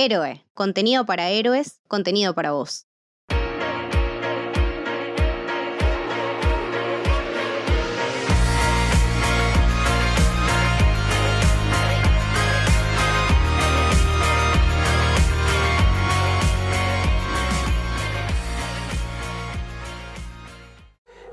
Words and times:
Héroe, 0.00 0.44
contenido 0.54 1.04
para 1.06 1.28
héroes, 1.28 1.80
contenido 1.88 2.32
para 2.32 2.52
vos. 2.52 2.86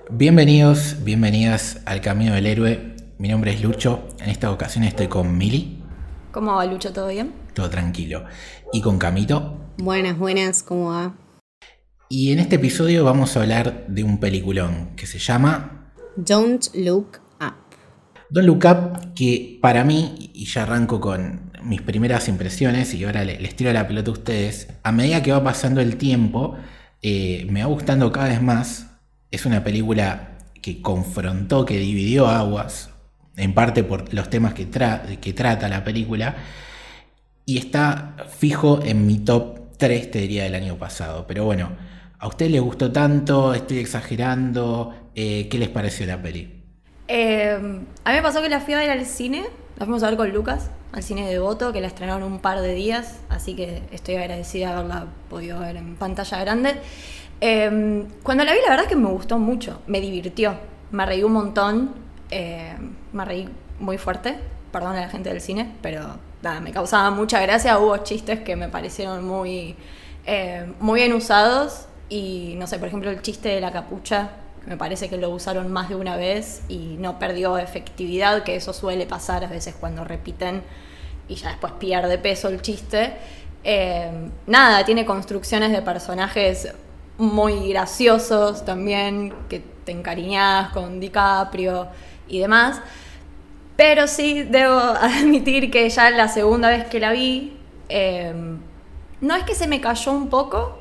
Bienvenidos, 0.10 1.04
bienvenidas 1.04 1.84
al 1.86 2.02
Camino 2.02 2.34
del 2.34 2.48
Héroe. 2.48 2.96
Mi 3.20 3.28
nombre 3.28 3.54
es 3.54 3.62
Lucho. 3.62 4.08
En 4.20 4.32
esta 4.32 4.52
ocasión 4.52 4.86
estoy 4.86 5.08
con 5.08 5.38
Mili. 5.38 5.84
¿Cómo 6.32 6.56
va 6.56 6.66
Lucho? 6.66 6.92
¿Todo 6.92 7.10
bien? 7.10 7.45
Todo 7.56 7.70
tranquilo. 7.70 8.26
Y 8.72 8.82
con 8.82 9.00
Camito. 9.00 9.72
Buenas, 9.78 10.20
buenas, 10.20 10.62
¿cómo 10.62 10.90
va? 10.90 11.16
Y 12.10 12.32
en 12.32 12.40
este 12.40 12.58
episodio 12.58 13.04
vamos 13.04 13.36
a 13.36 13.42
hablar 13.42 13.88
de 13.88 14.04
un 14.04 14.20
peliculón 14.20 14.96
que 14.96 15.08
se 15.08 15.18
llama 15.18 15.92
Don't 16.16 16.68
Look 16.76 17.20
Up. 17.42 17.56
Don't 18.30 18.46
Look 18.46 18.66
Up, 18.66 19.14
que 19.16 19.58
para 19.60 19.84
mí, 19.84 20.32
y 20.34 20.46
ya 20.46 20.64
arranco 20.64 21.02
con 21.02 21.52
mis 21.64 21.82
primeras 21.82 22.28
impresiones 22.28 22.94
y 22.94 23.04
ahora 23.06 23.24
les 23.24 23.56
tiro 23.56 23.74
la 23.74 23.88
pelota 23.88 24.12
a 24.12 24.14
ustedes, 24.14 24.68
a 24.84 24.92
medida 24.92 25.24
que 25.24 25.32
va 25.32 25.44
pasando 25.44 25.82
el 25.82 25.98
tiempo, 25.98 26.56
eh, 27.02 27.48
me 27.50 27.62
va 27.62 27.68
gustando 27.68 28.12
cada 28.12 28.28
vez 28.28 28.42
más 28.42 28.88
es 29.32 29.46
una 29.46 29.64
película 29.64 30.38
que 30.62 30.82
confrontó, 30.82 31.66
que 31.66 31.78
dividió 31.78 32.28
aguas, 32.28 32.90
en 33.36 33.54
parte 33.54 33.84
por 33.84 34.14
los 34.14 34.30
temas 34.30 34.54
que, 34.54 34.70
que 35.22 35.34
trata 35.34 35.68
la 35.68 35.84
película, 35.84 36.36
y 37.46 37.58
está 37.58 38.16
fijo 38.28 38.80
en 38.84 39.06
mi 39.06 39.20
top 39.20 39.78
3, 39.78 40.12
te 40.12 40.20
diría, 40.20 40.44
del 40.44 40.56
año 40.56 40.78
pasado. 40.78 41.26
Pero 41.28 41.46
bueno, 41.46 41.70
¿a 42.20 42.28
usted 42.28 42.50
le 42.50 42.60
gustó 42.60 42.92
tanto? 42.92 43.54
¿Estoy 43.54 43.80
exagerando? 43.80 44.94
Eh, 45.16 45.48
¿Qué 45.50 45.58
les 45.58 45.70
pareció 45.70 46.06
la 46.06 46.22
peli? 46.22 46.64
Eh, 47.08 47.58
a 48.04 48.10
mí 48.10 48.16
me 48.16 48.22
pasó 48.22 48.42
que 48.42 48.50
la 48.50 48.60
fui 48.60 48.74
a 48.74 48.78
ver 48.78 48.90
al 48.90 49.06
cine, 49.06 49.46
la 49.78 49.86
fuimos 49.86 50.02
a 50.04 50.08
ver 50.08 50.18
con 50.18 50.32
Lucas, 50.32 50.72
al 50.92 51.04
cine 51.04 51.30
de 51.30 51.38
Voto, 51.40 51.72
que 51.72 51.82
la 51.82 51.88
estrenaron 51.88 52.24
un 52.24 52.40
par 52.40 52.62
de 52.62 52.74
días, 52.74 53.20
así 53.30 53.56
que 53.56 53.84
estoy 53.92 54.16
agradecida 54.16 54.70
de 54.70 54.74
haberla 54.74 55.08
podido 55.30 55.60
ver 55.60 55.76
en 55.76 55.96
pantalla 55.98 56.40
grande. 56.40 56.76
Em, 57.42 58.08
cuando 58.24 58.44
la 58.44 58.54
vi, 58.54 58.60
la 58.62 58.70
verdad 58.70 58.86
es 58.86 58.90
que 58.90 58.96
me 58.96 59.10
gustó 59.10 59.38
mucho, 59.38 59.82
me 59.88 60.02
divirtió, 60.02 60.56
me 60.92 61.06
reí 61.06 61.22
un 61.24 61.34
montón, 61.34 61.94
em, 62.32 62.96
me 63.12 63.26
reí 63.26 63.50
muy 63.80 63.98
fuerte, 63.98 64.38
perdón 64.72 64.96
a 64.96 65.02
la 65.02 65.10
gente 65.10 65.30
del 65.30 65.42
cine, 65.42 65.74
pero 65.82 66.18
me 66.62 66.72
causaba 66.72 67.12
mucha 67.12 67.40
gracia, 67.42 67.78
hubo 67.80 67.98
chistes 67.98 68.42
que 68.42 68.56
me 68.56 68.70
parecieron 68.70 69.26
muy, 69.26 69.76
em, 70.26 70.74
muy 70.80 71.02
bien 71.02 71.14
usados 71.14 71.88
y 72.10 72.56
no 72.58 72.68
sé, 72.68 72.80
por 72.80 72.88
ejemplo 72.88 73.10
el 73.10 73.22
chiste 73.22 73.50
de 73.50 73.62
la 73.62 73.72
capucha, 73.72 74.32
me 74.66 74.78
parece 74.78 75.10
que 75.10 75.18
lo 75.18 75.30
usaron 75.30 75.72
más 75.72 75.90
de 75.90 75.96
una 75.96 76.16
vez 76.16 76.64
y 76.68 76.96
no 77.00 77.20
perdió 77.20 77.58
efectividad, 77.58 78.44
que 78.44 78.56
eso 78.56 78.74
suele 78.74 79.06
pasar 79.06 79.44
a 79.44 79.48
veces 79.48 79.76
cuando 79.80 80.04
repiten 80.04 80.64
y 81.28 81.36
ya 81.36 81.50
después 81.50 81.74
pierde 81.74 82.18
peso 82.18 82.48
el 82.50 82.62
chiste. 82.62 83.14
nada, 84.48 84.86
tiene 84.86 85.06
construcciones 85.06 85.72
de 85.72 85.82
personajes 85.82 86.74
muy 87.18 87.70
graciosos 87.70 88.66
también, 88.66 89.34
que 89.50 89.62
te 89.86 89.92
encariñas 89.92 90.72
con 90.72 91.00
DiCaprio 91.00 91.88
y 92.28 92.40
demás. 92.40 92.82
Pero 93.76 94.08
sí 94.08 94.44
debo 94.44 94.78
admitir 95.02 95.72
que 95.72 95.90
ya 95.90 96.10
la 96.10 96.28
segunda 96.28 96.70
vez 96.70 96.86
que 96.86 97.00
la 97.00 97.12
vi, 97.12 97.58
em, 97.90 98.60
no 99.22 99.36
es 99.36 99.44
que 99.44 99.56
se 99.56 99.68
me 99.68 99.82
cayó 99.82 100.12
un 100.12 100.30
poco, 100.30 100.80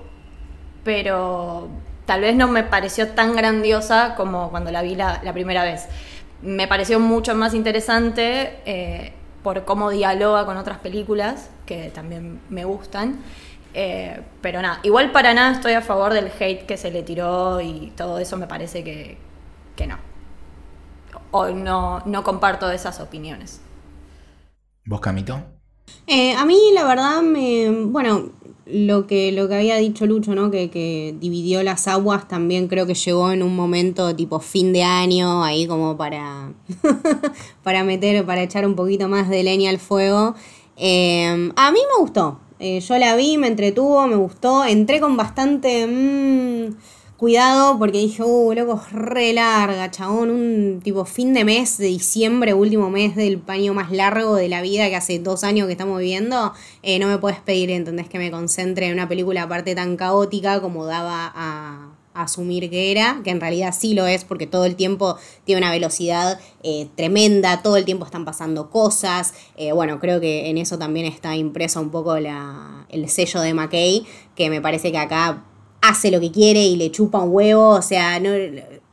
pero 0.84 1.69
tal 2.06 2.20
vez 2.20 2.37
no 2.37 2.48
me 2.48 2.62
pareció 2.62 3.09
tan 3.09 3.34
grandiosa 3.34 4.15
como 4.17 4.50
cuando 4.50 4.70
la 4.70 4.83
vi 4.83 4.95
la, 4.95 5.20
primera 5.33 5.65
vez. 5.65 5.88
Me 6.43 6.69
pareció 6.69 7.00
mucho 7.00 7.34
más 7.34 7.55
interesante 7.55 8.59
eh, 8.66 9.12
por 9.43 9.65
cómo 9.65 9.91
dialoga 9.91 10.44
con 10.44 10.56
otras 10.56 10.78
películas, 10.78 11.50
que 11.66 11.91
también 11.91 12.41
me 12.50 12.65
gustan. 12.65 13.19
Eh, 13.76 14.21
pero 14.41 14.62
nada, 14.62 14.78
igual 14.84 15.11
para 15.11 15.34
nada 15.34 15.53
estoy 15.53 15.72
a 15.72 15.81
favor 15.81 16.12
del 16.15 16.31
hate 16.38 16.65
que 16.65 16.76
se 16.76 16.93
le 16.93 17.03
tiró 17.03 17.61
y 17.61 17.93
todo 17.97 18.19
eso 18.19 18.37
me 18.37 18.47
parece 18.47 18.84
que, 18.84 19.19
no. 19.87 19.99
O 21.37 21.49
no, 21.50 22.00
no 22.06 22.22
comparto 22.22 22.71
esas 22.71 23.00
opiniones. 23.00 23.61
¿Vos, 24.87 25.00
Camito? 25.00 25.43
Eh, 26.06 26.33
a 26.34 26.45
mí 26.45 26.56
la 26.72 26.84
verdad 26.84 27.22
me... 27.22 27.71
Bueno, 27.71 28.31
lo 28.67 29.09
que, 29.09 29.33
lo 29.33 29.49
que 29.49 29.56
había 29.56 29.77
dicho 29.78 30.06
Lucho, 30.06 30.37
¿no? 30.37 30.53
Que, 30.53 30.71
que, 30.71 31.12
dividió 31.19 31.65
las 31.65 31.89
aguas, 31.89 32.28
también 32.28 32.69
creo 32.69 32.87
que 32.87 32.94
llegó 32.94 33.33
en 33.33 33.43
un 33.43 33.56
momento 33.56 34.15
tipo 34.15 34.39
fin 34.39 34.73
de 34.73 34.84
año, 34.84 35.43
ahí 35.43 35.67
como 35.67 35.97
para, 35.97 36.53
para 37.65 37.83
meter, 37.83 38.25
para 38.25 38.43
echar 38.43 38.65
un 38.65 38.77
poquito 38.77 39.09
más 39.09 39.28
de 39.28 39.43
leña 39.43 39.71
al 39.71 39.81
fuego. 39.81 40.37
Eh, 40.77 41.50
a 41.56 41.73
mí 41.73 41.78
me 41.81 42.00
gustó, 42.00 42.39
eh, 42.61 42.78
yo 42.78 42.97
la 42.97 43.17
vi, 43.17 43.39
me 43.39 43.49
entretuvo, 43.49 44.06
me 44.06 44.17
gustó. 44.17 44.65
Entré 44.65 45.00
con 45.00 45.17
bastante 45.17 45.87
mmm, 45.87 46.77
cuidado 47.25 47.79
porque 47.79 47.97
dije, 47.97 48.23
uh, 48.23 48.53
loco, 48.53 48.83
es 48.87 48.93
re 48.93 49.33
larga, 49.33 49.91
chabón. 49.91 50.29
Un 50.29 50.81
tipo 50.85 51.07
fin 51.07 51.33
de 51.33 51.43
mes 51.43 51.79
de 51.79 51.87
diciembre, 51.87 52.53
último 52.53 52.91
mes 52.91 53.17
del 53.17 53.39
paño 53.39 53.73
más 53.73 53.91
largo 53.91 54.35
de 54.35 54.47
la 54.51 54.61
vida 54.61 54.91
que 54.91 54.97
hace 54.97 55.19
dos 55.21 55.43
años 55.43 55.67
que 55.67 55.73
estamos 55.73 55.99
viviendo. 56.01 56.53
Eh, 56.83 56.99
no 56.99 57.07
me 57.07 57.17
puedes 57.17 57.41
pedir, 57.41 57.71
¿entendés? 57.71 58.11
Que 58.11 58.19
me 58.19 58.31
concentre 58.31 58.89
en 58.89 58.93
una 58.93 59.09
película 59.09 59.45
aparte 59.45 59.75
tan 59.75 59.97
caótica 59.97 60.61
como 60.61 60.85
daba 60.85 61.33
a 61.35 61.95
asumir 62.12 62.69
que 62.69 62.91
era, 62.91 63.23
que 63.25 63.31
en 63.31 63.41
realidad 63.41 63.75
sí 63.75 63.95
lo 63.95 64.06
es 64.06 64.25
porque 64.25 64.47
todo 64.47 64.67
el 64.67 64.77
tiempo 64.77 65.17
tiene 65.45 65.62
una 65.62 65.71
velocidad 65.71 66.39
eh, 66.62 66.89
tremenda, 66.95 67.62
todo 67.62 67.79
el 67.79 67.87
tiempo 67.87 68.05
están 68.05 68.27
pasando 68.27 68.69
cosas. 68.69 69.33
Eh, 69.56 69.73
bueno, 69.73 69.99
creo 69.99 70.21
que 70.21 70.51
en 70.51 70.59
eso 70.59 70.77
también 70.77 71.06
está 71.06 71.37
impreso 71.37 71.81
un 71.81 71.89
poco 71.89 72.19
la, 72.21 72.85
el 72.91 73.09
sello 73.09 73.41
de 73.41 73.55
McKay, 73.55 74.05
que 74.37 74.51
me 74.51 74.61
parece 74.61 74.93
que 74.93 74.99
acá 74.99 75.43
hace 75.89 76.11
lo 76.11 76.21
que 76.21 76.31
quiere 76.31 76.62
y 76.62 76.77
le 76.77 76.91
chupa 76.91 77.21
un 77.21 77.33
huevo, 77.33 77.71
o 77.71 77.83
sea, 77.83 78.21
no, 78.21 78.31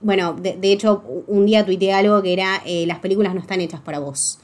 bueno, 0.02 0.34
de, 0.34 0.58
hecho 0.72 1.04
un 1.28 1.46
día 1.46 1.66
tuiteé 1.66 1.94
algo 1.94 2.22
que 2.22 2.34
era, 2.34 2.62
eh, 2.66 2.86
las 2.86 3.00
películas 3.00 3.34
no 3.34 3.42
están 3.42 3.62
hechas 3.62 3.82
para 3.82 4.00
vos 4.00 4.40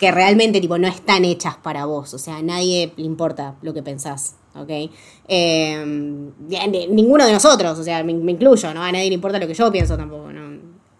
que 0.00 0.10
realmente 0.10 0.60
tipo 0.60 0.76
no 0.76 0.88
están 0.88 1.24
hechas 1.24 1.56
para 1.56 1.84
vos, 1.84 2.14
o 2.14 2.18
sea, 2.18 2.38
a 2.38 2.42
nadie 2.42 2.92
le 2.96 3.04
importa 3.04 3.54
lo 3.62 3.72
que 3.72 3.82
pensás. 3.82 4.34
¿ok? 4.54 4.90
Em, 5.28 6.30
ninguno 6.90 7.26
de 7.26 7.32
nosotros, 7.32 7.78
o 7.78 7.82
sea, 7.82 8.02
me, 8.04 8.12
incluyo, 8.12 8.72
¿no? 8.74 8.82
A 8.82 8.92
nadie 8.92 9.08
le 9.08 9.14
importa 9.14 9.38
lo 9.38 9.46
que 9.46 9.54
yo 9.54 9.70
pienso 9.70 9.96
tampoco, 9.96 10.30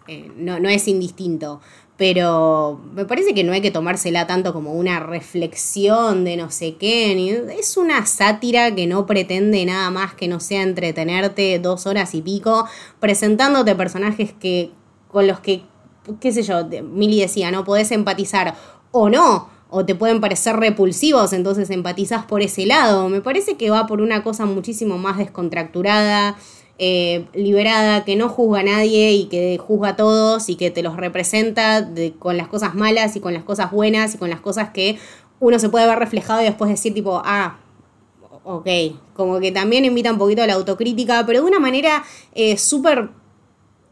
eh, 0.06 0.30
¿no? 0.36 0.60
no, 0.60 0.68
es 0.68 0.86
indistinto. 0.88 1.60
Pero 1.96 2.80
me 2.92 3.04
parece 3.04 3.34
que 3.34 3.44
no 3.44 3.52
hay 3.52 3.60
que 3.60 3.70
tomársela 3.70 4.26
tanto 4.26 4.52
como 4.52 4.72
una 4.72 4.98
reflexión 4.98 6.24
de 6.24 6.36
no 6.36 6.50
sé 6.50 6.74
qué. 6.74 7.12
es 7.56 7.76
una 7.76 8.04
sátira 8.06 8.74
que 8.74 8.86
no 8.88 9.06
pretende 9.06 9.64
nada 9.64 9.90
más 9.90 10.14
que 10.14 10.26
no 10.26 10.40
sea 10.40 10.62
entretenerte 10.62 11.58
dos 11.60 11.86
horas 11.86 12.14
y 12.14 12.22
pico, 12.22 12.66
presentándote 12.98 13.76
personajes 13.76 14.32
que 14.32 14.72
con 15.08 15.28
los 15.28 15.38
que, 15.38 15.62
qué 16.20 16.32
sé 16.32 16.42
yo, 16.42 16.66
Mili 16.82 17.20
decía, 17.20 17.52
no 17.52 17.64
podés 17.64 17.92
empatizar 17.92 18.56
o 18.90 19.08
no 19.08 19.54
o 19.76 19.84
te 19.84 19.96
pueden 19.96 20.20
parecer 20.20 20.54
repulsivos, 20.54 21.32
entonces 21.32 21.68
empatizás 21.70 22.24
por 22.26 22.42
ese 22.42 22.64
lado. 22.64 23.08
Me 23.08 23.20
parece 23.20 23.56
que 23.56 23.70
va 23.70 23.88
por 23.88 24.00
una 24.00 24.22
cosa 24.22 24.46
muchísimo 24.46 24.98
más 24.98 25.18
descontracturada, 25.18 26.36
eh, 26.78 27.26
liberada, 27.34 28.04
que 28.04 28.16
no 28.16 28.28
juzga 28.28 28.60
a 28.60 28.62
nadie 28.64 29.12
y 29.12 29.26
que 29.26 29.58
juzga 29.58 29.90
a 29.90 29.96
todos 29.96 30.48
y 30.48 30.56
que 30.56 30.70
te 30.70 30.82
los 30.82 30.96
representa 30.96 31.88
con 32.18 32.36
las 32.36 32.48
cosas 32.48 32.74
malas 32.74 33.16
y 33.16 33.20
con 33.20 33.32
las 33.34 33.44
cosas 33.44 33.70
buenas 33.70 34.14
y 34.14 34.18
con 34.18 34.30
las 34.30 34.40
cosas 34.40 34.70
que 34.70 34.98
uno 35.40 35.58
se 35.58 35.68
puede 35.68 35.86
ver 35.86 35.98
reflejado 35.98 36.40
y 36.42 36.44
después 36.44 36.70
decir 36.70 36.94
tipo, 36.94 37.22
ah, 37.24 37.58
ok, 38.44 38.68
como 39.14 39.40
que 39.40 39.52
también 39.52 39.84
invita 39.84 40.10
un 40.10 40.18
poquito 40.18 40.42
a 40.42 40.46
la 40.46 40.54
autocrítica, 40.54 41.24
pero 41.26 41.40
de 41.40 41.46
una 41.46 41.60
manera 41.60 42.02
eh, 42.34 42.56
súper 42.56 43.10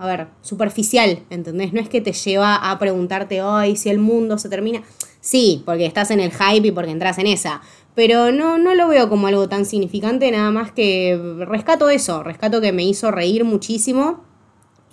a 0.02 0.06
ver, 0.06 0.26
superficial, 0.40 1.22
¿entendés? 1.30 1.72
No 1.72 1.80
es 1.80 1.88
que 1.88 2.00
te 2.00 2.12
lleva 2.12 2.56
a 2.56 2.76
preguntarte, 2.80 3.40
ay, 3.40 3.76
si 3.76 3.88
el 3.88 4.00
mundo 4.00 4.36
se 4.36 4.48
termina. 4.48 4.82
Sí, 5.20 5.62
porque 5.64 5.86
estás 5.86 6.10
en 6.10 6.18
el 6.18 6.32
hype 6.32 6.66
y 6.66 6.72
porque 6.72 6.90
entras 6.90 7.18
en 7.18 7.28
esa. 7.28 7.60
Pero 7.94 8.32
no, 8.32 8.58
no 8.58 8.74
lo 8.74 8.88
veo 8.88 9.08
como 9.08 9.26
algo 9.26 9.48
tan 9.48 9.66
significante, 9.66 10.30
nada 10.30 10.50
más 10.50 10.72
que 10.72 11.20
rescato 11.46 11.90
eso, 11.90 12.22
rescato 12.22 12.60
que 12.60 12.72
me 12.72 12.84
hizo 12.84 13.10
reír 13.10 13.44
muchísimo. 13.44 14.24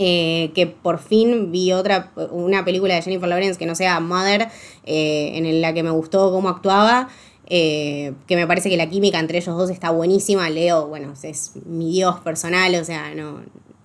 Eh, 0.02 0.52
que 0.56 0.66
por 0.66 0.98
fin 1.00 1.52
vi 1.52 1.74
otra, 1.74 2.14
una 2.32 2.64
película 2.64 2.96
de 2.96 3.02
Jennifer 3.02 3.28
Lawrence 3.28 3.60
que 3.60 3.66
no 3.66 3.76
sea 3.76 4.00
Mother, 4.00 4.48
eh, 4.86 5.32
en 5.36 5.60
la 5.60 5.74
que 5.74 5.84
me 5.84 5.90
gustó 5.90 6.32
cómo 6.32 6.48
actuaba. 6.48 7.10
Eh, 7.52 8.14
que 8.28 8.36
me 8.38 8.48
parece 8.48 8.70
que 8.70 8.78
la 8.78 8.88
química 8.90 9.20
entre 9.20 9.40
ellos 9.40 9.58
dos 9.58 9.70
está 9.70 9.90
buenísima. 9.90 10.50
Leo, 10.50 10.88
bueno, 10.88 11.14
es 11.22 11.52
mi 11.66 11.92
dios 11.92 12.20
personal, 12.22 12.74
o 12.76 12.86
sea, 12.86 13.14
no, 13.14 13.42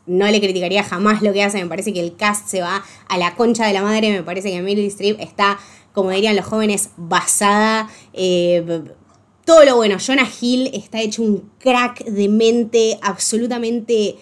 no 0.06 0.26
le 0.28 0.40
criticaría 0.40 0.84
jamás 0.84 1.20
lo 1.20 1.32
que 1.32 1.42
hace. 1.42 1.60
Me 1.60 1.68
parece 1.68 1.92
que 1.92 2.00
el 2.00 2.14
cast 2.14 2.46
se 2.46 2.60
va 2.60 2.84
a 3.08 3.18
la 3.18 3.34
concha 3.34 3.66
de 3.66 3.72
la 3.72 3.82
madre. 3.82 4.12
Me 4.12 4.22
parece 4.22 4.52
que 4.52 4.62
Meryl 4.62 4.86
Streep 4.86 5.18
está, 5.18 5.58
como 5.92 6.10
dirían 6.10 6.36
los 6.36 6.44
jóvenes, 6.44 6.90
basada. 6.96 7.88
Todo 9.44 9.64
lo 9.64 9.76
bueno. 9.76 9.98
Jonah 9.98 10.28
Hill 10.40 10.70
está 10.72 11.00
hecho 11.00 11.22
un 11.22 11.50
crack 11.58 12.04
de 12.04 12.28
mente 12.28 12.98
absolutamente 13.02 14.16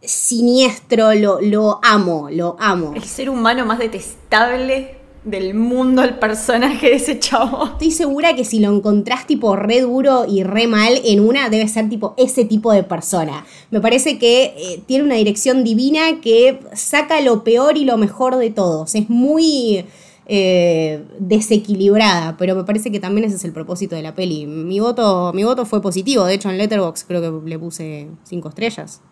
siniestro. 0.00 1.14
Lo, 1.14 1.40
lo 1.40 1.80
amo, 1.82 2.28
lo 2.30 2.56
amo. 2.58 2.92
El 2.94 3.04
ser 3.04 3.28
humano 3.28 3.66
más 3.66 3.78
detestable 3.78 4.96
del 5.26 5.54
mundo 5.54 6.04
el 6.04 6.18
personaje 6.18 6.88
de 6.88 6.94
ese 6.94 7.18
chavo. 7.18 7.64
Estoy 7.64 7.90
segura 7.90 8.36
que 8.36 8.44
si 8.44 8.60
lo 8.60 8.72
encontrás 8.72 9.26
tipo 9.26 9.56
re 9.56 9.80
duro 9.80 10.24
y 10.26 10.44
re 10.44 10.68
mal 10.68 11.00
en 11.04 11.20
una, 11.20 11.50
debe 11.50 11.66
ser 11.66 11.88
tipo 11.88 12.14
ese 12.16 12.44
tipo 12.44 12.72
de 12.72 12.84
persona. 12.84 13.44
Me 13.72 13.80
parece 13.80 14.18
que 14.18 14.54
eh, 14.56 14.82
tiene 14.86 15.02
una 15.02 15.16
dirección 15.16 15.64
divina 15.64 16.20
que 16.22 16.60
saca 16.74 17.20
lo 17.20 17.42
peor 17.42 17.76
y 17.76 17.84
lo 17.84 17.96
mejor 17.96 18.36
de 18.36 18.50
todos. 18.50 18.94
Es 18.94 19.10
muy 19.10 19.84
eh, 20.26 21.04
desequilibrada, 21.18 22.36
pero 22.36 22.54
me 22.54 22.64
parece 22.64 22.90
que 22.90 23.00
también 23.00 23.24
ese 23.26 23.36
es 23.36 23.44
el 23.44 23.52
propósito 23.52 23.96
de 23.96 24.02
la 24.02 24.14
peli. 24.14 24.46
Mi 24.46 24.80
voto, 24.80 25.32
mi 25.32 25.44
voto 25.44 25.66
fue 25.66 25.80
positivo, 25.80 26.24
de 26.24 26.34
hecho 26.34 26.50
en 26.50 26.58
Letterboxd 26.58 27.06
creo 27.06 27.20
que 27.20 27.48
le 27.48 27.58
puse 27.58 28.08
cinco 28.24 28.48
estrellas. 28.48 29.02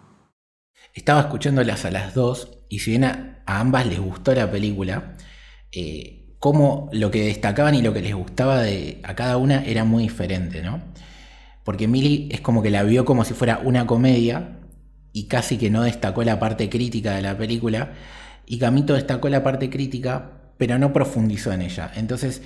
Estaba 0.93 1.21
escuchándolas 1.21 1.85
a 1.85 1.91
las 1.91 2.15
dos 2.15 2.59
y 2.69 2.81
si 2.81 2.91
bien 2.91 3.05
a 3.05 3.43
ambas 3.47 3.87
les 3.87 4.01
gustó 4.01 4.35
la 4.35 4.51
película, 4.51 5.17
eh, 5.73 6.37
cómo 6.39 6.89
lo 6.93 7.11
que 7.11 7.25
destacaban 7.27 7.75
y 7.75 7.83
lo 7.83 7.93
que 7.93 8.03
les 8.03 8.15
gustaba 8.15 8.61
de, 8.61 9.01
a 9.03 9.15
cada 9.15 9.37
una 9.37 9.65
era 9.65 9.85
muy 9.85 10.05
diferente, 10.05 10.63
¿no? 10.63 10.83
Porque 11.65 11.89
Millie 11.89 12.29
es 12.31 12.41
como 12.41 12.63
que 12.63 12.71
la 12.71 12.83
vio 12.83 13.05
como 13.05 13.25
si 13.25 13.35
fuera 13.35 13.61
una 13.65 13.87
comedia 13.87 14.61
y 15.13 15.29
casi 15.29 15.57
que 15.57 15.71
no 15.71 15.83
destacó 15.83 16.23
la 16.25 16.39
parte 16.39 16.69
crítica 16.69 17.15
de 17.15 17.23
la 17.23 17.39
película, 17.39 17.93
y 18.47 18.59
Camito 18.59 18.95
destacó 18.95 19.29
la 19.29 19.43
parte 19.43 19.71
crítica, 19.71 20.44
pero 20.59 20.79
no 20.79 20.93
profundizó 20.93 21.53
en 21.53 21.63
ella. 21.63 21.93
Entonces, 21.97 22.43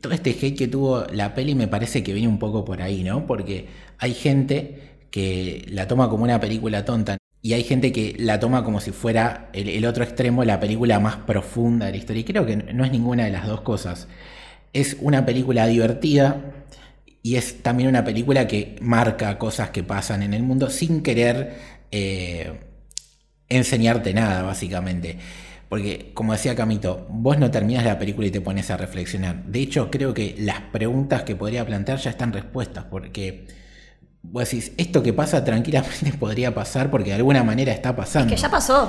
todo 0.00 0.12
este 0.12 0.30
hate 0.30 0.56
que 0.56 0.68
tuvo 0.68 1.04
la 1.12 1.34
peli 1.34 1.54
me 1.54 1.68
parece 1.68 2.02
que 2.02 2.12
viene 2.12 2.28
un 2.28 2.38
poco 2.38 2.64
por 2.64 2.82
ahí, 2.82 3.04
¿no? 3.04 3.26
Porque 3.26 3.66
hay 3.98 4.14
gente 4.14 4.96
que 5.10 5.64
la 5.68 5.86
toma 5.86 6.10
como 6.10 6.24
una 6.24 6.40
película 6.40 6.84
tonta 6.84 7.16
y 7.44 7.52
hay 7.52 7.62
gente 7.62 7.92
que 7.92 8.16
la 8.18 8.40
toma 8.40 8.64
como 8.64 8.80
si 8.80 8.90
fuera 8.90 9.50
el, 9.52 9.84
otro 9.84 10.02
extremo, 10.02 10.44
la 10.44 10.60
película 10.60 10.98
más 10.98 11.16
profunda 11.16 11.86
de 11.86 11.92
la 11.92 11.98
historia. 11.98 12.20
Y 12.20 12.24
creo 12.24 12.46
que 12.46 12.56
no 12.56 12.86
es 12.86 12.90
ninguna 12.90 13.26
de 13.26 13.30
las 13.30 13.46
dos 13.46 13.60
cosas. 13.60 14.08
Es 14.72 14.96
una 15.00 15.26
película 15.26 15.66
divertida 15.66 16.40
y 17.22 17.36
es 17.36 17.62
también 17.62 17.90
una 17.90 18.02
película 18.02 18.46
que 18.48 18.76
marca 18.80 19.38
cosas 19.38 19.68
que 19.70 19.82
pasan 19.82 20.22
en 20.22 20.32
el 20.32 20.42
mundo 20.42 20.70
sin 20.70 21.02
querer 21.02 21.54
eh, 21.90 22.60
enseñarte 23.50 24.14
nada, 24.14 24.42
básicamente. 24.42 25.18
Porque, 25.74 26.12
como 26.14 26.34
decía 26.34 26.54
Camito, 26.54 27.04
vos 27.08 27.36
no 27.36 27.50
terminas 27.50 27.84
la 27.84 27.98
película 27.98 28.28
y 28.28 28.30
te 28.30 28.40
pones 28.40 28.70
a 28.70 28.76
reflexionar. 28.76 29.42
De 29.42 29.58
hecho, 29.58 29.90
creo 29.90 30.14
que 30.14 30.36
las 30.38 30.60
preguntas 30.60 31.24
que 31.24 31.34
podría 31.34 31.66
plantear 31.66 31.98
ya 31.98 32.10
están 32.10 32.32
respuestas, 32.32 32.84
porque 32.84 33.48
vos 34.22 34.48
decís, 34.48 34.70
esto 34.76 35.02
que 35.02 35.12
pasa 35.12 35.44
tranquilamente 35.44 36.12
podría 36.20 36.54
pasar 36.54 36.92
porque 36.92 37.10
de 37.10 37.16
alguna 37.16 37.42
manera 37.42 37.72
está 37.72 37.96
pasando. 37.96 38.32
Es 38.32 38.40
que 38.40 38.42
ya 38.46 38.52
pasó. 38.52 38.88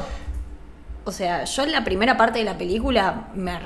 O 1.06 1.12
sea, 1.12 1.46
yo 1.46 1.64
en 1.64 1.72
la 1.72 1.84
primera 1.84 2.18
parte 2.18 2.38
de 2.38 2.46
la 2.46 2.56
película 2.56 3.30
me, 3.34 3.58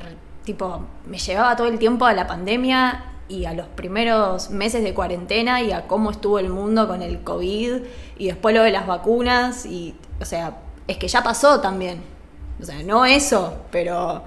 tipo, 0.45 0.88
me 1.06 1.18
llevaba 1.18 1.57
todo 1.57 1.68
el 1.68 1.77
tiempo 1.77 2.06
a 2.06 2.13
la 2.13 2.25
pandemia 2.25 3.04
y 3.27 3.44
a 3.44 3.54
los 3.54 3.68
primeros 3.68 4.50
meses 4.50 4.81
de 4.81 4.94
cuarentena 4.94 5.62
y 5.62 5.74
a 5.74 5.88
cómo 5.88 6.12
estuvo 6.12 6.39
el 6.39 6.48
mundo 6.48 6.88
con 6.88 7.01
el 7.01 7.19
COVID 7.19 7.81
y 8.18 8.27
después 8.27 8.56
lo 8.56 8.63
de 8.63 8.71
las 8.71 8.88
vacunas 8.88 9.66
y, 9.66 9.94
o 10.21 10.24
sea, 10.24 10.60
es 10.88 10.95
que 10.95 11.10
ya 11.10 11.21
pasó 11.21 11.60
también. 11.60 12.18
O 12.62 12.66
sea, 12.66 12.84
no 12.84 13.06
eso, 13.06 13.58
pero 13.72 14.24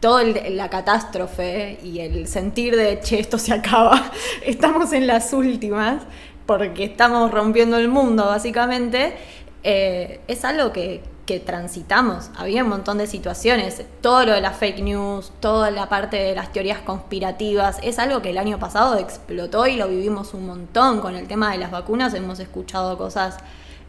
toda 0.00 0.24
la 0.24 0.68
catástrofe 0.68 1.78
y 1.82 2.00
el 2.00 2.26
sentir 2.28 2.76
de, 2.76 3.00
che, 3.00 3.18
esto 3.18 3.38
se 3.38 3.52
acaba, 3.52 4.12
estamos 4.44 4.92
en 4.92 5.06
las 5.06 5.32
últimas, 5.32 6.02
porque 6.46 6.84
estamos 6.84 7.30
rompiendo 7.30 7.76
el 7.76 7.88
mundo, 7.88 8.26
básicamente, 8.26 9.14
eh, 9.62 10.20
es 10.28 10.44
algo 10.44 10.72
que, 10.72 11.02
transitamos. 11.44 12.30
Había 12.36 12.62
un 12.62 12.68
montón 12.68 12.98
de 12.98 13.08
situaciones, 13.08 13.82
todo 14.00 14.24
lo 14.24 14.32
de 14.32 14.40
las 14.40 14.56
fake 14.58 14.78
news, 14.78 15.32
toda 15.40 15.72
la 15.72 15.88
parte 15.88 16.16
de 16.18 16.36
las 16.36 16.52
teorías 16.52 16.78
conspirativas, 16.78 17.80
es 17.82 17.98
algo 17.98 18.22
que 18.22 18.30
el 18.30 18.38
año 18.38 18.60
pasado 18.60 18.96
explotó 18.96 19.66
y 19.66 19.74
lo 19.74 19.88
vivimos 19.88 20.34
un 20.34 20.46
montón. 20.46 21.00
Con 21.00 21.16
el 21.16 21.26
tema 21.26 21.50
de 21.50 21.58
las 21.58 21.72
vacunas 21.72 22.14
hemos 22.14 22.38
escuchado 22.38 22.96
cosas... 22.96 23.38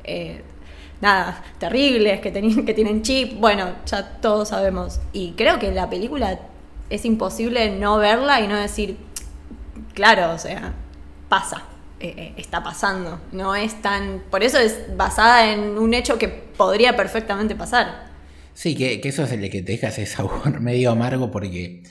Eh, 0.03 0.41
nada, 1.01 1.43
terribles, 1.59 2.19
que, 2.21 2.31
que 2.31 2.73
tienen 2.73 3.01
chip, 3.01 3.39
bueno, 3.39 3.75
ya 3.85 4.19
todos 4.19 4.49
sabemos. 4.49 4.99
Y 5.13 5.31
creo 5.31 5.59
que 5.59 5.71
la 5.71 5.89
película 5.89 6.39
es 6.89 7.05
imposible 7.05 7.77
no 7.77 7.97
verla 7.97 8.41
y 8.41 8.47
no 8.47 8.55
decir, 8.55 8.97
claro, 9.93 10.33
o 10.33 10.37
sea, 10.37 10.73
pasa. 11.29 11.63
Eh, 11.99 12.13
eh, 12.15 12.33
está 12.37 12.63
pasando. 12.63 13.19
No 13.31 13.55
es 13.55 13.81
tan. 13.81 14.21
Por 14.29 14.43
eso 14.43 14.59
es 14.59 14.95
basada 14.95 15.51
en 15.51 15.79
un 15.79 15.95
hecho 15.95 16.19
que 16.19 16.27
podría 16.27 16.95
perfectamente 16.95 17.55
pasar. 17.55 18.07
Sí, 18.53 18.75
que, 18.75 19.01
eso 19.03 19.23
es 19.23 19.31
el 19.31 19.49
que 19.49 19.63
te 19.63 19.71
deja 19.71 19.87
ese 19.87 20.05
sabor 20.05 20.59
medio 20.61 20.91
amargo 20.91 21.31
porque 21.31 21.83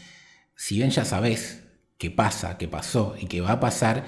si 0.55 0.77
bien 0.77 0.91
ya 0.91 1.05
sabes 1.05 1.65
que 1.99 2.11
pasa, 2.11 2.57
que 2.57 2.69
pasó 2.69 3.17
y 3.19 3.27
que 3.27 3.41
va 3.41 3.53
a 3.53 3.61
pasar, 3.61 4.05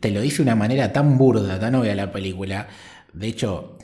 te 0.00 0.10
lo 0.10 0.20
dice 0.20 0.38
de 0.38 0.42
una 0.42 0.54
manera 0.54 0.92
tan 0.92 1.18
burda, 1.18 1.58
tan 1.58 1.74
obvia 1.74 1.94
la 1.96 2.12
película. 2.12 2.68
De 3.12 3.26
hecho, 3.26 3.75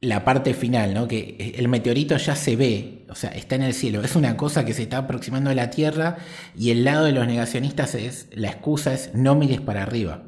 la 0.00 0.24
parte 0.24 0.54
final, 0.54 0.94
¿no? 0.94 1.08
Que 1.08 1.54
el 1.56 1.68
meteorito 1.68 2.16
ya 2.16 2.36
se 2.36 2.56
ve, 2.56 3.04
o 3.08 3.14
sea, 3.14 3.30
está 3.30 3.56
en 3.56 3.62
el 3.62 3.74
cielo. 3.74 4.02
Es 4.02 4.14
una 4.14 4.36
cosa 4.36 4.64
que 4.64 4.74
se 4.74 4.82
está 4.82 4.98
aproximando 4.98 5.50
a 5.50 5.54
la 5.54 5.70
Tierra 5.70 6.18
y 6.56 6.70
el 6.70 6.84
lado 6.84 7.04
de 7.04 7.12
los 7.12 7.26
negacionistas 7.26 7.94
es, 7.94 8.28
la 8.32 8.48
excusa 8.48 8.94
es 8.94 9.10
no 9.14 9.34
mires 9.34 9.60
para 9.60 9.82
arriba. 9.82 10.22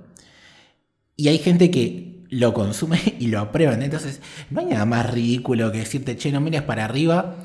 Y 1.16 1.28
hay 1.28 1.38
gente 1.38 1.70
que 1.70 2.24
lo 2.30 2.52
consume 2.54 2.98
y 3.20 3.28
lo 3.28 3.40
aprueba. 3.40 3.74
Entonces, 3.74 4.20
no 4.50 4.60
hay 4.60 4.66
nada 4.66 4.86
más 4.86 5.10
ridículo 5.10 5.70
que 5.70 5.78
decirte, 5.78 6.16
che, 6.16 6.32
no 6.32 6.40
mires 6.40 6.62
para 6.62 6.84
arriba 6.84 7.36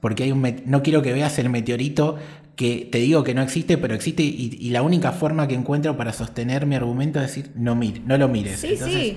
porque 0.00 0.24
hay 0.24 0.32
un 0.32 0.62
no 0.66 0.82
quiero 0.82 1.00
que 1.00 1.14
veas 1.14 1.38
el 1.38 1.48
meteorito 1.48 2.18
que 2.56 2.86
te 2.92 2.98
digo 2.98 3.24
que 3.24 3.32
no 3.32 3.40
existe, 3.40 3.78
pero 3.78 3.94
existe 3.94 4.22
y, 4.22 4.68
la 4.68 4.82
única 4.82 5.12
forma 5.12 5.48
que 5.48 5.54
encuentro 5.54 5.96
para 5.96 6.12
sostener 6.12 6.66
mi 6.66 6.74
argumento 6.74 7.20
es 7.20 7.28
decir, 7.28 7.50
no, 7.54 7.74
mire, 7.74 8.02
no 8.04 8.18
lo 8.18 8.28
mires. 8.28 8.60
Sí, 8.60 8.76
sí. 8.76 9.16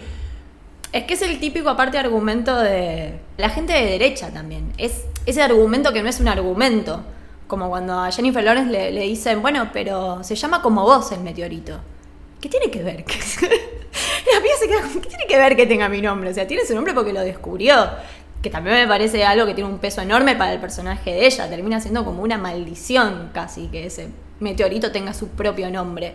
Es 0.92 1.04
que 1.04 1.16
es 1.16 1.22
el 1.22 1.40
típico 1.40 1.70
aparte 1.70 1.98
argumento 1.98 2.56
de 2.56 3.20
la 3.38 3.50
gente 3.50 3.74
de 3.74 3.86
derecha 3.86 4.30
también. 4.32 4.72
Es 4.78 5.04
ese 5.26 5.42
argumento 5.42 5.92
que 5.94 6.02
no 6.02 6.10
es 6.10 6.20
un 6.20 6.28
argumento. 6.28 7.04
Como 7.48 7.70
cuando 7.70 8.00
a 8.00 8.12
Jennifer 8.12 8.44
Lawrence 8.44 8.72
le, 8.72 8.92
le 8.92 9.02
dicen, 9.02 9.42
bueno, 9.42 9.70
pero 9.72 10.24
se 10.24 10.36
llama 10.36 10.62
como 10.62 10.84
vos 10.84 11.12
el 11.12 11.22
meteorito. 11.22 11.80
¿Qué 12.42 12.50
tiene 12.50 12.70
que 12.70 12.84
ver? 12.84 12.98
la 14.34 14.42
piba 14.42 14.54
se 14.60 14.68
queda 14.68 14.82
¿qué 15.02 15.08
tiene 15.08 15.26
que 15.28 15.38
ver 15.38 15.56
que 15.56 15.66
tenga 15.66 15.90
mi 15.90 16.02
nombre? 16.02 16.30
O 16.30 16.34
sea, 16.34 16.46
tiene 16.46 16.66
su 16.66 16.76
nombre 16.76 16.94
porque 16.94 17.14
lo 17.14 17.22
descubrió. 17.22 17.90
Que 18.42 18.50
también 18.50 18.76
me 18.76 18.88
parece 18.88 19.26
algo 19.26 19.46
que 19.46 19.56
tiene 19.56 19.70
un 19.70 19.80
peso 19.80 20.02
enorme 20.02 20.36
para 20.36 20.54
el 20.54 20.60
personaje 20.60 21.12
de 21.12 21.26
ella. 21.26 21.50
Termina 21.50 21.82
siendo 21.82 22.06
como 22.06 22.22
una 22.22 22.38
maldición 22.38 23.32
casi 23.34 23.68
que 23.68 23.88
ese 23.88 24.10
meteorito 24.40 24.92
tenga 24.92 25.14
su 25.14 25.30
propio 25.30 25.72
nombre. 25.72 26.14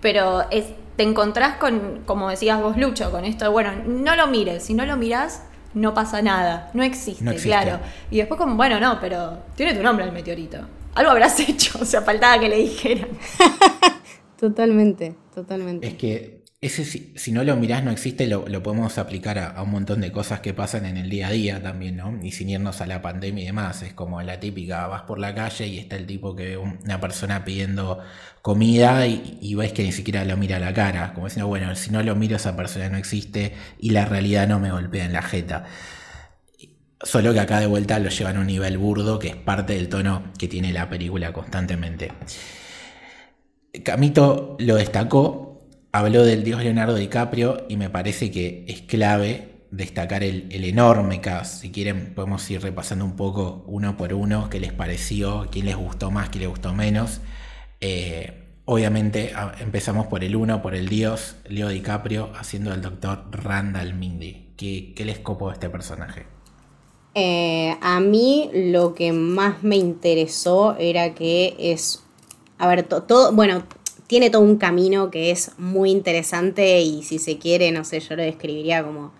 Pero 0.00 0.44
es, 0.50 0.66
te 0.96 1.02
encontrás 1.02 1.56
con, 1.56 2.02
como 2.06 2.30
decías 2.30 2.60
vos, 2.60 2.76
Lucho, 2.76 3.10
con 3.10 3.24
esto 3.24 3.44
de, 3.44 3.50
bueno, 3.50 3.72
no 3.86 4.16
lo 4.16 4.26
mires. 4.26 4.64
Si 4.64 4.74
no 4.74 4.86
lo 4.86 4.96
miras, 4.96 5.42
no 5.74 5.94
pasa 5.94 6.22
nada. 6.22 6.70
No 6.74 6.82
existe, 6.82 7.24
no 7.24 7.30
existe, 7.30 7.50
claro. 7.50 7.80
Y 8.10 8.18
después 8.18 8.38
como, 8.38 8.56
bueno, 8.56 8.80
no, 8.80 8.98
pero 9.00 9.38
tiene 9.54 9.74
tu 9.74 9.82
nombre 9.82 10.04
el 10.04 10.12
meteorito. 10.12 10.58
Algo 10.94 11.10
habrás 11.10 11.38
hecho, 11.48 11.78
o 11.80 11.84
sea, 11.84 12.02
faltaba 12.02 12.38
que 12.40 12.48
le 12.48 12.56
dijeran. 12.56 13.08
Totalmente, 14.38 15.16
totalmente. 15.34 15.88
Es 15.88 15.94
que 15.94 16.37
ese 16.60 16.84
si, 16.84 17.32
no 17.32 17.44
lo 17.44 17.54
mirás 17.54 17.84
no 17.84 17.92
existe, 17.92 18.26
lo, 18.26 18.44
podemos 18.64 18.98
aplicar 18.98 19.38
a, 19.38 19.62
un 19.62 19.70
montón 19.70 20.00
de 20.00 20.10
cosas 20.10 20.40
que 20.40 20.54
pasan 20.54 20.86
en 20.86 20.96
el 20.96 21.08
día 21.08 21.28
a 21.28 21.30
día 21.30 21.62
también, 21.62 21.96
¿no? 21.96 22.18
Y 22.20 22.32
sin 22.32 22.50
irnos 22.50 22.80
a 22.80 22.86
la 22.88 23.00
pandemia 23.00 23.44
y 23.44 23.46
demás, 23.46 23.82
es 23.82 23.92
como 23.92 24.20
la 24.22 24.40
típica, 24.40 24.88
vas 24.88 25.02
por 25.02 25.20
la 25.20 25.34
calle 25.36 25.68
y 25.68 25.78
está 25.78 25.94
el 25.94 26.06
tipo 26.06 26.34
que 26.34 26.44
ve 26.44 26.56
una 26.56 27.00
persona 27.00 27.44
pidiendo 27.44 28.00
comida 28.42 29.06
y, 29.06 29.54
ves 29.54 29.72
que 29.72 29.84
ni 29.84 29.92
siquiera 29.92 30.24
lo 30.24 30.36
mira 30.36 30.56
a 30.56 30.60
la 30.60 30.74
cara, 30.74 31.14
como 31.14 31.26
diciendo, 31.28 31.46
bueno, 31.46 31.74
si 31.76 31.90
no 31.90 32.02
lo 32.02 32.16
miro 32.16 32.36
esa 32.36 32.56
persona 32.56 32.88
no 32.88 32.98
existe 32.98 33.54
y 33.78 33.90
la 33.90 34.04
realidad 34.06 34.48
no 34.48 34.58
me 34.58 34.72
golpea 34.72 35.04
en 35.04 35.12
la 35.12 35.22
jeta. 35.22 35.66
Solo 37.00 37.32
que 37.32 37.40
acá 37.40 37.60
de 37.60 37.66
vuelta 37.66 38.00
lo 38.00 38.10
llevan 38.10 38.36
a 38.36 38.40
un 38.40 38.48
nivel 38.48 38.78
burdo 38.78 39.20
que 39.20 39.28
es 39.28 39.36
parte 39.36 39.74
del 39.74 39.88
tono 39.88 40.32
que 40.36 40.48
tiene 40.48 40.72
la 40.72 40.88
película 40.88 41.32
constantemente. 41.32 42.12
Camito 43.84 44.56
lo 44.58 44.74
destacó 44.74 45.47
habló 45.92 46.24
del 46.24 46.44
dios 46.44 46.62
Leonardo 46.62 46.94
DiCaprio 46.94 47.64
y 47.68 47.76
me 47.76 47.90
parece 47.90 48.30
que 48.30 48.64
es 48.68 48.82
clave 48.82 49.58
destacar 49.70 50.22
el, 50.22 50.48
enorme 50.50 51.20
cast. 51.20 51.62
Si 51.62 51.70
quieren, 51.70 52.14
podemos 52.14 52.48
ir 52.50 52.62
repasando 52.62 53.04
un 53.04 53.16
poco 53.16 53.64
uno 53.66 53.96
por 53.96 54.14
uno 54.14 54.48
qué 54.50 54.60
les 54.60 54.72
pareció, 54.72 55.48
quién 55.50 55.66
les 55.66 55.76
gustó 55.76 56.10
más, 56.10 56.30
quién 56.30 56.42
les 56.42 56.50
gustó 56.50 56.74
menos. 56.74 57.20
Eh, 57.80 58.44
obviamente 58.64 59.32
empezamos 59.60 60.06
por 60.06 60.24
el 60.24 60.36
uno, 60.36 60.62
por 60.62 60.74
el 60.74 60.88
dios 60.88 61.36
Leo 61.48 61.68
DiCaprio, 61.68 62.32
haciendo 62.36 62.72
al 62.72 62.82
doctor 62.82 63.26
Randall 63.30 63.94
Mindy. 63.94 64.48
¿Qué, 64.56 65.04
les 65.04 65.20
copó 65.20 65.52
este 65.52 65.70
personaje? 65.70 66.26
Eh, 67.14 67.76
a 67.80 68.00
mí 68.00 68.50
lo 68.52 68.94
que 68.94 69.12
más 69.12 69.62
me 69.62 69.76
interesó 69.76 70.76
era 70.78 71.14
que 71.14 71.54
es. 71.58 72.02
A 72.58 72.66
ver, 72.66 72.82
todo. 72.82 73.32
Bueno, 73.32 73.62
tiene 74.08 74.30
todo 74.30 74.42
un 74.42 74.56
camino 74.56 75.10
que 75.10 75.30
es 75.30 75.52
muy 75.58 75.90
interesante 75.90 76.80
y 76.80 77.04
si 77.04 77.18
se 77.18 77.38
quiere, 77.38 77.70
no 77.70 77.84
sé, 77.84 78.00
yo 78.00 78.16
lo 78.16 78.22
describiría 78.22 78.82
como, 78.82 79.12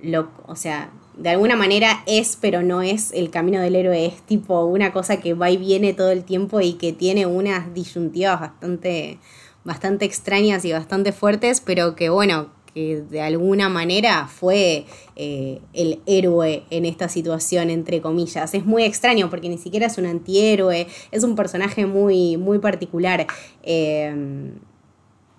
lo, 0.00 0.28
o 0.46 0.56
sea, 0.56 0.90
de 1.16 1.30
alguna 1.30 1.54
manera 1.54 2.02
es, 2.06 2.36
pero 2.40 2.62
no 2.62 2.82
es 2.82 3.12
el 3.12 3.30
camino 3.30 3.60
del 3.60 3.76
héroe, 3.76 4.06
es 4.06 4.20
tipo 4.22 4.64
una 4.64 4.92
cosa 4.92 5.20
que 5.20 5.34
va 5.34 5.50
y 5.50 5.56
viene 5.56 5.94
todo 5.94 6.10
el 6.10 6.24
tiempo 6.24 6.60
y 6.60 6.74
que 6.74 6.92
tiene 6.92 7.26
unas 7.26 7.72
disyuntivas 7.72 8.40
bastante, 8.40 9.18
bastante 9.62 10.06
extrañas 10.06 10.64
y 10.64 10.72
bastante 10.72 11.12
fuertes, 11.12 11.60
pero 11.60 11.94
que 11.94 12.10
bueno, 12.10 12.48
que 12.74 13.02
de 13.02 13.20
alguna 13.20 13.68
manera 13.68 14.26
fue 14.26 14.86
eh, 15.16 15.60
el 15.72 16.00
héroe 16.06 16.64
en 16.70 16.84
esta 16.84 17.08
situación, 17.08 17.70
entre 17.70 18.00
comillas. 18.00 18.54
Es 18.54 18.64
muy 18.64 18.84
extraño 18.84 19.30
porque 19.30 19.48
ni 19.48 19.58
siquiera 19.58 19.86
es 19.86 19.98
un 19.98 20.06
antihéroe, 20.06 20.86
es 21.10 21.24
un 21.24 21.36
personaje 21.36 21.86
muy, 21.86 22.36
muy 22.36 22.58
particular. 22.58 23.26
Eh, 23.62 24.52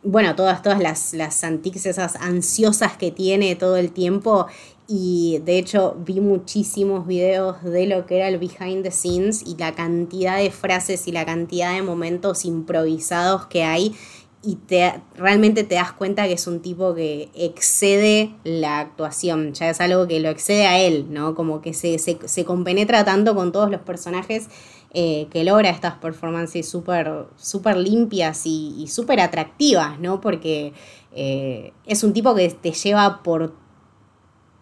bueno, 0.04 0.36
todas, 0.36 0.64
todas 0.64 0.80
las, 0.80 1.14
las 1.14 1.44
esas 1.44 2.16
ansiosas 2.16 2.98
que 2.98 3.12
tiene 3.12 3.56
todo 3.56 3.78
el 3.78 3.92
tiempo. 3.92 4.48
Y 4.88 5.40
de 5.46 5.58
hecho 5.58 5.96
vi 6.06 6.20
muchísimos 6.20 7.08
videos 7.08 7.64
de 7.64 7.86
lo 7.86 8.06
que 8.06 8.18
era 8.18 8.28
el 8.28 8.40
behind 8.40 8.84
the 8.84 8.92
scenes 8.92 9.44
y 9.46 9.56
la 9.56 9.74
cantidad 9.74 10.38
de 10.38 10.52
frases 10.52 11.08
y 11.08 11.12
la 11.12 11.26
cantidad 11.26 11.74
de 11.76 11.82
momentos 11.82 12.44
improvisados 12.44 13.46
que 13.46 13.64
hay 13.64 13.96
y 14.44 14.56
te, 14.56 15.02
realmente 15.16 15.64
te 15.64 15.76
das 15.76 15.92
cuenta 15.92 16.26
que 16.26 16.34
es 16.34 16.48
un 16.48 16.62
tipo 16.62 16.96
que 16.96 17.30
excede 17.36 18.34
la 18.44 18.80
actuación, 18.80 19.54
ya 19.54 19.70
es 19.70 19.80
algo 19.80 20.08
que 20.08 20.20
lo 20.20 20.30
excede 20.30 20.66
a 20.66 20.80
él, 20.80 21.08
¿no? 21.10 21.36
Como 21.36 21.62
que 21.62 21.74
se, 21.74 22.00
se, 22.00 22.46
compenetra 22.46 23.06
tanto 23.06 23.36
con 23.36 23.52
todos 23.52 23.70
los 23.70 23.82
personajes 23.82 24.48
eh, 24.94 25.28
que 25.32 25.44
logra 25.44 25.70
estas 25.70 25.96
performances 25.96 26.68
súper 26.68 27.28
super 27.38 27.78
limpias 27.78 28.46
y, 28.46 28.76
y 28.80 28.88
súper 28.88 29.20
atractivas, 29.20 30.00
¿no? 30.00 30.22
Porque 30.22 30.74
eh, 31.14 31.74
es 31.86 32.04
un 32.04 32.14
tipo 32.14 32.34
que 32.34 32.50
te 32.50 32.72
lleva 32.72 33.22
por 33.22 33.54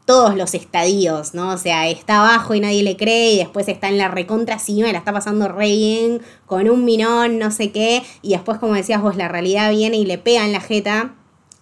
todos 0.10 0.36
los 0.36 0.56
estadios, 0.56 1.36
¿no? 1.36 1.54
O 1.54 1.58
sea, 1.60 1.88
está 1.88 2.22
abajo 2.22 2.56
y 2.56 2.60
nadie 2.60 2.82
le 2.82 2.98
cree 2.98 3.34
y 3.34 3.38
después 3.38 3.68
está 3.68 3.90
en 3.90 4.00
la 4.00 4.08
recontra 4.08 4.58
cima 4.58 4.90
y 4.90 4.92
la 4.92 4.98
está 4.98 5.14
pasando 5.14 5.48
re 5.48 5.68
bien 5.68 6.22
con 6.48 6.68
un 6.68 6.84
minón, 6.84 7.38
no 7.38 7.52
sé 7.52 7.72
qué, 7.72 8.02
y 8.24 8.32
después, 8.32 8.58
como 8.58 8.74
decías 8.74 9.04
vos, 9.04 9.18
la 9.18 9.28
realidad 9.28 9.70
viene 9.70 9.98
y 9.98 10.08
le 10.08 10.18
pega 10.18 10.44
en 10.48 10.52
la 10.52 10.62
jeta. 10.62 11.14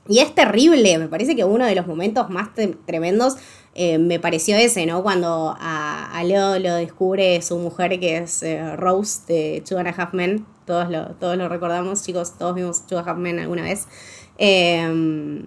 Y 0.08 0.20
es 0.20 0.34
terrible, 0.34 0.98
me 0.98 1.10
parece 1.10 1.36
que 1.36 1.44
uno 1.44 1.66
de 1.66 1.76
los 1.76 1.88
momentos 1.88 2.30
más 2.30 2.48
tremendos 2.86 3.36
eh, 3.76 3.98
me 3.98 4.18
pareció 4.18 4.56
ese, 4.56 4.86
¿no? 4.86 5.04
Cuando 5.04 5.54
a, 5.60 6.24
Leo 6.24 6.58
lo 6.58 6.76
descubre 6.76 7.42
su 7.42 7.58
mujer, 7.58 8.00
que 8.00 8.16
es 8.16 8.44
eh, 8.44 8.78
Rose 8.78 9.24
de 9.28 9.62
Two 9.68 9.78
and 9.78 9.90
a 9.90 9.92
Half 9.92 10.14
Men. 10.14 10.46
Todos 10.66 10.90
lo, 10.90 11.08
todos 11.16 11.36
lo 11.36 11.50
recordamos, 11.50 12.02
chicos, 12.02 12.38
todos 12.38 12.56
vimos 12.56 12.88
Two 12.88 12.98
and 12.98 13.10
a 13.10 13.12
Half 13.12 13.18
Men 13.18 13.40
alguna 13.40 13.64
vez. 13.64 13.90
Eh, 14.38 15.44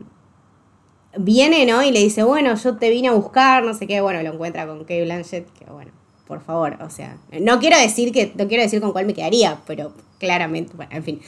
viene, 1.17 1.67
¿no? 1.67 1.83
Y 1.83 1.91
le 1.91 2.01
dice, 2.01 2.23
bueno, 2.23 2.55
yo 2.55 2.77
te 2.77 2.91
vine 2.91 3.09
a 3.09 3.13
buscar, 3.13 3.65
no 3.65 3.75
sé 3.75 3.87
qué, 3.87 4.01
bueno, 4.01 4.23
lo 4.23 4.33
encuentra 4.33 4.67
con 4.67 4.81
Kate 4.81 5.05
Blanchett, 5.05 5.51
que 5.59 5.65
bueno, 5.67 5.91
por 6.27 6.41
favor, 6.43 6.79
o 6.81 6.91
sea, 6.91 7.19
no 7.41 7.59
quiero 7.59 7.79
decir 7.79 8.13
que, 8.13 8.33
no 8.37 8.47
quiero 8.47 8.63
decir 8.63 8.81
con 8.81 8.93
cuál 8.93 9.07
me 9.07 9.15
quedaría, 9.15 9.61
pero 9.67 9.93
claramente, 10.19 10.73
bueno, 10.77 10.93
en 10.95 11.03
fin. 11.03 11.21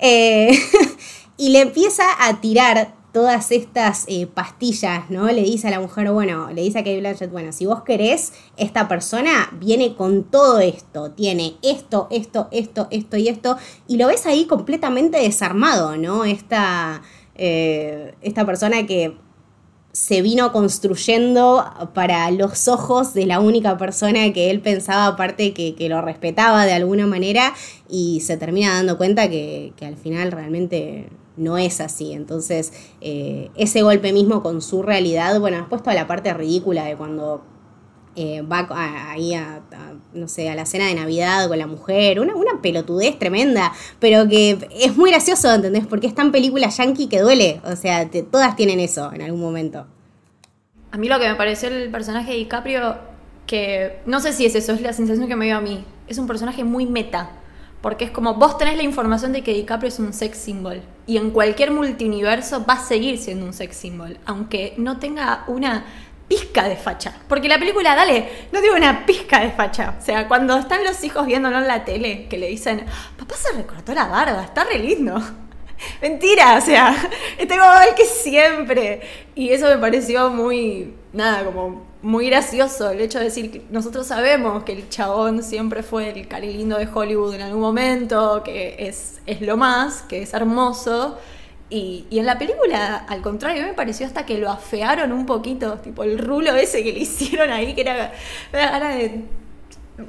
Eh, 0.00 0.50
y 1.36 1.50
le 1.50 1.60
empieza 1.60 2.02
a 2.18 2.40
tirar 2.40 2.94
todas 3.12 3.52
estas 3.52 4.04
eh, 4.08 4.26
pastillas, 4.26 5.08
¿no? 5.10 5.26
Le 5.26 5.42
dice 5.42 5.68
a 5.68 5.70
la 5.70 5.80
mujer, 5.80 6.10
bueno, 6.10 6.50
le 6.50 6.62
dice 6.62 6.80
a 6.80 6.82
Kate 6.82 7.00
Blanchett, 7.00 7.30
bueno, 7.30 7.52
si 7.52 7.66
vos 7.66 7.82
querés, 7.82 8.32
esta 8.56 8.88
persona 8.88 9.50
viene 9.52 9.94
con 9.94 10.24
todo 10.24 10.58
esto, 10.58 11.12
tiene 11.12 11.54
esto, 11.62 12.08
esto, 12.10 12.48
esto, 12.50 12.88
esto 12.90 13.16
y 13.16 13.28
esto, 13.28 13.56
y 13.86 13.96
lo 13.96 14.08
ves 14.08 14.26
ahí 14.26 14.46
completamente 14.46 15.18
desarmado, 15.18 15.96
¿no? 15.96 16.24
Esta, 16.24 17.02
eh, 17.34 18.14
esta 18.20 18.44
persona 18.44 18.86
que 18.86 19.16
se 19.98 20.22
vino 20.22 20.52
construyendo 20.52 21.64
para 21.92 22.30
los 22.30 22.68
ojos 22.68 23.14
de 23.14 23.26
la 23.26 23.40
única 23.40 23.76
persona 23.76 24.32
que 24.32 24.48
él 24.48 24.60
pensaba, 24.60 25.08
aparte 25.08 25.52
que, 25.52 25.88
lo 25.88 26.00
respetaba 26.00 26.66
de 26.66 26.72
alguna 26.72 27.08
manera, 27.08 27.52
y 27.88 28.20
se 28.20 28.36
termina 28.36 28.74
dando 28.74 28.96
cuenta 28.96 29.28
que, 29.28 29.72
al 29.82 29.96
final 29.96 30.30
realmente 30.30 31.08
no 31.36 31.58
es 31.58 31.80
así. 31.80 32.12
Entonces, 32.12 32.72
eh, 33.00 33.50
ese 33.56 33.82
golpe 33.82 34.12
mismo 34.12 34.40
con 34.40 34.62
su 34.62 34.84
realidad, 34.84 35.40
bueno, 35.40 35.56
después 35.56 35.82
toda 35.82 35.94
la 35.94 36.06
parte 36.06 36.32
ridícula 36.32 36.84
de 36.84 36.96
cuando 36.96 37.42
eh, 38.20 38.42
va 38.42 38.66
ahí 39.12 39.32
a, 39.32 39.62
no 40.12 40.26
sé, 40.26 40.50
a 40.50 40.56
la 40.56 40.66
cena 40.66 40.86
de 40.86 40.94
Navidad 40.96 41.46
con 41.46 41.56
la 41.56 41.68
mujer, 41.68 42.18
una, 42.18 42.34
una, 42.34 42.60
pelotudez 42.60 43.16
tremenda, 43.16 43.72
pero 44.00 44.26
que 44.26 44.58
es 44.72 44.96
muy 44.96 45.12
gracioso, 45.12 45.54
¿entendés? 45.54 45.86
Porque 45.86 46.08
es 46.08 46.16
tan 46.16 46.32
película 46.32 46.68
yankee 46.68 47.08
que 47.08 47.20
duele, 47.20 47.60
o 47.62 47.76
sea, 47.76 48.10
todas 48.28 48.56
tienen 48.56 48.80
eso 48.80 49.12
en 49.12 49.22
algún 49.22 49.40
momento. 49.40 49.86
A 50.90 50.98
mí 50.98 51.08
lo 51.08 51.20
que 51.20 51.28
me 51.28 51.36
pareció 51.36 51.68
el 51.68 51.92
personaje 51.92 52.32
de 52.32 52.38
DiCaprio, 52.38 52.96
que 53.46 54.00
no 54.04 54.18
sé 54.18 54.32
si 54.32 54.46
es 54.46 54.56
eso, 54.56 54.72
es 54.72 54.80
la 54.80 54.92
sensación 54.92 55.28
que 55.28 55.36
me 55.36 55.44
dio 55.44 55.56
a 55.56 55.60
mí, 55.60 55.84
es 56.08 56.18
un 56.18 56.26
personaje 56.26 56.64
muy 56.64 56.86
meta. 56.86 57.30
Porque 57.80 58.04
es 58.04 58.10
como 58.10 58.34
vos 58.34 58.58
tenés 58.58 58.76
la 58.76 58.82
información 58.82 59.32
de 59.32 59.42
que 59.42 59.54
DiCaprio 59.54 59.86
es 59.86 60.00
un 60.00 60.12
sex 60.12 60.36
symbol. 60.36 60.82
Y 61.06 61.16
en 61.16 61.30
cualquier 61.30 61.70
multiuniverso 61.70 62.64
va 62.66 62.74
a 62.74 62.80
seguir 62.80 63.18
siendo 63.18 63.46
un 63.46 63.52
sex 63.52 63.76
symbol. 63.76 64.18
Aunque 64.26 64.74
no 64.78 64.98
tenga 64.98 65.44
una 65.46 65.84
pizca 66.28 66.68
de 66.68 66.76
facha. 66.76 67.14
Porque 67.28 67.48
la 67.48 67.58
película, 67.58 67.94
dale, 67.94 68.28
no 68.52 68.60
tiene 68.60 68.76
una 68.76 69.06
pizca 69.06 69.40
de 69.40 69.50
facha. 69.50 69.96
O 69.98 70.04
sea, 70.04 70.28
cuando 70.28 70.56
están 70.56 70.84
los 70.84 71.02
hijos 71.02 71.26
viéndolo 71.26 71.58
en 71.58 71.66
la 71.66 71.84
tele, 71.84 72.26
que 72.28 72.36
le 72.36 72.48
dicen, 72.48 72.84
papá 73.18 73.34
se 73.34 73.52
recortó 73.52 73.94
la 73.94 74.06
barba, 74.06 74.44
está 74.44 74.64
re 74.64 74.78
lindo. 74.78 75.20
Mentira, 76.02 76.56
o 76.56 76.60
sea, 76.60 76.94
está 77.38 77.54
igual 77.54 77.94
que 77.96 78.04
siempre. 78.04 79.00
Y 79.34 79.50
eso 79.50 79.66
me 79.66 79.78
pareció 79.78 80.28
muy, 80.30 80.94
nada, 81.12 81.44
como 81.44 81.86
muy 82.02 82.28
gracioso. 82.28 82.90
El 82.90 83.00
hecho 83.00 83.18
de 83.18 83.24
decir 83.24 83.50
que 83.50 83.62
nosotros 83.70 84.06
sabemos 84.06 84.64
que 84.64 84.72
el 84.72 84.88
chabón 84.88 85.42
siempre 85.42 85.82
fue 85.82 86.10
el 86.10 86.28
cari 86.28 86.52
lindo 86.52 86.76
de 86.78 86.88
Hollywood 86.92 87.34
en 87.34 87.42
algún 87.42 87.62
momento, 87.62 88.42
que 88.44 88.76
es, 88.78 89.20
es 89.26 89.40
lo 89.40 89.56
más, 89.56 90.02
que 90.02 90.22
es 90.22 90.34
hermoso 90.34 91.18
y, 91.70 92.06
en 92.10 92.24
la 92.24 92.38
película, 92.38 92.96
al 92.96 93.20
contrario, 93.20 93.62
me 93.62 93.74
pareció 93.74 94.06
hasta 94.06 94.24
que 94.24 94.38
lo 94.38 94.50
afearon 94.50 95.12
un 95.12 95.26
poquito, 95.26 95.78
tipo 95.78 96.02
el 96.02 96.18
rulo 96.18 96.54
ese 96.54 96.82
que 96.82 96.92
le 96.92 96.98
hicieron 97.00 97.50
ahí, 97.50 97.74
que 97.74 97.82
era, 97.82 98.12
me 98.52 98.58
da 98.58 98.70
ganas 98.70 98.94
de 98.96 99.24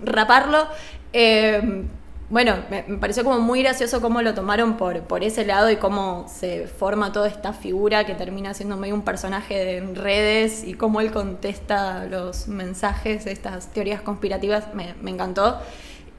raparlo. 0.03 0.67
Eh, 1.11 1.85
bueno, 2.29 2.57
me, 2.69 2.83
pareció 2.97 3.23
como 3.23 3.39
muy 3.39 3.63
gracioso 3.63 4.01
cómo 4.01 4.21
lo 4.21 4.35
tomaron 4.35 4.77
por, 4.77 5.01
por 5.01 5.23
ese 5.23 5.45
lado 5.45 5.71
y 5.71 5.77
cómo 5.77 6.27
se 6.29 6.67
forma 6.67 7.11
toda 7.11 7.27
esta 7.27 7.53
figura 7.53 8.05
que 8.05 8.13
termina 8.13 8.53
siendo 8.53 8.77
medio 8.77 8.93
un 8.93 9.01
personaje 9.01 9.55
de 9.55 9.81
redes 9.95 10.63
y 10.63 10.75
cómo 10.75 11.01
él 11.01 11.11
contesta 11.11 12.05
los 12.05 12.47
mensajes 12.47 13.25
de 13.25 13.31
estas 13.31 13.73
teorías 13.73 14.01
conspirativas, 14.01 14.73
me, 14.75 14.93
me 15.01 15.11
encantó. 15.11 15.57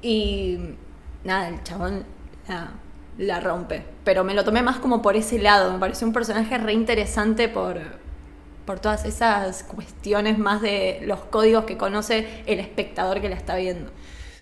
Y 0.02 0.58
nada, 1.24 1.48
el 1.48 1.62
chabón 1.62 2.04
la 3.20 3.38
rompe. 3.38 3.84
Pero 4.02 4.24
me 4.24 4.34
lo 4.34 4.44
tomé 4.44 4.62
más 4.62 4.78
como 4.78 5.02
por 5.02 5.14
ese 5.14 5.38
lado. 5.38 5.72
Me 5.72 5.78
pareció 5.78 6.06
un 6.06 6.12
personaje 6.12 6.56
re 6.58 6.72
interesante 6.72 7.48
por, 7.48 7.78
por 8.64 8.80
todas 8.80 9.04
esas 9.04 9.62
cuestiones 9.62 10.38
más 10.38 10.62
de 10.62 11.00
los 11.04 11.20
códigos 11.20 11.64
que 11.64 11.76
conoce 11.76 12.26
el 12.46 12.60
espectador 12.60 13.20
que 13.20 13.28
la 13.28 13.36
está 13.36 13.56
viendo. 13.56 13.92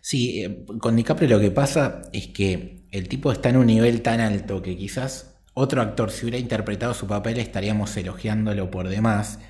Sí, 0.00 0.44
eh, 0.44 0.64
con 0.80 0.96
DiCaprio 0.96 1.28
lo 1.28 1.40
que 1.40 1.50
pasa 1.50 2.02
es 2.12 2.28
que 2.28 2.86
el 2.92 3.08
tipo 3.08 3.32
está 3.32 3.50
en 3.50 3.56
un 3.56 3.66
nivel 3.66 4.00
tan 4.00 4.20
alto 4.20 4.62
que 4.62 4.76
quizás 4.76 5.34
otro 5.54 5.82
actor, 5.82 6.12
si 6.12 6.24
hubiera 6.24 6.38
interpretado 6.38 6.94
su 6.94 7.08
papel, 7.08 7.38
estaríamos 7.38 7.96
elogiándolo 7.96 8.70
por 8.70 8.88
demás. 8.88 9.40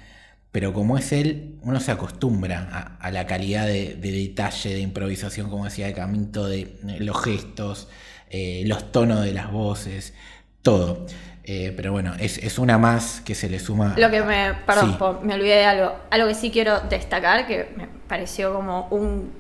Pero 0.51 0.73
como 0.73 0.97
es 0.97 1.13
él, 1.13 1.59
uno 1.61 1.79
se 1.79 1.93
acostumbra 1.93 2.97
a, 2.99 3.11
la 3.11 3.27
calidad 3.27 3.67
de, 3.67 3.95
de, 3.95 4.13
detalle, 4.13 4.73
de 4.73 4.81
improvisación, 4.81 5.51
como 5.51 5.67
decía 5.67 5.87
de 5.87 5.93
Camito, 5.93 6.49
de 6.49 6.79
los 7.01 7.23
gestos, 7.23 7.89
eh, 8.31 8.63
los 8.67 8.93
tonos 8.93 9.25
de 9.25 9.33
las 9.33 9.51
voces, 9.51 10.15
todo. 10.63 11.07
Eh, 11.45 11.73
pero 11.75 11.93
bueno, 11.93 12.13
es, 12.19 12.59
una 12.59 12.77
más 12.77 13.23
que 13.23 13.35
se 13.35 13.49
le 13.49 13.59
suma. 13.59 13.95
Lo 13.97 14.11
que 14.11 14.23
me. 14.23 14.53
Perdón, 14.67 15.21
me 15.23 15.35
olvidé 15.35 15.57
de 15.57 15.65
algo. 15.65 15.97
Algo 16.11 16.29
que 16.29 16.35
sí 16.35 16.51
quiero 16.51 16.81
destacar, 16.81 17.47
que 17.47 17.73
me 17.75 17.89
pareció 18.07 18.53
como 18.53 18.87
un 18.91 19.33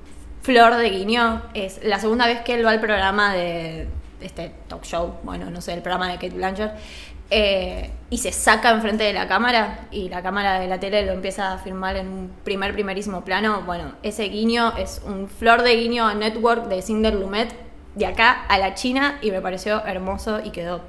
flor 0.42 0.76
de 0.76 0.88
guiño, 0.88 1.42
es 1.52 1.80
la 1.82 2.00
segunda 2.00 2.26
vez 2.26 2.40
que 2.40 2.54
él 2.54 2.64
va 2.64 2.70
al 2.70 2.80
programa 2.80 3.34
de 3.34 3.86
este 4.20 4.52
talk 4.68 4.84
show, 4.84 5.16
bueno, 5.22 5.50
no 5.50 5.60
sé, 5.60 5.74
el 5.74 5.82
programa 5.82 6.08
de 6.08 6.14
Kate 6.14 6.30
Blanchard, 6.30 6.70
eh, 7.30 7.90
y 8.08 8.16
se 8.16 8.32
saca 8.32 8.70
enfrente 8.70 9.04
de 9.04 9.12
la 9.12 9.28
cámara 9.28 9.86
y 9.90 10.08
la 10.08 10.22
cámara 10.22 10.58
de 10.58 10.66
la 10.66 10.80
tele 10.80 11.04
lo 11.04 11.12
empieza 11.12 11.52
a 11.52 11.58
filmar 11.58 11.96
en 11.96 12.08
un 12.08 12.30
primer, 12.42 12.72
primerísimo 12.72 13.22
plano. 13.22 13.62
Bueno, 13.66 13.92
ese 14.02 14.24
guiño 14.24 14.72
es 14.78 15.02
un 15.04 15.28
flor 15.28 15.62
de 15.62 15.76
guiño 15.76 16.06
a 16.06 16.14
Network 16.14 16.68
de 16.68 16.80
Cinder 16.80 17.14
Lumet 17.14 17.67
de 17.98 18.06
acá 18.06 18.44
a 18.48 18.58
la 18.58 18.74
China 18.74 19.18
y 19.20 19.30
me 19.30 19.40
pareció 19.40 19.84
hermoso 19.84 20.40
y 20.42 20.50
quedó 20.50 20.82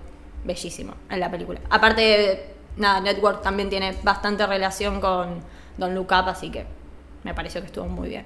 bellísimo 0.43 0.93
en 1.09 1.19
la 1.19 1.31
película. 1.31 1.59
Aparte, 1.69 2.53
nada, 2.77 3.01
Network 3.01 3.41
también 3.41 3.69
tiene 3.69 3.95
bastante 4.03 4.45
relación 4.45 5.01
con 5.01 5.41
Don 5.77 5.95
Look 5.95 6.13
así 6.13 6.51
que 6.51 6.65
me 7.23 7.33
pareció 7.33 7.61
que 7.61 7.67
estuvo 7.67 7.87
muy 7.87 8.09
bien. 8.09 8.25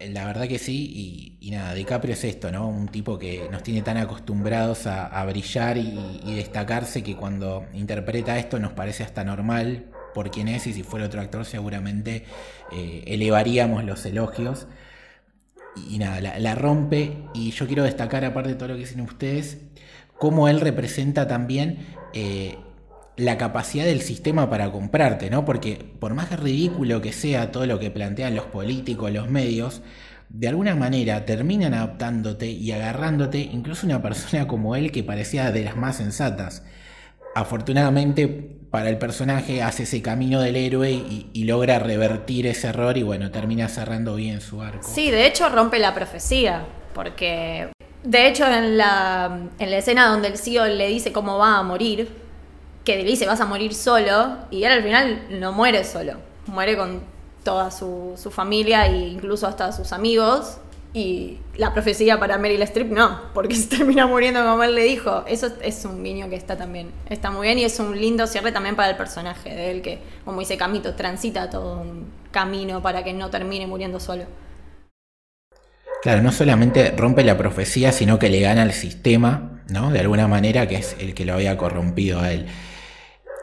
la 0.00 0.26
verdad 0.26 0.48
que 0.48 0.58
sí, 0.58 1.38
y, 1.40 1.50
nada, 1.52 1.72
DiCaprio 1.72 2.14
es 2.14 2.24
esto, 2.24 2.50
¿no? 2.50 2.68
Un 2.68 2.88
tipo 2.88 3.18
que 3.18 3.48
nos 3.50 3.62
tiene 3.62 3.82
tan 3.82 3.96
acostumbrados 3.96 4.86
a, 4.86 5.24
brillar 5.24 5.78
y, 5.78 6.34
destacarse 6.34 7.02
que 7.02 7.16
cuando 7.16 7.64
interpreta 7.74 8.36
esto 8.38 8.58
nos 8.58 8.72
parece 8.72 9.04
hasta 9.04 9.24
normal 9.24 9.86
por 10.14 10.30
quién 10.30 10.48
es 10.48 10.66
y 10.66 10.72
si 10.72 10.82
fuera 10.82 11.06
otro 11.06 11.20
actor 11.20 11.44
seguramente 11.44 12.24
eh, 12.72 13.04
elevaríamos 13.06 13.84
los 13.84 14.04
elogios. 14.04 14.66
Y, 15.90 15.98
nada, 15.98 16.38
la, 16.38 16.54
rompe 16.54 17.18
y 17.34 17.50
yo 17.50 17.66
quiero 17.66 17.84
destacar, 17.84 18.24
aparte 18.24 18.50
de 18.50 18.54
todo 18.54 18.68
lo 18.68 18.74
que 18.74 18.80
dicen 18.80 19.00
ustedes, 19.00 19.58
cómo 20.18 20.48
él 20.48 20.60
representa 20.60 21.26
también... 21.26 21.86
Eh, 22.12 22.58
la 23.16 23.38
capacidad 23.38 23.86
del 23.86 24.02
sistema 24.02 24.50
para 24.50 24.70
comprarte, 24.70 25.30
¿no? 25.30 25.44
Porque 25.44 25.82
por 25.98 26.12
más 26.14 26.38
ridículo 26.38 27.00
que 27.00 27.12
sea 27.12 27.50
todo 27.50 27.66
lo 27.66 27.78
que 27.78 27.90
plantean 27.90 28.34
los 28.34 28.44
políticos, 28.44 29.10
los 29.10 29.30
medios, 29.30 29.80
de 30.28 30.48
alguna 30.48 30.74
manera 30.74 31.24
terminan 31.24 31.74
adaptándote 31.74 32.50
y 32.50 32.72
agarrándote 32.72 33.38
incluso 33.38 33.86
una 33.86 34.02
persona 34.02 34.46
como 34.46 34.76
él 34.76 34.92
que 34.92 35.02
parecía 35.02 35.50
de 35.50 35.64
las 35.64 35.76
más 35.76 35.96
sensatas. 35.96 36.62
Afortunadamente 37.36 38.28
para 38.70 38.88
el 38.88 38.96
personaje 38.96 39.62
hace 39.62 39.82
ese 39.82 40.00
camino 40.00 40.40
del 40.40 40.56
héroe 40.56 40.90
y, 40.90 41.44
logra 41.44 41.78
revertir 41.78 42.46
ese 42.46 42.68
error 42.68 42.96
y 42.96 43.02
bueno, 43.02 43.30
termina 43.30 43.68
cerrando 43.68 44.14
bien 44.14 44.40
su 44.40 44.62
arco. 44.62 44.88
Sí, 44.88 45.10
de 45.10 45.26
hecho 45.26 45.50
rompe 45.50 45.78
la 45.78 45.92
profecía, 45.92 46.64
porque 46.94 47.68
de 48.02 48.26
hecho 48.26 48.46
en 48.46 48.78
la, 48.78 49.38
en 49.58 49.70
la 49.70 49.76
escena 49.76 50.08
donde 50.08 50.28
el 50.28 50.38
CEO 50.38 50.64
le 50.64 50.88
dice 50.88 51.12
cómo 51.12 51.36
va 51.36 51.58
a 51.58 51.62
morir, 51.62 52.08
que 52.86 52.96
le 52.96 53.04
dice 53.04 53.26
vas 53.26 53.42
a 53.42 53.44
morir 53.44 53.74
solo, 53.74 54.38
y 54.50 54.64
él 54.64 54.72
al 54.72 54.82
final 54.82 55.26
no 55.28 55.52
muere 55.52 55.84
solo, 55.84 56.14
muere 56.46 56.74
con 56.74 57.02
toda 57.44 57.70
su, 57.70 58.16
familia 58.30 58.86
e 58.86 59.08
incluso 59.08 59.46
hasta 59.46 59.72
sus 59.72 59.92
amigos. 59.92 60.56
Y 60.96 61.36
la 61.58 61.74
profecía 61.74 62.18
para 62.18 62.38
Meryl 62.38 62.62
Streep 62.62 62.90
no, 62.90 63.20
porque 63.34 63.54
se 63.54 63.68
termina 63.68 64.06
muriendo 64.06 64.42
como 64.42 64.62
él 64.62 64.74
le 64.74 64.84
dijo. 64.84 65.24
Eso 65.28 65.48
es 65.60 65.84
un 65.84 66.02
guiño 66.02 66.30
que 66.30 66.36
está 66.36 66.56
también, 66.56 66.90
está 67.10 67.30
muy 67.30 67.48
bien 67.48 67.58
y 67.58 67.64
es 67.64 67.78
un 67.78 68.00
lindo 68.00 68.26
cierre 68.26 68.50
también 68.50 68.76
para 68.76 68.88
el 68.88 68.96
personaje 68.96 69.50
de 69.54 69.72
él 69.72 69.82
que, 69.82 69.98
como 70.24 70.40
dice 70.40 70.56
Camito, 70.56 70.94
transita 70.94 71.50
todo 71.50 71.82
un 71.82 72.06
camino 72.30 72.80
para 72.80 73.04
que 73.04 73.12
no 73.12 73.28
termine 73.28 73.66
muriendo 73.66 74.00
solo. 74.00 74.24
Claro, 76.00 76.22
no 76.22 76.32
solamente 76.32 76.94
rompe 76.96 77.24
la 77.24 77.36
profecía, 77.36 77.92
sino 77.92 78.18
que 78.18 78.30
le 78.30 78.40
gana 78.40 78.62
al 78.62 78.72
sistema, 78.72 79.60
¿no? 79.68 79.90
De 79.90 80.00
alguna 80.00 80.28
manera, 80.28 80.66
que 80.66 80.76
es 80.76 80.96
el 80.98 81.12
que 81.12 81.26
lo 81.26 81.34
había 81.34 81.58
corrompido 81.58 82.20
a 82.20 82.32
él. 82.32 82.46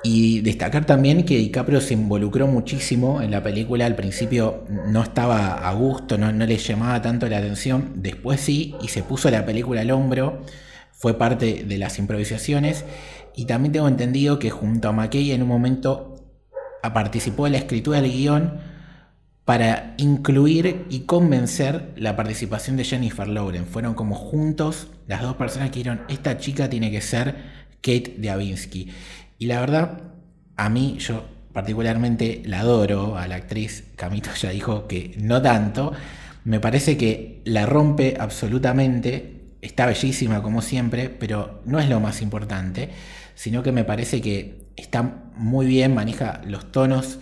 Y 0.04 0.42
destacar 0.42 0.86
también 0.86 1.24
que 1.24 1.38
DiCaprio 1.38 1.80
se 1.80 1.94
involucró 1.94 2.46
muchísimo 2.46 3.22
en 3.22 3.32
la 3.32 3.42
película. 3.42 3.86
Al 3.86 3.96
principio 3.96 4.66
no 4.88 5.02
estaba 5.02 5.68
a 5.68 5.74
gusto, 5.74 6.18
no, 6.18 6.30
le 6.32 6.58
llamaba 6.58 7.02
tanto 7.02 7.28
la 7.30 7.38
atención. 7.38 7.94
Después 7.96 8.42
sí, 8.42 8.76
y 8.82 8.90
se 8.90 9.02
puso 9.02 9.32
la 9.32 9.46
película 9.46 9.82
al 9.82 9.92
hombro. 9.92 10.42
Fue 10.92 11.18
parte 11.18 11.64
de 11.64 11.78
las 11.78 12.00
improvisaciones. 12.00 12.84
Y 13.36 13.46
también 13.46 13.72
tengo 13.72 13.88
entendido 13.88 14.40
que 14.40 14.50
junto 14.50 14.90
a 14.90 14.92
McKay 14.92 15.32
en 15.32 15.42
un 15.42 15.48
momento 15.48 16.14
participó 16.94 17.48
en 17.48 17.54
la 17.54 17.60
escritura 17.60 18.02
del 18.02 18.12
guion 18.12 18.60
para 19.46 19.94
incluir 19.98 20.86
y 20.90 21.02
convencer 21.02 21.94
la 21.96 22.16
participación 22.16 22.78
de 22.78 22.84
Jennifer 22.84 23.28
Lawrence. 23.28 23.70
Fueron 23.70 23.94
como 23.94 24.16
juntos 24.16 24.88
las 25.08 25.22
dos 25.22 25.36
personas 25.36 25.70
que 25.70 25.80
dijeron, 25.80 26.02
esta 26.10 26.38
chica 26.38 26.70
tiene 26.70 26.92
que 26.92 27.02
ser 27.02 27.36
Kate 27.82 28.16
Diavinsky. 28.18 28.90
Y 29.44 29.46
la 29.48 29.60
verdad, 29.60 30.04
a 30.56 30.70
mí, 30.70 30.96
yo 31.00 31.26
particularmente 31.52 32.42
la 32.46 32.62
adoro 32.62 33.18
a 33.18 33.28
la 33.28 33.36
actriz, 33.36 33.84
Camito 33.98 34.30
ya 34.36 34.52
dijo 34.52 34.88
que 34.88 35.16
no 35.18 35.42
tanto, 35.42 35.92
me 36.46 36.62
parece 36.62 36.96
que 36.96 37.42
la 37.44 37.66
rompe 37.66 38.16
absolutamente, 38.18 39.58
está 39.60 39.86
bellísima 39.86 40.42
como 40.42 40.62
siempre, 40.62 41.10
pero 41.10 41.62
no 41.66 41.82
es 41.82 41.90
lo 41.90 42.00
más 42.00 42.22
importante, 42.22 42.92
sino 43.36 43.64
que 43.64 43.74
me 43.74 43.84
parece 43.84 44.22
que 44.22 44.72
está 44.78 45.26
muy 45.36 45.66
bien, 45.66 45.94
maneja 45.94 46.40
los 46.46 46.72
tonos, 46.72 47.20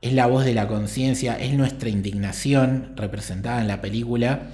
es 0.00 0.12
la 0.12 0.26
voz 0.26 0.44
de 0.44 0.54
la 0.54 0.68
conciencia, 0.68 1.36
es 1.36 1.52
nuestra 1.54 1.88
indignación 1.88 2.92
representada 2.94 3.60
en 3.60 3.66
la 3.66 3.80
película 3.80 4.50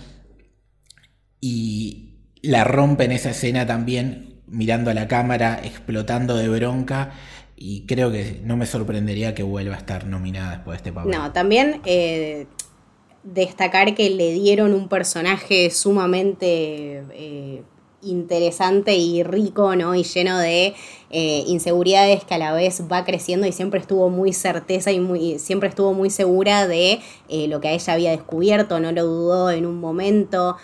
y 1.43 2.23
la 2.41 2.65
rompe 2.65 3.05
en 3.05 3.13
esa 3.13 3.33
escena 3.33 3.67
también 3.67 4.32
mirando 4.53 4.91
a 4.91 4.95
la 4.95 5.09
cámara, 5.09 5.61
explotando 5.65 6.37
de 6.37 6.49
bronca. 6.49 7.13
Y 7.57 7.83
creo 7.83 8.13
que 8.13 8.41
no 8.45 8.57
me 8.57 8.67
sorprendería 8.67 9.35
que 9.35 9.43
vuelva 9.43 9.75
a 9.75 9.79
estar 9.79 10.07
nominada 10.07 10.57
después 10.57 10.75
de 10.75 10.77
este 10.77 10.93
papel. 10.93 11.11
No, 11.11 11.33
también 11.33 11.81
eh, 11.85 12.47
destacar 13.23 13.95
que 13.95 14.11
le 14.11 14.33
dieron 14.33 14.75
un 14.75 14.89
personaje 14.89 15.71
sumamente 15.71 17.05
eh, 17.13 17.63
interesante 18.03 18.97
y 18.97 19.23
rico, 19.23 19.77
¿no? 19.77 19.95
Y 19.95 20.03
lleno 20.03 20.39
de 20.39 20.75
eh, 21.11 21.45
inseguridades 21.47 22.25
que 22.25 22.35
a 22.35 22.39
la 22.39 22.53
vez 22.53 22.83
va 22.91 23.05
creciendo 23.05 23.47
y 23.47 23.53
siempre 23.53 23.79
estuvo 23.79 24.11
muy 24.11 24.33
certeza 24.33 24.91
y 24.91 24.99
muy, 24.99 25.39
siempre 25.39 25.69
estuvo 25.69 25.95
muy 25.95 26.11
segura 26.11 26.67
de 26.67 27.01
lo 27.49 27.61
que 27.61 27.73
ella 27.73 27.93
había 27.93 28.11
descubierto, 28.11 28.81
no 28.81 28.91
lo 28.91 29.05
dudó 29.05 29.51
en 29.53 29.67
un 29.67 29.79
momento 29.79 30.57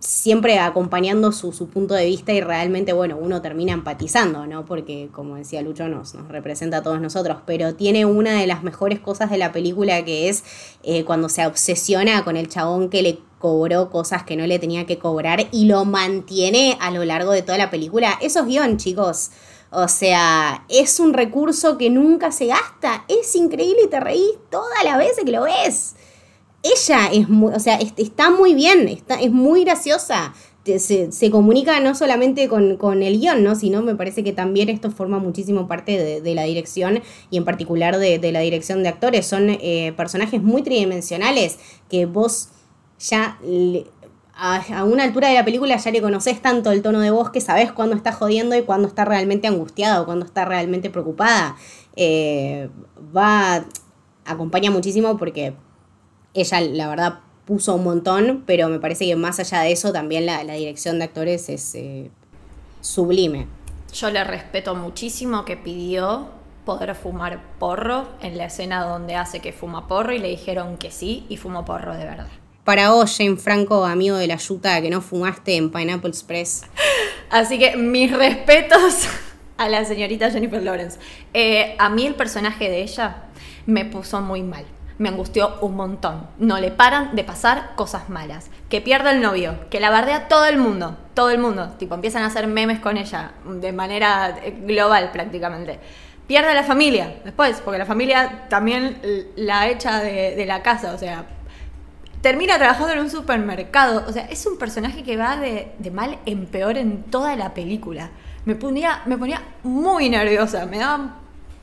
siempre 0.00 0.58
acompañando 0.60 1.32
su, 1.32 1.52
punto 1.68 1.94
de 1.94 2.06
vista 2.06 2.32
y 2.32 2.40
realmente, 2.40 2.92
bueno, 2.92 3.16
uno 3.20 3.42
termina 3.42 3.72
empatizando, 3.72 4.46
¿no? 4.46 4.64
Porque, 4.64 5.08
como 5.12 5.36
decía 5.36 5.60
Lucho, 5.62 5.88
nos, 5.88 6.14
nos 6.14 6.28
representa 6.28 6.78
a 6.78 6.82
todos 6.82 7.00
nosotros, 7.00 7.38
pero 7.46 7.74
tiene 7.74 8.06
una 8.06 8.38
de 8.38 8.46
las 8.46 8.62
mejores 8.62 9.00
cosas 9.00 9.30
de 9.30 9.38
la 9.38 9.50
película 9.52 10.04
que 10.04 10.28
es 10.28 10.44
eh, 10.84 11.04
cuando 11.04 11.28
se 11.28 11.44
obsesiona 11.46 12.24
con 12.24 12.36
el 12.36 12.48
chabón 12.48 12.90
que 12.90 13.02
le 13.02 13.18
cobró 13.38 13.90
cosas 13.90 14.22
que 14.22 14.36
no 14.36 14.46
le 14.46 14.58
tenía 14.58 14.86
que 14.86 14.98
cobrar 14.98 15.46
y 15.52 15.66
lo 15.66 15.84
mantiene 15.84 16.76
a 16.80 16.90
lo 16.90 17.04
largo 17.04 17.32
de 17.32 17.42
toda 17.42 17.58
la 17.58 17.70
película. 17.70 18.18
Eso 18.20 18.40
es 18.40 18.46
guion, 18.46 18.76
chicos. 18.76 19.30
O 19.70 19.86
sea, 19.88 20.64
es 20.68 20.98
un 20.98 21.12
recurso 21.12 21.76
que 21.76 21.90
nunca 21.90 22.32
se 22.32 22.46
gasta. 22.46 23.04
Es 23.08 23.34
increíble 23.36 23.82
y 23.84 23.88
te 23.88 24.00
reís 24.00 24.32
todas 24.50 24.82
las 24.84 24.96
veces 24.96 25.24
que 25.24 25.32
lo 25.32 25.42
ves 25.42 25.94
ella 26.62 27.06
es 27.12 27.28
muy, 27.28 27.54
o 27.54 27.60
sea, 27.60 27.78
está 27.96 28.30
muy 28.30 28.54
bien, 28.54 28.88
está, 28.88 29.20
es 29.20 29.30
muy 29.30 29.64
graciosa. 29.64 30.34
Se, 30.78 31.30
comunica 31.30 31.80
no 31.80 31.94
solamente 31.94 32.46
con, 32.46 33.02
el 33.02 33.18
guion, 33.18 33.42
¿no? 33.42 33.54
sino 33.54 33.80
me 33.80 33.94
parece 33.94 34.22
que 34.22 34.34
también 34.34 34.68
esto 34.68 34.90
forma 34.90 35.18
muchísimo 35.18 35.66
parte 35.66 36.20
de, 36.20 36.34
la 36.34 36.42
dirección 36.42 37.00
y 37.30 37.38
en 37.38 37.46
particular 37.46 37.96
de, 37.96 38.32
la 38.32 38.40
dirección 38.40 38.82
de 38.82 38.90
actores. 38.90 39.26
Son 39.26 39.48
eh, 39.48 39.94
personajes 39.96 40.42
muy 40.42 40.60
tridimensionales 40.60 41.58
que 41.88 42.04
vos 42.04 42.50
ya 42.98 43.38
a, 44.38 44.84
una 44.84 45.04
altura 45.04 45.28
de 45.28 45.34
la 45.34 45.44
película 45.44 45.76
ya 45.76 45.90
le 45.90 46.00
conoces 46.00 46.40
tanto 46.42 46.70
el 46.70 46.82
tono 46.82 47.00
de 47.00 47.10
voz 47.10 47.30
que 47.30 47.40
sabes 47.40 47.72
cuándo 47.72 47.96
está 47.96 48.12
jodiendo 48.12 48.54
y 48.54 48.62
cuándo 48.62 48.88
está 48.88 49.04
realmente 49.04 49.48
angustiada 49.48 50.02
o 50.02 50.04
cuándo 50.04 50.26
está 50.26 50.44
realmente 50.44 50.90
preocupada. 50.90 51.56
Eh, 51.96 52.68
va, 53.16 53.64
acompaña 54.24 54.70
muchísimo 54.70 55.16
porque 55.16 55.54
ella, 56.40 56.60
la 56.60 56.88
verdad, 56.88 57.20
puso 57.48 57.74
un 57.74 57.84
montón, 57.84 58.44
pero 58.46 58.68
me 58.68 58.78
parece 58.78 59.06
que 59.06 59.16
más 59.16 59.40
allá 59.40 59.60
de 59.60 59.72
eso, 59.72 59.90
también 59.90 60.26
la, 60.26 60.42
dirección 60.42 60.98
de 60.98 61.06
actores 61.06 61.48
es 61.48 61.74
eh, 61.74 62.10
sublime. 62.82 63.46
Yo 63.94 64.10
le 64.10 64.22
respeto 64.22 64.74
muchísimo 64.74 65.46
que 65.46 65.56
pidió 65.56 66.28
poder 66.66 66.94
fumar 66.94 67.40
porro 67.58 68.06
en 68.20 68.36
la 68.36 68.44
escena 68.44 68.84
donde 68.84 69.14
hace 69.14 69.40
que 69.40 69.54
fuma 69.54 69.88
porro 69.88 70.12
y 70.12 70.18
le 70.18 70.28
dijeron 70.28 70.76
que 70.76 70.90
sí 70.90 71.24
y 71.30 71.38
fumó 71.38 71.64
porro 71.64 71.96
de 71.96 72.04
verdad. 72.04 72.26
Para 72.64 72.90
vos, 72.90 73.16
Jane 73.16 73.36
Franco, 73.36 73.86
amigo 73.86 74.16
de 74.18 74.26
la 74.26 74.36
yuta, 74.36 74.82
que 74.82 74.90
no 74.90 75.00
fumaste 75.00 75.56
en 75.56 75.70
Pineapple 75.70 76.10
Express. 76.10 76.64
Así 77.30 77.58
que 77.58 77.78
mis 77.78 78.14
respetos 78.14 79.08
a 79.56 79.70
la 79.70 79.86
señorita 79.86 80.30
Jennifer 80.30 80.62
Lawrence. 80.62 80.98
Eh, 81.32 81.74
a 81.78 81.88
mí 81.88 82.06
el 82.06 82.14
personaje 82.14 82.68
de 82.68 82.82
ella 82.82 83.24
me 83.64 83.86
puso 83.86 84.20
muy 84.20 84.42
mal 84.42 84.66
me 84.98 85.08
angustió 85.08 85.54
un 85.60 85.76
montón. 85.76 86.26
No 86.38 86.58
le 86.58 86.70
paran 86.70 87.14
de 87.14 87.24
pasar 87.24 87.74
cosas 87.76 88.08
malas. 88.08 88.50
Que 88.68 88.80
pierda 88.80 89.12
el 89.12 89.22
novio, 89.22 89.68
que 89.70 89.80
la 89.80 89.90
bardea 89.90 90.28
todo 90.28 90.46
el 90.46 90.58
mundo, 90.58 90.96
todo 91.14 91.30
el 91.30 91.38
mundo. 91.38 91.74
Tipo, 91.78 91.94
empiezan 91.94 92.22
a 92.22 92.26
hacer 92.26 92.46
memes 92.48 92.80
con 92.80 92.96
ella 92.96 93.32
de 93.44 93.72
manera 93.72 94.38
eh, 94.42 94.50
global 94.64 95.10
prácticamente. 95.12 95.78
Pierde 96.26 96.52
la 96.52 96.64
familia 96.64 97.20
después, 97.24 97.62
porque 97.64 97.78
la 97.78 97.86
familia 97.86 98.46
también 98.50 99.00
la 99.36 99.68
echa 99.68 100.00
de, 100.00 100.44
la 100.44 100.60
casa, 100.62 100.92
o 100.92 100.98
sea, 100.98 101.24
termina 102.20 102.58
trabajando 102.58 102.92
en 102.92 102.98
un 102.98 103.08
supermercado. 103.08 104.04
O 104.06 104.12
sea, 104.12 104.26
es 104.26 104.44
un 104.44 104.58
personaje 104.58 105.02
que 105.02 105.16
va 105.16 105.38
de, 105.38 105.72
de, 105.78 105.90
mal 105.90 106.18
en 106.26 106.44
peor 106.44 106.76
en 106.76 107.04
toda 107.04 107.34
la 107.34 107.54
película. 107.54 108.10
Me 108.44 108.56
ponía, 108.56 109.00
me 109.06 109.16
ponía 109.16 109.40
muy 109.62 110.10
nerviosa, 110.10 110.66
me 110.66 110.78
daba 110.78 111.16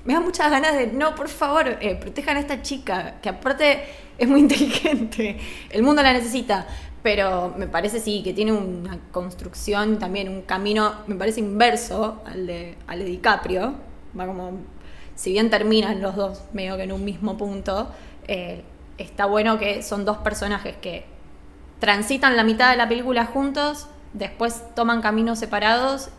me 0.06 0.14
da 0.14 0.20
muchas 0.20 0.50
ganas 0.52 0.76
de, 0.76 0.88
no, 0.88 1.16
por 1.16 1.28
favor, 1.28 1.78
eh, 1.82 1.96
protejan 1.96 2.38
a 2.38 2.40
esta 2.40 2.62
chica, 2.62 3.16
que 3.22 3.30
aparte 3.30 3.84
es 4.18 4.28
muy 4.28 4.40
inteligente, 4.42 5.38
el 5.70 5.84
mundo 5.84 6.02
la 6.02 6.14
necesita, 6.14 6.68
pero 7.04 7.54
me 7.58 7.68
parece 7.68 8.00
sí, 8.00 8.22
que 8.24 8.34
tiene 8.34 8.52
una 8.54 8.98
construcción 9.12 10.00
también, 10.00 10.30
un 10.30 10.44
camino, 10.44 10.94
me 11.08 11.16
parece 11.16 11.40
inverso 11.40 12.22
al 12.26 12.48
de, 12.48 12.78
al 12.88 13.00
de 13.00 13.06
DiCaprio, 13.06 13.76
va 14.18 14.28
como, 14.28 14.52
si 15.16 15.32
bien 15.32 15.50
terminan 15.50 16.02
los 16.02 16.16
dos 16.16 16.44
medio 16.54 16.78
que 16.78 16.84
en 16.84 16.92
un 16.92 17.04
mismo 17.04 17.36
punto, 17.38 17.90
eh, 18.28 18.64
está 18.98 19.26
bueno 19.26 19.58
que 19.58 19.84
son 19.84 20.06
dos 20.06 20.18
personajes 20.18 20.76
que 20.78 21.06
transitan 21.80 22.36
la 22.38 22.44
mitad 22.44 22.72
de 22.72 22.78
la 22.78 22.88
película 22.88 23.26
juntos, 23.26 23.88
después 24.14 24.64
toman 24.76 25.02
caminos 25.02 25.40
separados 25.40 26.10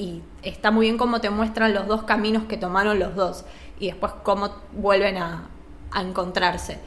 y 0.00 0.22
está 0.42 0.70
muy 0.70 0.86
bien 0.86 0.96
cómo 0.96 1.20
te 1.20 1.28
muestran 1.28 1.74
los 1.74 1.86
dos 1.86 2.04
caminos 2.04 2.44
que 2.44 2.56
tomaron 2.56 2.98
los 2.98 3.14
dos 3.14 3.44
y 3.78 3.88
después 3.88 4.12
cómo 4.22 4.50
vuelven 4.72 5.18
a, 5.18 5.50
encontrarse. 5.94 6.78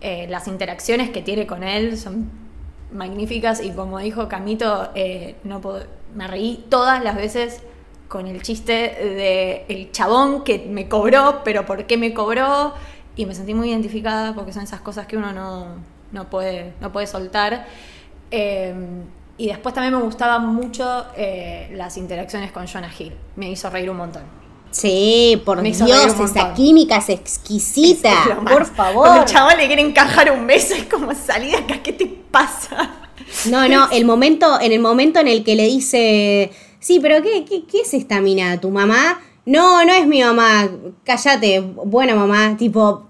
Eh, 0.00 0.26
las 0.30 0.46
interacciones 0.46 1.10
que 1.10 1.20
tiene 1.20 1.46
con 1.48 1.64
él 1.64 1.98
son 1.98 2.30
magníficas 2.92 3.62
y 3.62 3.72
como 3.72 3.98
dijo 3.98 4.28
Camito, 4.28 4.90
eh, 4.94 5.34
no 5.42 5.60
me 6.14 6.28
reí 6.28 6.64
todas 6.68 7.02
las 7.02 7.16
veces 7.16 7.60
con 8.06 8.28
el 8.28 8.40
chiste 8.40 8.72
de 8.72 9.66
el 9.68 9.90
chabón 9.90 10.44
que 10.44 10.60
me 10.60 10.88
cobró, 10.88 11.42
pero 11.44 11.66
por 11.66 11.86
qué 11.86 11.96
me 11.96 12.14
cobró 12.14 12.72
y 13.16 13.26
me 13.26 13.34
sentí 13.34 13.52
muy 13.52 13.70
identificada 13.70 14.32
porque 14.32 14.52
son 14.52 14.62
esas 14.62 14.80
cosas 14.80 15.06
que 15.06 15.16
uno 15.16 15.32
no, 15.32 15.74
no 16.12 16.30
puede, 16.30 16.72
no 16.80 16.92
puede 16.92 17.08
soltar. 17.08 17.66
Eh, 18.30 18.74
y 19.42 19.48
después 19.48 19.74
también 19.74 19.92
me 19.92 20.00
gustaban 20.00 20.46
mucho 20.54 21.04
eh, 21.16 21.68
las 21.74 21.96
interacciones 21.96 22.52
con 22.52 22.64
Jonah 22.68 22.92
Hill. 22.96 23.12
Me 23.34 23.50
hizo 23.50 23.68
reír 23.70 23.90
un 23.90 23.96
montón. 23.96 24.22
Sí, 24.70 25.42
por 25.44 25.60
Dios, 25.60 25.84
esa 26.20 26.54
química 26.54 26.98
es 26.98 27.08
exquisita. 27.08 28.12
Es 28.12 28.36
por 28.36 28.44
Cuando 28.46 28.66
favor. 28.66 29.18
el 29.18 29.24
chabón 29.24 29.56
le 29.56 29.66
quiere 29.66 29.82
encajar 29.82 30.30
un 30.30 30.46
beso, 30.46 30.74
es 30.74 30.84
como 30.84 31.12
salí 31.12 31.50
de 31.50 31.56
acá, 31.56 31.82
¿qué 31.82 31.92
te 31.92 32.06
pasa? 32.06 33.10
No, 33.50 33.66
no, 33.66 33.90
el 33.90 34.04
momento, 34.04 34.60
en 34.60 34.70
el 34.70 34.78
momento 34.78 35.18
en 35.18 35.26
el 35.26 35.42
que 35.42 35.56
le 35.56 35.66
dice, 35.66 36.52
sí, 36.78 37.00
pero 37.00 37.20
¿qué, 37.20 37.44
qué, 37.44 37.64
qué 37.64 37.80
es 37.80 37.94
esta 37.94 38.20
mina? 38.20 38.60
¿Tu 38.60 38.70
mamá? 38.70 39.20
No, 39.44 39.84
no 39.84 39.92
es 39.92 40.06
mi 40.06 40.22
mamá. 40.22 40.68
Cállate, 41.02 41.58
buena 41.58 42.14
mamá. 42.14 42.56
Tipo, 42.56 43.08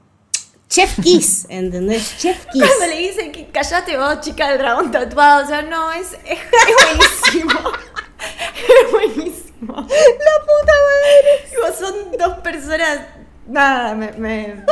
Chef 0.74 0.98
Kiss, 1.02 1.44
¿entendés? 1.50 2.16
Chef 2.18 2.46
Kiss. 2.52 2.62
Cuando 2.64 2.86
le 2.94 2.98
dice 3.00 3.30
que 3.30 3.46
callate 3.48 3.96
vos, 3.98 4.20
chica 4.22 4.48
del 4.48 4.58
dragón 4.58 4.90
tatuado, 4.90 5.44
o 5.44 5.46
sea, 5.46 5.60
no, 5.60 5.92
es, 5.92 6.12
es, 6.24 6.38
es 6.38 7.30
buenísimo. 7.30 7.60
es 8.56 8.90
buenísimo. 8.90 9.74
La 9.76 9.84
puta 9.86 10.72
madre. 10.88 11.76
son 11.78 11.94
dos 12.18 12.38
personas, 12.38 13.00
nada, 13.46 13.94
me, 13.94 14.12
me- 14.12 14.64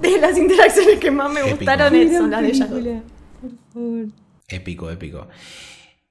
de 0.00 0.18
las 0.18 0.38
interacciones 0.38 0.98
que 0.98 1.10
más 1.10 1.30
me 1.30 1.40
Épico. 1.40 1.56
gustaron 1.56 1.94
es- 1.94 2.16
son 2.16 2.30
las 2.30 2.40
de 2.42 2.48
ellas 2.48 2.70
dos. 2.70 4.12
Épico, 4.48 4.90
épico. 4.90 5.28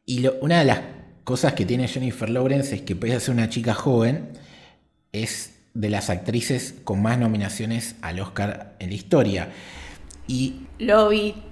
Y 0.05 0.19
lo- 0.19 0.35
una 0.41 0.59
de 0.59 0.65
las 0.65 0.81
cosas 1.23 1.53
que 1.53 1.65
tiene 1.65 1.87
Jennifer 1.87 2.29
Lawrence 2.29 2.75
es 2.75 2.81
que 2.83 2.95
pese 2.95 3.15
a 3.15 3.19
ser 3.19 3.33
una 3.33 3.49
chica 3.49 3.73
joven, 3.73 4.37
es 5.11 5.54
de 5.75 5.89
las 5.89 6.09
actrices 6.09 6.73
con 6.83 7.01
más 7.03 7.19
nominaciones 7.19 7.95
al 8.01 8.19
Oscar 8.19 8.75
en 8.79 8.89
la 8.89 8.95
historia. 8.95 9.49
Y 10.27 10.61
Lo 10.79 11.09
vi. 11.09 11.35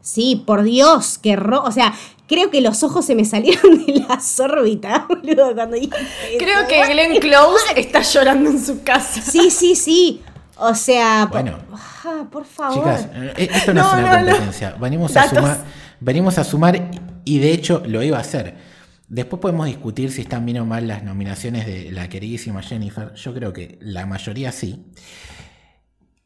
Sí, 0.00 0.42
por 0.46 0.62
Dios, 0.64 1.18
qué 1.22 1.34
ro... 1.34 1.62
O 1.62 1.72
sea, 1.72 1.94
creo 2.28 2.50
que 2.50 2.60
los 2.60 2.82
ojos 2.82 3.06
se 3.06 3.14
me 3.14 3.24
salieron 3.24 3.86
de 3.86 4.04
las 4.06 4.38
órbitas, 4.38 5.02
boludo, 5.08 5.54
cuando 5.54 5.76
dije 5.76 5.96
eso. 5.98 6.38
Creo 6.38 6.66
que 6.68 6.92
Glenn 6.92 7.20
Close 7.20 7.64
está 7.76 8.02
llorando 8.02 8.50
en 8.50 8.62
su 8.62 8.82
casa. 8.82 9.22
Sí, 9.22 9.50
sí, 9.50 9.74
sí. 9.74 10.22
O 10.58 10.74
sea, 10.74 11.26
por- 11.32 11.40
Bueno. 11.42 11.58
Ah, 11.72 12.24
por 12.30 12.44
favor. 12.44 12.74
Chicas, 12.84 13.08
eh, 13.14 13.48
esto 13.50 13.72
no, 13.72 13.82
No, 13.82 13.88
es 13.88 13.94
una 13.94 14.02
no, 14.02 14.18
no. 14.18 14.30
competencia. 14.32 14.76
Venimos, 14.78 15.16
a 15.16 15.26
sumar, 15.28 15.58
venimos 16.00 16.36
a 16.38 16.44
sumar 16.44 16.90
y 17.24 17.38
de 17.38 17.52
hecho 17.52 17.82
lo 17.86 18.02
iba 18.02 18.18
a 18.18 18.20
hacer. 18.20 18.73
Después 19.08 19.40
podemos 19.40 19.66
discutir 19.66 20.10
si 20.10 20.22
están 20.22 20.46
bien 20.46 20.58
o 20.58 20.66
mal 20.66 20.88
las 20.88 21.02
nominaciones 21.04 21.66
de 21.66 21.92
la 21.92 22.08
queridísima 22.08 22.62
Jennifer. 22.62 23.12
Yo 23.14 23.34
creo 23.34 23.52
que 23.52 23.78
la 23.80 24.06
mayoría 24.06 24.50
sí. 24.50 24.86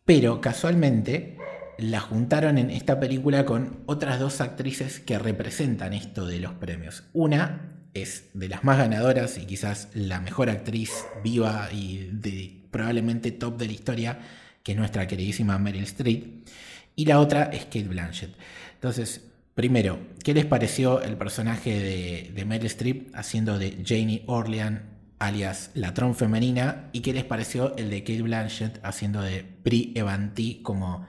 Pero 0.05 0.41
casualmente 0.41 1.37
la 1.79 2.01
juntaron 2.01 2.59
en 2.59 2.71
esta 2.71 2.99
película 2.99 3.45
con 3.45 3.83
otras 3.87 4.19
dos 4.19 4.41
actrices 4.41 5.01
que 5.01 5.19
representan 5.19 5.93
esto 5.93 6.27
de 6.27 6.41
los 6.41 6.55
premios. 6.55 7.05
Una 7.13 7.85
es 7.95 8.31
de 8.35 8.49
las 8.49 8.65
más 8.65 8.79
ganadoras 8.79 9.39
y 9.39 9.47
quizás 9.47 9.89
la 9.95 10.21
mejor 10.21 10.51
actriz 10.51 11.05
viva 11.23 11.69
y 11.73 12.67
probablemente 12.71 13.33
top 13.33 13.59
de 13.59 13.67
la 13.67 13.73
historia, 13.73 14.19
que 14.63 14.73
es 14.73 14.79
nuestra 14.79 15.07
queridísima 15.07 15.59
Meryl 15.59 15.85
Streep. 15.85 16.47
Y 16.95 17.07
la 17.07 17.21
otra 17.21 17.45
es 17.45 17.65
Kate 17.65 17.89
Blanchett. 17.89 18.35
Entonces, 18.75 19.28
primero, 19.59 19.99
¿qué 20.23 20.35
les 20.35 20.47
pareció 20.47 21.03
el 21.03 21.17
personaje 21.17 22.31
de, 22.33 22.45
Meryl 22.45 22.67
Streep 22.67 23.11
haciendo 23.13 23.59
de 23.59 23.83
Janie 23.85 24.23
Orlean, 24.29 25.01
alias 25.19 25.73
la 25.75 25.95
Tron 25.95 26.15
femenina? 26.15 26.91
¿Y 26.93 27.01
qué 27.01 27.13
les 27.13 27.25
pareció 27.25 27.75
el 27.77 27.91
de 27.91 28.05
Kate 28.05 28.23
Blanchett 28.23 28.79
haciendo 28.85 29.21
de 29.21 29.45
Brie 29.65 29.91
Evanti 29.97 30.63
como 30.63 31.05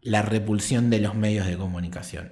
la 0.00 0.22
repulsión 0.22 0.90
de 0.90 1.00
los 1.00 1.16
medios 1.16 1.48
de 1.48 1.58
comunicación? 1.58 2.30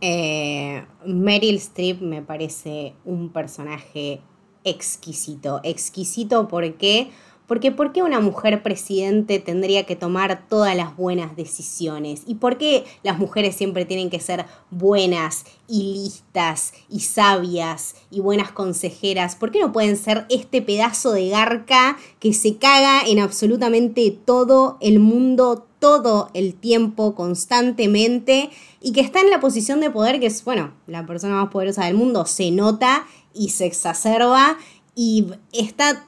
Eh, 0.00 0.86
Meryl 1.04 1.56
Streep 1.56 2.00
me 2.00 2.22
parece 2.22 2.94
un 3.04 3.32
personaje 3.32 4.20
exquisito. 4.62 5.60
Exquisito 5.64 6.46
porque, 6.46 7.10
porque 7.46 7.70
¿por 7.70 7.92
qué 7.92 8.02
una 8.02 8.20
mujer 8.20 8.62
presidente 8.62 9.38
tendría 9.38 9.84
que 9.84 9.96
tomar 9.96 10.46
todas 10.48 10.76
las 10.76 10.96
buenas 10.96 11.36
decisiones? 11.36 12.22
¿Y 12.26 12.36
por 12.36 12.58
qué 12.58 12.84
las 13.02 13.18
mujeres 13.18 13.54
siempre 13.54 13.84
tienen 13.84 14.10
que 14.10 14.20
ser 14.20 14.46
buenas 14.70 15.44
y 15.68 15.94
listas 15.94 16.72
y 16.88 17.00
sabias 17.00 17.96
y 18.10 18.20
buenas 18.20 18.52
consejeras? 18.52 19.36
¿Por 19.36 19.50
qué 19.50 19.60
no 19.60 19.72
pueden 19.72 19.96
ser 19.96 20.26
este 20.30 20.62
pedazo 20.62 21.12
de 21.12 21.28
garca 21.28 21.96
que 22.18 22.32
se 22.32 22.56
caga 22.56 23.02
en 23.06 23.18
absolutamente 23.18 24.10
todo 24.10 24.78
el 24.80 25.00
mundo 25.00 25.66
todo 25.84 26.30
el 26.32 26.54
tiempo, 26.54 27.14
constantemente, 27.14 28.48
y 28.80 28.92
que 28.92 29.02
está 29.02 29.20
en 29.20 29.28
la 29.28 29.38
posición 29.38 29.80
de 29.80 29.90
poder, 29.90 30.18
que 30.18 30.24
es, 30.24 30.42
bueno, 30.42 30.72
la 30.86 31.04
persona 31.04 31.34
más 31.34 31.50
poderosa 31.50 31.84
del 31.84 31.94
mundo, 31.94 32.24
se 32.24 32.50
nota 32.50 33.06
y 33.34 33.50
se 33.50 33.66
exacerba 33.66 34.56
y 34.94 35.26
está 35.52 36.06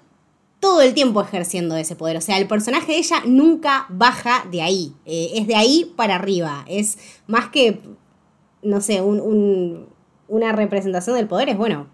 todo 0.61 0.81
el 0.83 0.95
tiempo 0.95 1.21
ejerciendo 1.21 1.77
ese 1.77 1.97
poder. 1.97 2.16
O 2.16 2.21
sea, 2.21 2.38
el 2.38 2.47
personaje 2.49 2.92
de 2.92 2.99
ella 2.99 3.23
nunca 3.27 3.87
baja 3.88 4.45
de 4.51 4.62
ahí, 4.62 4.95
eh, 5.05 5.31
es 5.35 5.47
de 5.47 5.55
ahí 5.55 5.92
para 5.97 6.14
arriba, 6.16 6.64
es 6.69 6.99
más 7.27 7.49
que, 7.51 7.81
no 8.62 8.81
sé, 8.81 9.01
un- 9.03 9.21
un- 9.21 9.87
una 10.29 10.53
representación 10.53 11.16
del 11.16 11.27
poder, 11.29 11.49
es 11.51 11.57
bueno. 11.59 11.87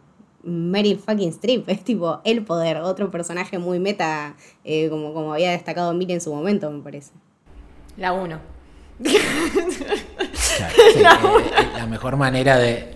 Meryl 0.44 0.98
fucking 0.98 1.28
Streep, 1.30 1.68
es 1.68 1.84
tipo 1.84 2.20
el 2.24 2.44
poder, 2.44 2.78
otro 2.78 3.10
personaje 3.10 3.58
muy 3.58 3.78
meta, 3.78 4.36
eh, 4.64 4.88
como, 4.90 5.12
como 5.14 5.32
había 5.34 5.50
destacado 5.52 5.92
Miri 5.94 6.14
en 6.14 6.20
su 6.20 6.32
momento, 6.34 6.70
me 6.70 6.82
parece. 6.82 7.12
La 7.96 8.12
1. 8.12 8.40
O 9.00 9.04
sea, 10.34 10.70
sí, 10.70 10.76
eh, 10.98 11.02
eh, 11.02 11.68
la 11.76 11.86
mejor 11.86 12.16
manera 12.16 12.56
de. 12.58 12.92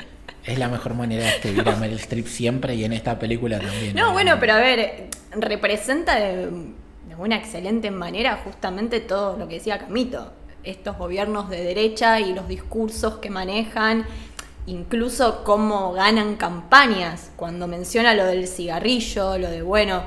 Es 0.47 0.59
la 0.59 0.69
mejor 0.69 0.95
manera 0.95 1.25
de 1.25 1.31
escribir 1.31 1.69
a 1.69 1.77
Meryl 1.77 1.99
Streep 1.99 2.27
siempre 2.27 2.75
y 2.77 2.85
en 2.85 2.93
esta 2.93 3.19
película 3.19 3.59
también. 3.59 3.97
No, 3.97 4.07
¿no? 4.07 4.13
bueno, 4.13 4.37
pero 4.39 4.55
a 4.55 4.59
ver, 4.59 5.09
representa 5.33 6.15
de, 6.21 6.47
de 6.47 7.15
una 7.19 7.37
excelente 7.37 7.91
manera 7.91 8.41
justamente 8.45 9.01
todo 9.01 9.37
lo 9.37 9.49
que 9.49 9.55
decía 9.55 9.79
Camito. 9.79 10.33
Estos 10.63 10.97
gobiernos 10.99 11.51
de 11.51 11.63
derecha 11.63 12.21
y 12.21 12.33
los 12.33 12.49
discursos 12.49 13.19
que 13.19 13.31
manejan, 13.31 14.07
incluso 14.67 15.43
cómo 15.45 15.93
ganan 15.93 16.37
campañas. 16.37 17.31
Cuando 17.37 17.67
menciona 17.67 18.15
lo 18.15 18.25
del 18.25 18.47
cigarrillo, 18.49 19.39
lo 19.39 19.51
de, 19.51 19.63
bueno, 19.63 20.03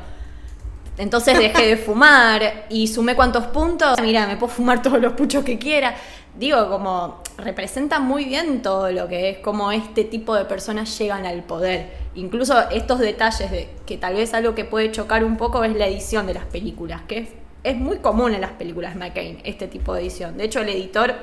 entonces 0.99 1.39
dejé 1.39 1.65
de 1.65 1.78
fumar 1.78 2.65
y 2.69 2.88
sumé 2.88 3.15
cuántos 3.15 3.45
puntos. 3.47 4.02
Mira, 4.02 4.28
me 4.28 4.36
puedo 4.36 4.52
fumar 4.52 4.82
todos 4.82 4.99
los 4.99 5.13
puchos 5.13 5.45
que 5.45 5.58
quiera. 5.58 5.95
Digo, 6.39 6.69
como 6.69 7.21
representa 7.38 7.99
muy 7.99 8.23
bien 8.23 8.62
todo 8.62 8.89
lo 8.93 9.10
que 9.10 9.30
es 9.30 9.39
cómo 9.39 9.73
este 9.73 10.06
tipo 10.06 10.34
de 10.36 10.45
personas 10.45 10.97
llegan 10.97 11.25
al 11.25 11.43
poder. 11.43 11.91
Incluso 12.15 12.58
estos 12.69 12.99
detalles 12.99 13.52
de 13.52 13.69
que 13.86 13.97
tal 13.97 14.13
vez 14.15 14.34
algo 14.34 14.56
que 14.56 14.63
puede 14.63 14.89
chocar 14.89 15.25
un 15.25 15.36
poco 15.36 15.65
es 15.65 15.75
la 15.75 15.88
edición 15.88 16.28
de 16.28 16.36
las 16.36 16.45
películas, 16.45 17.02
que 17.10 17.28
es, 17.63 17.75
muy 17.75 17.97
común 17.97 18.34
en 18.34 18.39
las 18.39 18.52
películas 18.52 18.95
McCain, 18.95 19.41
este 19.43 19.67
tipo 19.67 19.93
de 19.93 19.99
edición. 19.99 20.38
De 20.38 20.45
hecho, 20.45 20.62
el 20.62 20.69
editor 20.69 21.13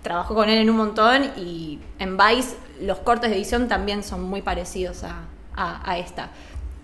trabajó 0.00 0.36
con 0.36 0.48
él 0.48 0.58
en 0.58 0.70
un 0.70 0.76
montón 0.76 1.24
y 1.36 1.80
en 1.98 2.16
Vice 2.16 2.54
los 2.80 3.00
cortes 3.00 3.30
de 3.30 3.36
edición 3.38 3.66
también 3.66 4.04
son 4.04 4.22
muy 4.22 4.42
parecidos 4.42 5.02
a- 5.02 5.26
a 5.56 5.98
esta. 5.98 6.30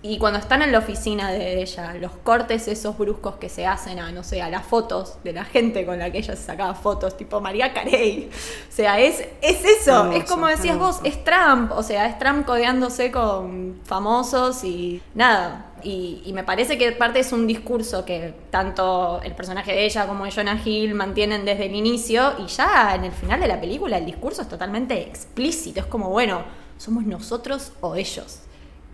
Y 0.01 0.17
cuando 0.17 0.39
están 0.39 0.61
en 0.61 0.71
la 0.71 0.77
oficina 0.77 1.29
de 1.29 1.61
ella, 1.61 1.93
los 1.95 2.13
cortes 2.23 2.69
esos 2.69 2.97
bruscos 2.97 3.35
que 3.35 3.49
se 3.49 3.67
hacen 3.67 3.99
a, 3.99 4.13
no 4.13 4.23
sé, 4.23 4.41
a 4.41 4.49
las 4.49 4.65
fotos 4.65 5.17
de 5.25 5.33
la 5.33 5.43
gente 5.43 5.85
con 5.85 5.99
la 5.99 6.09
que 6.09 6.19
ella 6.19 6.37
sacaba 6.37 6.73
fotos, 6.73 7.17
tipo 7.17 7.41
María 7.41 7.73
Carey. 7.73 8.29
O 8.69 8.81
sea, 8.81 8.97
es, 8.97 9.21
es 9.41 9.65
eso, 9.65 10.13
es 10.13 10.23
como 10.23 10.47
decías 10.47 10.77
vos, 10.77 11.01
es 11.03 11.21
Trump, 11.25 11.73
o 11.73 11.83
sea, 11.83 12.05
es 12.05 12.17
Trump 12.17 12.45
codeándose 12.45 13.11
con 13.11 13.81
famosos 13.83 14.63
y 14.63 15.01
nada. 15.15 15.73
Y, 15.83 16.21
y 16.25 16.31
me 16.31 16.45
parece 16.45 16.77
que 16.77 16.93
parte 16.93 17.19
es 17.19 17.33
un 17.33 17.45
discurso 17.45 18.05
que 18.05 18.33
tanto 18.51 19.19
el 19.21 19.35
personaje 19.35 19.73
de 19.73 19.85
ella 19.85 20.07
como 20.07 20.23
de 20.23 20.31
Jonah 20.31 20.61
Hill 20.63 20.93
mantienen 20.93 21.43
desde 21.43 21.65
el 21.65 21.75
inicio 21.75 22.35
y 22.39 22.47
ya 22.47 22.95
en 22.95 23.03
el 23.03 23.11
final 23.11 23.41
de 23.41 23.47
la 23.47 23.59
película 23.59 23.97
el 23.97 24.05
discurso 24.05 24.43
es 24.43 24.47
totalmente 24.47 25.01
explícito, 25.01 25.81
es 25.81 25.85
como, 25.87 26.09
bueno, 26.09 26.43
somos 26.77 27.05
nosotros 27.05 27.73
o 27.81 27.95
ellos. 27.95 28.39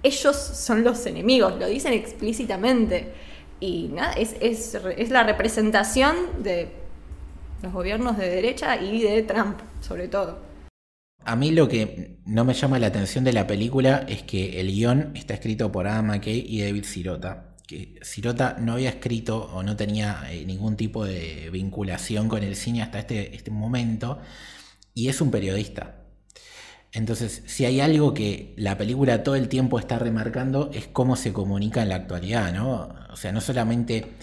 Ellos 0.06 0.36
son 0.36 0.84
los 0.84 1.04
enemigos, 1.08 1.58
lo 1.60 1.65
dicen 1.65 1.91
explícitamente. 1.94 3.12
Y 3.60 3.88
nada, 3.88 4.13
es, 4.13 4.36
es, 4.39 4.76
es 4.76 5.10
la 5.10 5.24
representación 5.24 6.44
de 6.44 6.70
los 7.63 7.74
gobiernos 7.74 8.15
de 8.15 8.30
derecha 8.30 8.80
y 8.80 9.02
de 9.02 9.24
Trump, 9.24 9.58
sobre 9.82 10.08
todo. 10.08 10.39
A 11.24 11.36
mí 11.36 11.50
lo 11.50 11.68
que 11.68 12.20
no 12.28 12.46
me 12.46 12.54
llama 12.54 12.78
la 12.78 12.86
atención 12.86 13.24
de 13.24 13.34
la 13.34 13.48
película 13.48 14.06
es 14.08 14.22
que 14.22 14.60
el 14.60 14.68
guion 14.68 15.12
está 15.15 15.34
escrito 15.34 15.72
por 15.72 15.88
Adam 15.88 16.06
McKay 16.06 16.46
y 16.48 16.62
David 16.62 16.84
Sirota. 16.84 17.56
Que 17.65 17.98
Sirota 18.04 18.58
no 18.60 18.74
había 18.74 18.89
escrito 18.89 19.50
o 19.56 19.63
no 19.63 19.76
tenía 19.76 20.22
eh, 20.30 20.46
ningún 20.46 20.76
tipo 20.76 21.04
de 21.04 21.50
vinculación 21.52 22.30
con 22.30 22.44
el 22.44 22.56
cine 22.56 22.84
hasta 22.84 23.00
este, 23.00 23.36
este 23.36 23.50
momento 23.50 24.20
y 24.94 25.10
es 25.10 25.20
un 25.20 25.32
periodista. 25.32 26.05
Entonces, 26.95 27.43
si 27.45 27.65
hay 27.65 27.81
algo 27.81 28.13
que 28.13 28.53
la 28.55 28.77
película 28.77 29.21
todo 29.21 29.36
el 29.36 29.49
tiempo 29.49 29.79
está 29.79 29.99
remarcando 29.99 30.71
es 30.73 30.88
cómo 30.88 31.17
se 31.17 31.34
comunica 31.34 31.81
en 31.81 31.89
la 31.89 31.95
actualidad, 31.95 32.53
¿no? 32.53 32.88
O 33.12 33.17
sea, 33.17 33.34
no 33.34 33.41
solamente 33.41 34.13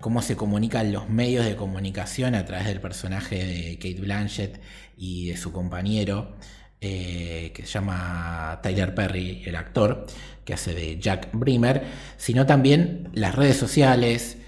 cómo 0.00 0.22
se 0.22 0.34
comunican 0.34 0.92
los 0.92 1.10
medios 1.10 1.44
de 1.44 1.56
comunicación 1.56 2.34
a 2.34 2.46
través 2.46 2.66
del 2.68 2.80
personaje 2.80 3.36
de 3.36 3.74
Kate 3.76 4.00
Blanchett 4.00 4.60
y 4.96 5.28
de 5.28 5.36
su 5.36 5.52
compañero, 5.52 6.34
eh, 6.80 7.52
que 7.54 7.66
se 7.66 7.72
llama 7.74 8.60
Tyler 8.62 8.94
Perry, 8.94 9.42
el 9.44 9.54
actor, 9.54 10.06
que 10.46 10.54
hace 10.54 10.74
de 10.74 10.98
Jack 10.98 11.28
Brimmer, 11.34 11.82
sino 12.16 12.46
también 12.46 13.10
las 13.12 13.34
redes 13.34 13.58
sociales, 13.58 14.38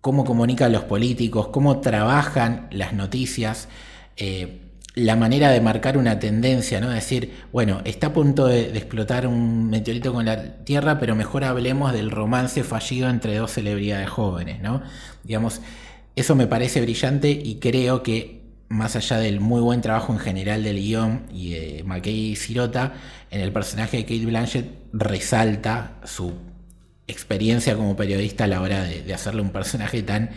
cómo 0.00 0.24
comunican 0.24 0.70
los 0.70 0.84
políticos, 0.84 1.48
cómo 1.48 1.80
trabajan 1.80 2.68
las 2.70 2.92
noticias. 2.92 3.68
Eh, 4.16 4.60
la 4.94 5.16
manera 5.16 5.50
de 5.50 5.60
marcar 5.60 5.98
una 5.98 6.20
tendencia, 6.20 6.80
¿no? 6.80 6.88
Decir, 6.88 7.32
bueno, 7.52 7.80
está 7.84 8.08
a 8.08 8.12
punto 8.12 8.46
de, 8.46 8.68
explotar 8.76 9.26
un 9.26 9.68
meteorito 9.68 10.12
con 10.12 10.24
la 10.24 10.64
Tierra, 10.64 11.00
pero 11.00 11.16
mejor 11.16 11.44
hablemos 11.44 11.92
del 11.92 12.10
romance 12.10 12.62
fallido 12.62 13.08
entre 13.10 13.36
dos 13.36 13.50
celebridades 13.50 14.08
jóvenes, 14.08 14.60
¿no? 14.60 14.82
Digamos, 15.24 15.60
eso 16.14 16.36
me 16.36 16.46
parece 16.46 16.80
brillante 16.80 17.30
y 17.30 17.56
creo 17.56 18.04
que 18.04 18.44
más 18.68 18.94
allá 18.94 19.18
del 19.18 19.40
muy 19.40 19.60
buen 19.60 19.80
trabajo 19.80 20.12
en 20.12 20.20
general 20.20 20.62
del 20.62 20.76
guion 20.76 21.26
y 21.32 21.50
de 21.50 21.82
McKay 21.84 22.30
y 22.30 22.36
Sirota, 22.36 22.94
en 23.30 23.40
el 23.40 23.52
personaje 23.52 23.96
de 23.96 24.04
Kate 24.04 24.26
Blanchett 24.26 24.66
resalta 24.92 25.96
su 26.04 26.32
experiencia 27.08 27.74
como 27.76 27.96
periodista 27.96 28.44
a 28.44 28.46
la 28.46 28.60
hora 28.60 28.84
de, 28.84 29.02
de 29.02 29.14
hacerle 29.14 29.42
un 29.42 29.50
personaje 29.50 30.02
tan 30.02 30.30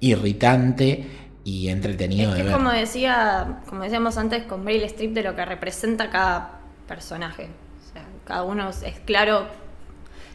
irritante 0.00 1.06
y 1.44 1.68
entretenido 1.68 2.32
es 2.32 2.38
de 2.38 2.42
ver. 2.44 2.52
Como 2.52 2.70
decía, 2.70 3.60
como 3.68 3.82
decíamos 3.82 4.18
antes 4.18 4.44
con 4.44 4.64
Meryl 4.64 4.84
Streep 4.84 5.12
de 5.12 5.22
lo 5.22 5.34
que 5.34 5.44
representa 5.44 6.10
cada 6.10 6.60
personaje. 6.86 7.44
O 7.44 7.92
sea, 7.92 8.04
cada 8.24 8.42
uno 8.42 8.68
es 8.70 9.00
claro 9.04 9.46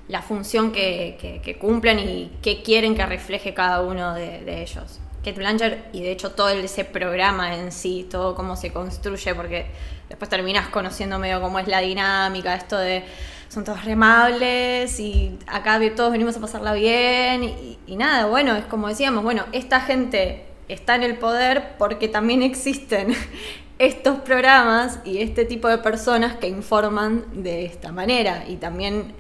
la 0.08 0.22
función 0.22 0.72
que, 0.72 1.58
cumplen 1.60 2.00
y 2.00 2.32
qué 2.42 2.62
quieren 2.62 2.96
que 2.96 3.06
refleje 3.06 3.54
cada 3.54 3.82
uno 3.82 4.13
de, 4.13 4.62
ellos. 4.62 5.00
Kate 5.20 5.39
Blanchard 5.39 5.78
y 5.94 6.02
de 6.02 6.12
hecho 6.12 6.32
todo 6.32 6.50
ese 6.50 6.84
programa 6.84 7.56
en 7.56 7.72
sí, 7.72 8.06
todo 8.10 8.36
cómo 8.36 8.58
se 8.58 8.74
construye, 8.74 9.34
porque 9.36 9.68
después 10.10 10.30
terminas 10.30 10.68
conociendo 10.68 11.18
medio 11.18 11.39
cómo 11.39 11.60
es 11.60 11.68
la 11.68 11.80
dinámica, 11.80 12.56
esto 12.56 12.78
de 12.78 13.04
son 13.48 13.63
todos 13.63 13.86
remables 13.86 15.00
y 15.00 15.38
acá 15.48 15.80
todos 15.96 16.12
venimos 16.12 16.36
a 16.36 16.42
pasarla 16.42 16.74
bien 16.74 17.44
y, 17.44 17.78
y 17.86 17.96
nada, 17.96 18.26
bueno, 18.26 18.56
es 18.56 18.66
como 18.66 18.89
decíamos, 18.89 19.24
bueno, 19.24 19.46
esta 19.54 19.80
gente 19.80 20.53
está 20.67 20.95
en 20.95 21.04
el 21.04 21.17
poder 21.17 21.76
porque 21.78 22.08
también 22.08 22.43
existen 22.43 23.13
estos 23.80 24.19
programas 24.19 24.99
y 25.04 25.19
este 25.19 25.45
tipo 25.45 25.67
de 25.67 25.78
personas 25.80 26.36
que 26.36 26.47
informan 26.47 27.26
de 27.43 27.65
esta 27.65 27.91
manera 27.91 28.45
y 28.47 28.56
también 28.58 29.13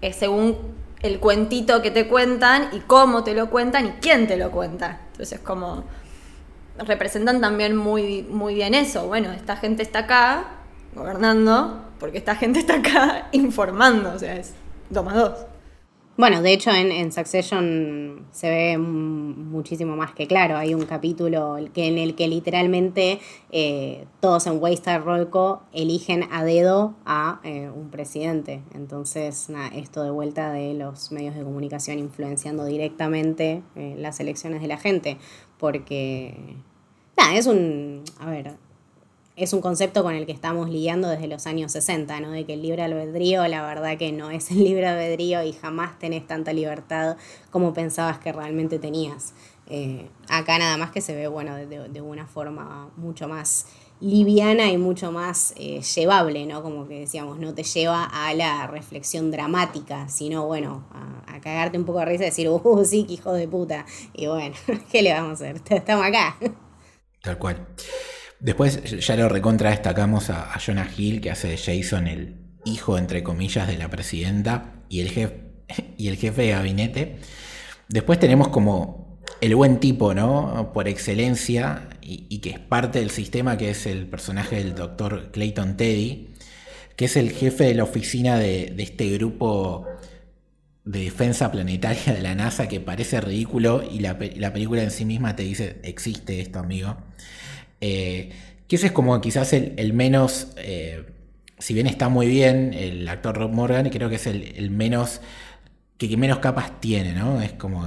es 0.00 0.16
según 0.16 0.56
el 1.02 1.18
cuentito 1.18 1.82
que 1.82 1.90
te 1.90 2.08
cuentan 2.08 2.68
y 2.72 2.80
cómo 2.80 3.24
te 3.24 3.34
lo 3.34 3.50
cuentan 3.50 3.86
y 3.86 3.90
quién 4.00 4.26
te 4.26 4.36
lo 4.36 4.50
cuenta. 4.50 5.00
Entonces 5.12 5.40
como 5.40 5.84
representan 6.78 7.40
también 7.40 7.76
muy, 7.76 8.22
muy 8.22 8.54
bien 8.54 8.74
eso. 8.74 9.06
Bueno, 9.06 9.32
esta 9.32 9.56
gente 9.56 9.82
está 9.82 10.00
acá 10.00 10.44
gobernando 10.94 11.82
porque 11.98 12.18
esta 12.18 12.34
gente 12.36 12.60
está 12.60 12.76
acá 12.76 13.28
informando, 13.32 14.12
o 14.14 14.18
sea, 14.18 14.36
es 14.36 14.54
dos 14.90 15.04
más 15.04 15.14
dos. 15.14 15.51
Bueno, 16.14 16.42
de 16.42 16.52
hecho 16.52 16.70
en, 16.70 17.10
Succession 17.10 18.26
se 18.32 18.50
ve 18.50 18.76
muchísimo 18.76 19.96
más 19.96 20.12
que 20.12 20.26
claro. 20.26 20.58
Hay 20.58 20.74
un 20.74 20.84
capítulo 20.84 21.56
que, 21.72 21.86
en 21.86 21.96
el 21.96 22.14
que 22.14 22.28
literalmente 22.28 23.18
eh, 23.50 24.04
todos 24.20 24.46
en 24.46 24.62
Waystar 24.62 25.02
Rolco 25.02 25.62
eligen 25.72 26.24
a 26.30 26.44
dedo 26.44 26.94
a 27.06 27.40
eh, 27.44 27.70
un 27.74 27.88
presidente. 27.88 28.62
Entonces, 28.74 29.48
esto 29.74 30.02
de 30.02 30.10
vuelta 30.10 30.52
de 30.52 30.74
los 30.74 31.12
medios 31.12 31.34
de 31.34 31.44
comunicación 31.44 31.98
influenciando 31.98 32.66
directamente 32.66 33.62
eh, 33.74 33.94
las 33.96 34.20
elecciones 34.20 34.60
de 34.60 34.68
la 34.68 34.76
gente. 34.76 35.16
Porque, 35.58 36.56
nada, 37.16 37.36
es 37.36 37.46
un... 37.46 38.02
A 38.20 38.28
ver, 38.28 38.52
es 39.36 39.52
un 39.52 39.60
concepto 39.60 40.02
con 40.02 40.14
el 40.14 40.26
que 40.26 40.32
estamos 40.32 40.68
lidiando 40.68 41.08
desde 41.08 41.26
los 41.26 41.46
años 41.46 41.72
60, 41.72 42.20
¿no? 42.20 42.30
De 42.32 42.44
que 42.44 42.54
el 42.54 42.62
libre 42.62 42.82
albedrío, 42.82 43.46
la 43.48 43.62
verdad 43.62 43.96
que 43.96 44.12
no 44.12 44.30
es 44.30 44.50
el 44.50 44.62
libre 44.62 44.86
albedrío 44.86 45.42
y 45.42 45.52
jamás 45.52 45.98
tenés 45.98 46.26
tanta 46.26 46.52
libertad 46.52 47.16
como 47.50 47.72
pensabas 47.72 48.18
que 48.18 48.32
realmente 48.32 48.78
tenías. 48.78 49.32
Eh, 49.68 50.10
acá 50.28 50.58
nada 50.58 50.76
más 50.76 50.90
que 50.90 51.00
se 51.00 51.14
ve, 51.14 51.28
bueno, 51.28 51.56
de, 51.56 52.00
una 52.02 52.26
forma 52.26 52.90
mucho 52.96 53.26
más 53.26 53.66
liviana 54.00 54.70
y 54.70 54.76
mucho 54.76 55.12
más 55.12 55.54
eh, 55.56 55.80
llevable, 55.80 56.44
¿no? 56.44 56.62
Como 56.62 56.86
que 56.86 57.00
decíamos, 57.00 57.38
no 57.38 57.54
te 57.54 57.62
lleva 57.62 58.04
a 58.04 58.34
la 58.34 58.66
reflexión 58.66 59.30
dramática, 59.30 60.08
sino, 60.08 60.46
bueno, 60.46 60.84
a, 60.92 61.40
cagarte 61.40 61.76
un 61.76 61.84
poco 61.84 61.98
de 61.98 62.04
risa 62.04 62.22
y 62.22 62.26
decir, 62.26 62.48
uh, 62.48 62.84
sí, 62.84 63.04
que 63.04 63.14
hijo 63.14 63.32
de 63.32 63.48
puta. 63.48 63.84
Y 64.12 64.26
bueno, 64.26 64.54
¿qué 64.92 65.02
le 65.02 65.12
vamos 65.12 65.40
a 65.40 65.50
hacer? 65.50 65.60
Estamos 65.70 66.06
acá. 66.06 66.36
Tal 67.20 67.38
cual. 67.38 67.66
Después 68.42 68.82
ya 69.06 69.16
lo 69.16 69.28
recontra 69.28 69.70
destacamos 69.70 70.28
a, 70.28 70.58
Jonah 70.58 70.90
Hill, 70.96 71.20
que 71.20 71.30
hace 71.30 71.46
de 71.46 71.56
Jason 71.56 72.08
el 72.08 72.34
hijo, 72.64 72.98
entre 72.98 73.22
comillas, 73.22 73.68
de 73.68 73.78
la 73.78 73.88
presidenta 73.88 74.82
y 74.88 75.00
el 75.00 75.10
jefe, 75.10 75.42
y 75.96 76.08
el 76.08 76.16
jefe 76.16 76.42
de 76.42 76.50
gabinete. 76.50 77.18
Después 77.88 78.18
tenemos 78.18 78.48
como 78.48 79.20
el 79.40 79.54
buen 79.54 79.78
tipo, 79.78 80.12
¿no? 80.12 80.72
Por 80.74 80.88
excelencia, 80.88 81.88
y, 82.00 82.38
que 82.38 82.50
es 82.50 82.58
parte 82.58 82.98
del 82.98 83.10
sistema, 83.10 83.56
que 83.56 83.70
es 83.70 83.86
el 83.86 84.08
personaje 84.08 84.56
del 84.56 84.74
doctor 84.74 85.30
Clayton 85.30 85.76
Teddy, 85.76 86.34
que 86.96 87.04
es 87.04 87.16
el 87.16 87.30
jefe 87.30 87.62
de 87.64 87.74
la 87.74 87.84
oficina 87.84 88.38
de, 88.38 88.74
este 88.76 89.08
grupo 89.10 89.86
de 90.84 91.04
defensa 91.04 91.52
planetaria 91.52 92.12
de 92.12 92.22
la 92.22 92.34
NASA, 92.34 92.66
que 92.66 92.80
parece 92.80 93.20
ridículo, 93.20 93.84
y 93.88 94.00
la, 94.00 94.18
la 94.34 94.52
película 94.52 94.82
en 94.82 94.90
sí 94.90 95.04
misma 95.04 95.36
te 95.36 95.44
dice, 95.44 95.80
existe 95.84 96.40
esto, 96.40 96.58
amigo. 96.58 96.96
Eh, 97.82 98.30
que 98.68 98.76
ese 98.76 98.86
es 98.86 98.92
como 98.92 99.20
quizás 99.20 99.52
el, 99.52 99.92
menos, 99.92 100.52
eh, 100.56 101.04
si 101.58 101.74
bien 101.74 101.88
está 101.88 102.08
muy 102.08 102.28
bien 102.28 102.72
el 102.72 103.06
actor 103.08 103.36
Rob 103.36 103.50
Morgan, 103.50 103.90
creo 103.90 104.08
que 104.08 104.14
es 104.14 104.26
el, 104.28 104.70
menos, 104.70 105.20
que, 105.98 106.16
menos 106.16 106.38
capas 106.38 106.80
tiene, 106.80 107.12
¿no? 107.12 107.42
Es 107.42 107.52
como, 107.52 107.86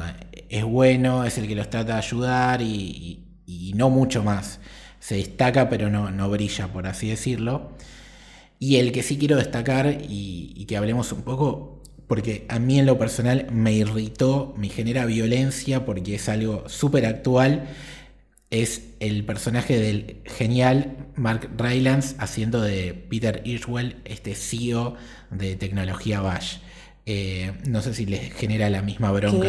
es 0.50 0.64
bueno, 0.66 1.24
es 1.24 1.38
el 1.38 1.48
que 1.48 1.56
los 1.56 1.70
trata 1.70 1.94
de 1.94 2.00
ayudar 2.00 2.62
y, 2.62 3.22
no 3.74 3.90
mucho 3.90 4.24
más. 4.24 4.60
Se 5.00 5.16
destaca 5.16 5.70
pero 5.70 5.90
no, 5.90 6.12
no, 6.12 6.30
brilla, 6.30 6.68
por 6.68 6.88
así 6.88 7.10
decirlo. 7.10 7.72
Y 8.60 8.76
el 8.78 8.92
que 8.92 9.02
sí 9.02 9.18
quiero 9.18 9.38
destacar 9.38 9.88
y, 9.88 10.54
y 10.56 10.66
que 10.66 10.78
hablemos 10.78 11.12
un 11.14 11.22
poco, 11.24 11.82
porque 12.08 12.46
a 12.50 12.60
mí 12.60 12.80
en 12.80 12.86
lo 12.86 12.98
personal 13.00 13.48
me 13.52 13.74
irritó, 13.74 14.54
me 14.58 14.70
genera 14.70 15.06
violencia 15.06 15.86
porque 15.86 16.16
es 16.16 16.30
algo 16.30 16.68
súper 16.68 17.06
actual 17.06 17.68
es 18.50 18.94
el 19.00 19.26
personaje 19.26 19.78
del 19.78 20.22
genial 20.26 21.10
Mark 21.16 21.50
Rylance 21.58 22.16
haciendo 22.20 22.62
de 22.62 22.94
Peter 22.94 23.42
Irwell, 23.46 24.02
este 24.06 24.36
CEO 24.36 24.96
de 25.32 25.56
tecnología 25.56 26.22
Bash. 26.22 26.58
Eh, 27.08 27.54
no 27.68 27.84
sé 27.84 27.94
si 27.94 28.08
les 28.08 28.34
genera 28.34 28.68
la 28.72 28.82
misma 28.82 29.12
bronca. 29.12 29.48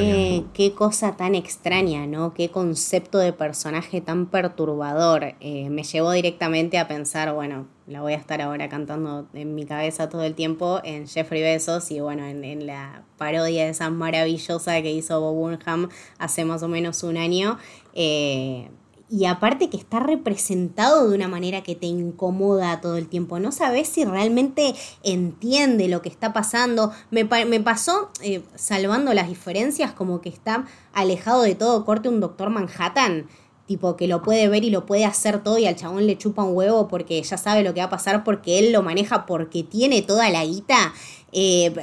Qué, 0.52 0.72
cosa 0.74 1.16
tan 1.16 1.34
extraña, 1.34 2.06
¿no? 2.06 2.34
Qué 2.34 2.50
concepto 2.50 3.16
de 3.16 3.32
personaje 3.32 4.02
tan 4.02 4.26
perturbador. 4.26 5.36
Eh, 5.40 5.70
me 5.70 5.82
llevó 5.82 6.12
directamente 6.12 6.76
a 6.76 6.86
pensar, 6.86 7.32
bueno, 7.32 7.66
la 7.86 8.02
voy 8.02 8.12
a 8.12 8.16
estar 8.16 8.42
ahora 8.42 8.68
cantando 8.68 9.28
en 9.32 9.54
mi 9.54 9.64
cabeza 9.64 10.10
todo 10.10 10.22
el 10.24 10.34
tiempo 10.34 10.82
en 10.84 11.08
Jeffrey 11.08 11.40
Bezos 11.40 11.90
y 11.90 12.00
bueno, 12.00 12.26
en, 12.26 12.66
la 12.66 13.04
parodia 13.16 13.66
esa 13.68 13.88
maravillosa 13.88 14.82
que 14.82 14.92
hizo 14.92 15.18
Bob 15.20 15.34
Burnham 15.36 15.88
hace 16.18 16.44
más 16.44 16.62
o 16.62 16.68
menos 16.68 17.02
un 17.04 17.16
año. 17.16 17.56
Eh, 17.94 18.68
y 19.08 19.26
aparte 19.26 19.70
que 19.70 19.76
está 19.76 20.00
representado 20.00 21.08
de 21.08 21.14
una 21.14 21.28
manera 21.28 21.62
que 21.62 21.76
te 21.76 21.86
incomoda 21.86 22.80
todo 22.80 22.96
el 22.96 23.08
tiempo. 23.08 23.38
No 23.38 23.52
sabes 23.52 23.88
si 23.88 24.04
realmente 24.04 24.74
entiende 25.04 25.88
lo 25.88 26.02
que 26.02 26.08
está 26.08 26.32
pasando. 26.32 26.92
Me, 27.10 27.24
pasó, 27.24 28.10
eh, 28.22 28.42
salvando 28.56 29.14
las 29.14 29.28
diferencias, 29.28 29.92
como 29.92 30.20
que 30.20 30.28
está 30.28 30.64
alejado 30.92 31.42
de 31.42 31.54
todo 31.54 31.84
corte 31.84 32.08
un 32.08 32.20
doctor 32.20 32.50
Manhattan. 32.50 33.26
Tipo 33.66 33.96
que 33.96 34.06
lo 34.06 34.22
puede 34.22 34.48
ver 34.48 34.62
y 34.64 34.70
lo 34.70 34.86
puede 34.86 35.04
hacer 35.04 35.42
todo 35.42 35.58
y 35.58 35.66
al 35.66 35.74
chabón 35.74 36.06
le 36.06 36.16
chupa 36.16 36.44
un 36.44 36.56
huevo 36.56 36.86
porque 36.86 37.20
ya 37.20 37.36
sabe 37.36 37.64
lo 37.64 37.74
que 37.74 37.80
va 37.80 37.86
a 37.86 37.90
pasar 37.90 38.22
porque 38.22 38.60
él 38.60 38.70
lo 38.70 38.82
maneja 38.82 39.26
porque 39.26 39.64
tiene 39.64 40.02
toda 40.02 40.30
la 40.30 40.44
guita. 40.44 40.94
Eh, 41.32 41.74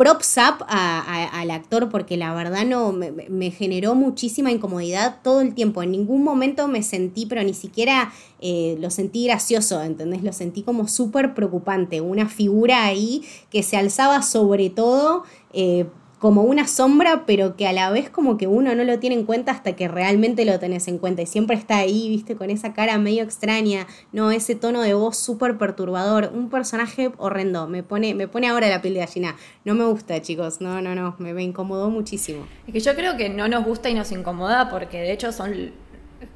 props 0.00 0.38
up 0.38 0.64
al 0.66 1.50
actor 1.50 1.90
porque 1.90 2.16
la 2.16 2.32
verdad 2.32 2.64
no 2.64 2.90
me, 2.90 3.50
generó 3.50 3.94
muchísima 3.94 4.50
incomodidad 4.50 5.18
todo 5.22 5.42
el 5.42 5.52
tiempo. 5.52 5.82
En 5.82 5.90
ningún 5.90 6.24
momento 6.24 6.68
me 6.68 6.82
sentí, 6.82 7.26
pero 7.26 7.42
ni 7.42 7.52
siquiera 7.52 8.10
eh, 8.40 8.78
lo 8.80 8.88
sentí 8.88 9.26
gracioso, 9.26 9.82
¿entendés? 9.82 10.22
Lo 10.22 10.32
sentí 10.32 10.62
como 10.62 10.88
súper 10.88 11.34
preocupante. 11.34 12.00
Una 12.00 12.30
figura 12.30 12.86
ahí 12.86 13.24
que 13.50 13.62
se 13.62 13.76
alzaba 13.76 14.22
sobre 14.22 14.70
todo 14.70 15.24
eh, 15.52 15.84
como 16.20 16.42
una 16.42 16.68
sombra, 16.68 17.24
pero 17.26 17.56
que 17.56 17.66
a 17.66 17.72
la 17.72 17.90
vez 17.90 18.10
como 18.10 18.36
que 18.36 18.46
uno 18.46 18.74
no 18.74 18.84
lo 18.84 18.98
tiene 18.98 19.16
en 19.16 19.24
cuenta 19.24 19.52
hasta 19.52 19.74
que 19.74 19.88
realmente 19.88 20.44
lo 20.44 20.58
tenés 20.58 20.86
en 20.86 20.98
cuenta. 20.98 21.22
Y 21.22 21.26
siempre 21.26 21.56
está 21.56 21.78
ahí, 21.78 22.10
viste, 22.10 22.36
con 22.36 22.50
esa 22.50 22.74
cara 22.74 22.98
medio 22.98 23.24
extraña, 23.24 23.86
no, 24.12 24.30
ese 24.30 24.54
tono 24.54 24.82
de 24.82 24.92
voz 24.92 25.16
súper 25.16 25.56
perturbador. 25.56 26.30
Un 26.34 26.50
personaje 26.50 27.10
horrendo. 27.16 27.66
Me 27.68 27.82
pone, 27.82 28.14
me 28.14 28.28
pone 28.28 28.48
ahora 28.48 28.68
la 28.68 28.82
piel 28.82 28.94
de 28.94 29.00
gallina. 29.00 29.34
No 29.64 29.74
me 29.74 29.84
gusta, 29.84 30.20
chicos. 30.20 30.60
No, 30.60 30.82
no, 30.82 30.94
no. 30.94 31.16
Me, 31.18 31.32
me 31.32 31.42
incomodó 31.42 31.88
muchísimo. 31.88 32.46
Es 32.66 32.74
que 32.74 32.80
yo 32.80 32.94
creo 32.94 33.16
que 33.16 33.30
no 33.30 33.48
nos 33.48 33.64
gusta 33.64 33.88
y 33.88 33.94
nos 33.94 34.12
incomoda 34.12 34.68
porque 34.68 35.00
de 35.00 35.12
hecho 35.12 35.32
son 35.32 35.72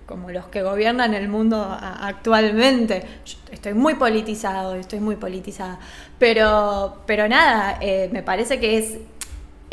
como 0.07 0.31
los 0.31 0.47
que 0.47 0.63
gobiernan 0.63 1.15
el 1.15 1.29
mundo 1.29 1.63
actualmente. 1.81 3.05
estoy 3.51 3.75
muy 3.75 3.95
politizado, 3.95 4.75
estoy 4.75 5.01
muy 5.01 5.17
politizada. 5.17 5.79
Pero, 6.19 7.03
pero 7.07 7.29
nada, 7.29 7.79
eh, 7.81 8.09
me 8.13 8.23
parece 8.23 8.61
que 8.61 8.79
es 8.79 8.99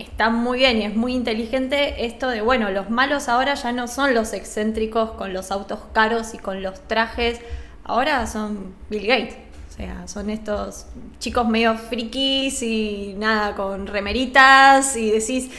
está 0.01 0.29
muy 0.29 0.59
bien 0.59 0.77
y 0.81 0.85
es 0.85 0.95
muy 0.95 1.13
inteligente 1.13 2.05
esto 2.05 2.29
de, 2.29 2.41
bueno, 2.41 2.69
los 2.71 2.89
malos 2.89 3.29
ahora 3.29 3.53
ya 3.53 3.71
no 3.71 3.87
son 3.87 4.13
los 4.13 4.33
excéntricos 4.33 5.11
con 5.11 5.33
los 5.33 5.51
autos 5.51 5.79
caros 5.93 6.33
y 6.33 6.37
con 6.37 6.61
los 6.61 6.81
trajes, 6.87 7.39
ahora 7.83 8.27
son 8.27 8.73
Bill 8.89 9.07
Gates. 9.07 9.35
O 9.69 9.73
sea, 9.73 10.07
son 10.07 10.29
estos 10.29 10.85
chicos 11.19 11.47
medio 11.47 11.77
frikis 11.77 12.61
y 12.61 13.15
nada, 13.17 13.55
con 13.55 13.87
remeritas 13.87 14.97
y 14.97 15.11
decís, 15.11 15.49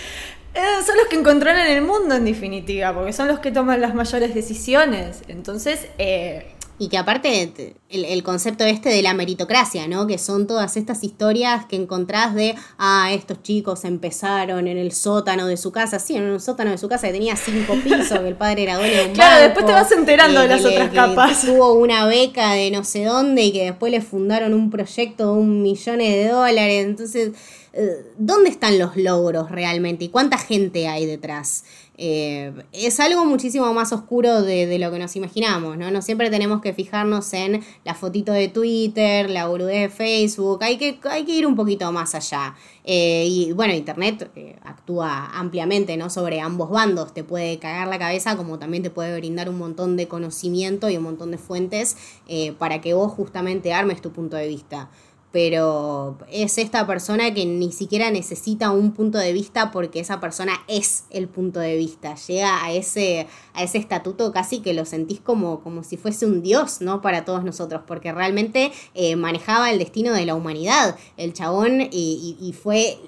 eh, 0.55 0.61
son 0.85 0.97
los 0.99 1.07
que 1.07 1.23
controlan 1.23 1.67
el 1.67 1.83
mundo 1.83 2.15
en 2.15 2.27
definitiva, 2.27 2.93
porque 2.93 3.15
son 3.15 3.27
los 3.27 3.39
que 3.39 3.51
toman 3.51 3.81
las 3.81 3.95
mayores 3.95 4.35
decisiones. 4.35 5.23
Entonces, 5.29 5.89
eh, 5.97 6.52
y 6.83 6.89
que 6.89 6.99
aparte 6.99 7.75
el, 7.91 8.23
concepto 8.25 8.65
este 8.65 8.89
de 8.89 9.03
la 9.03 9.15
meritocracia, 9.15 9.87
¿no? 9.87 10.09
Que 10.09 10.19
son 10.19 10.49
todas 10.49 10.77
estas 10.77 11.05
historias 11.05 11.65
que 11.67 11.77
encontrás 11.77 12.35
de, 12.35 12.57
ah, 12.77 13.11
estos 13.13 13.41
chicos 13.41 13.85
empezaron 13.85 14.67
en 14.67 14.77
el 14.77 14.91
sótano 14.91 15.47
de 15.47 15.57
su 15.57 15.71
casa, 15.71 16.01
sí, 16.01 16.17
en 16.17 16.25
un 16.25 16.41
sótano 16.41 16.73
de 16.73 16.79
su 16.79 16.89
casa 16.89 17.07
que 17.07 17.13
tenía 17.13 17.37
cinco 17.37 17.75
pisos, 17.85 18.19
que 18.19 18.27
el 18.27 18.35
padre 18.35 18.65
era 18.65 18.79
dueño 18.79 18.97
de 18.97 19.07
un 19.07 19.13
Claro, 19.13 19.45
después 19.45 19.65
te 19.65 19.71
vas 19.71 19.93
enterando 19.93 20.41
de 20.41 20.49
las 20.49 20.65
otras 20.65 20.91
capas. 20.91 21.43
tuvo 21.43 21.75
una 21.75 22.05
beca 22.07 22.55
de 22.55 22.73
no 22.73 22.83
sé 22.83 23.05
dónde 23.05 23.45
y 23.45 23.53
que 23.53 23.63
después 23.67 23.93
le 23.93 24.01
fundaron 24.01 24.53
un 24.53 24.69
proyecto 24.69 25.35
de 25.35 25.41
un 25.41 25.63
millón 25.63 25.99
de 25.99 26.27
dólares. 26.27 26.85
Entonces, 26.85 27.31
¿dónde 28.19 28.51
están 28.51 28.79
los 28.79 28.97
logros 28.97 29.51
realmente? 29.51 30.05
¿Y 30.05 30.09
cuánta 30.09 30.39
gente 30.39 30.89
hay 30.89 31.07
detrás? 31.07 31.65
Eh, 31.99 32.53
es 32.73 33.01
algo 33.01 33.25
muchísimo 33.27 33.73
más 33.75 33.93
oscuro 33.93 34.43
de, 34.43 34.79
lo 34.79 34.91
que 34.91 34.99
nos 34.99 35.15
imaginamos, 35.15 35.77
¿no? 35.77 35.91
No 35.91 36.03
siempre 36.03 36.31
tenemos 36.31 36.61
que 36.63 36.73
fijarnos 36.73 37.33
en 37.33 37.63
la 37.85 37.95
fotito 37.95 38.33
de 38.33 38.49
Twitter, 38.49 39.29
la 39.29 39.47
boludez 39.47 39.83
de 39.83 39.89
Facebook, 39.89 40.65
hay 40.65 40.79
que, 40.79 40.99
hay 41.05 41.25
que 41.25 41.33
ir 41.33 41.47
un 41.47 41.55
poquito 41.55 41.93
más 41.93 42.15
allá. 42.15 42.57
Eh, 42.85 43.27
y 43.29 43.53
bueno, 43.53 43.75
Internet 43.75 44.31
eh, 44.35 44.57
actúa 44.65 45.39
ampliamente, 45.39 45.97
¿no? 45.97 46.11
Sobre 46.11 46.41
ambos 46.41 46.71
bandos, 46.71 47.13
te 47.15 47.25
puede 47.25 47.59
cagar 47.59 47.89
la 47.89 47.99
cabeza 47.99 48.37
como 48.37 48.59
también 48.59 48.83
te 48.83 48.91
puede 48.91 49.17
brindar 49.17 49.49
un 49.49 49.59
montón 49.59 49.97
de 49.97 50.09
conocimiento 50.09 50.89
y 50.89 50.97
un 50.97 51.05
montón 51.05 51.31
de 51.31 51.39
fuentes 51.39 51.97
para 52.59 52.81
que 52.81 52.95
vos 52.95 53.13
justamente 53.13 53.73
armes 53.73 54.01
tu 54.01 54.11
punto 54.11 54.37
de 54.37 54.49
vista 54.49 54.89
pero 55.33 56.19
es 56.31 56.59
esta 56.59 56.87
persona 56.87 57.33
que 57.33 57.47
ni 57.47 57.73
siquiera 57.73 58.11
necesita 58.11 58.71
un 58.71 58.93
punto 58.93 59.17
de 59.19 59.33
vista 59.33 59.71
porque 59.71 59.99
esa 59.99 60.21
persona 60.21 60.53
es 60.69 61.05
el 61.11 61.27
punto 61.27 61.59
de 61.59 61.77
vista, 61.77 62.15
llega 62.15 62.63
a 62.63 62.71
ese, 62.73 63.27
a 63.55 63.63
ese 63.63 63.79
estatuto 63.79 64.31
casi 64.33 64.61
que 64.61 64.75
lo 64.75 64.85
sentís 64.85 65.21
como, 65.21 65.61
como 65.63 65.83
si 65.83 65.97
fuese 65.97 66.27
un 66.27 66.43
dios, 66.43 66.83
¿no? 66.83 67.01
Para 67.01 67.25
todos 67.25 67.45
nosotros, 67.45 67.83
porque 67.87 68.13
realmente 68.13 68.73
eh, 68.95 69.17
manejaba 69.17 69.71
el 69.71 69.79
destino 69.79 70.13
de 70.13 70.27
la 70.27 70.35
humanidad, 70.35 70.97
el 71.17 71.33
chabón, 71.33 71.89
y, 71.91 72.37
y 72.39 72.53
fue 72.53 72.99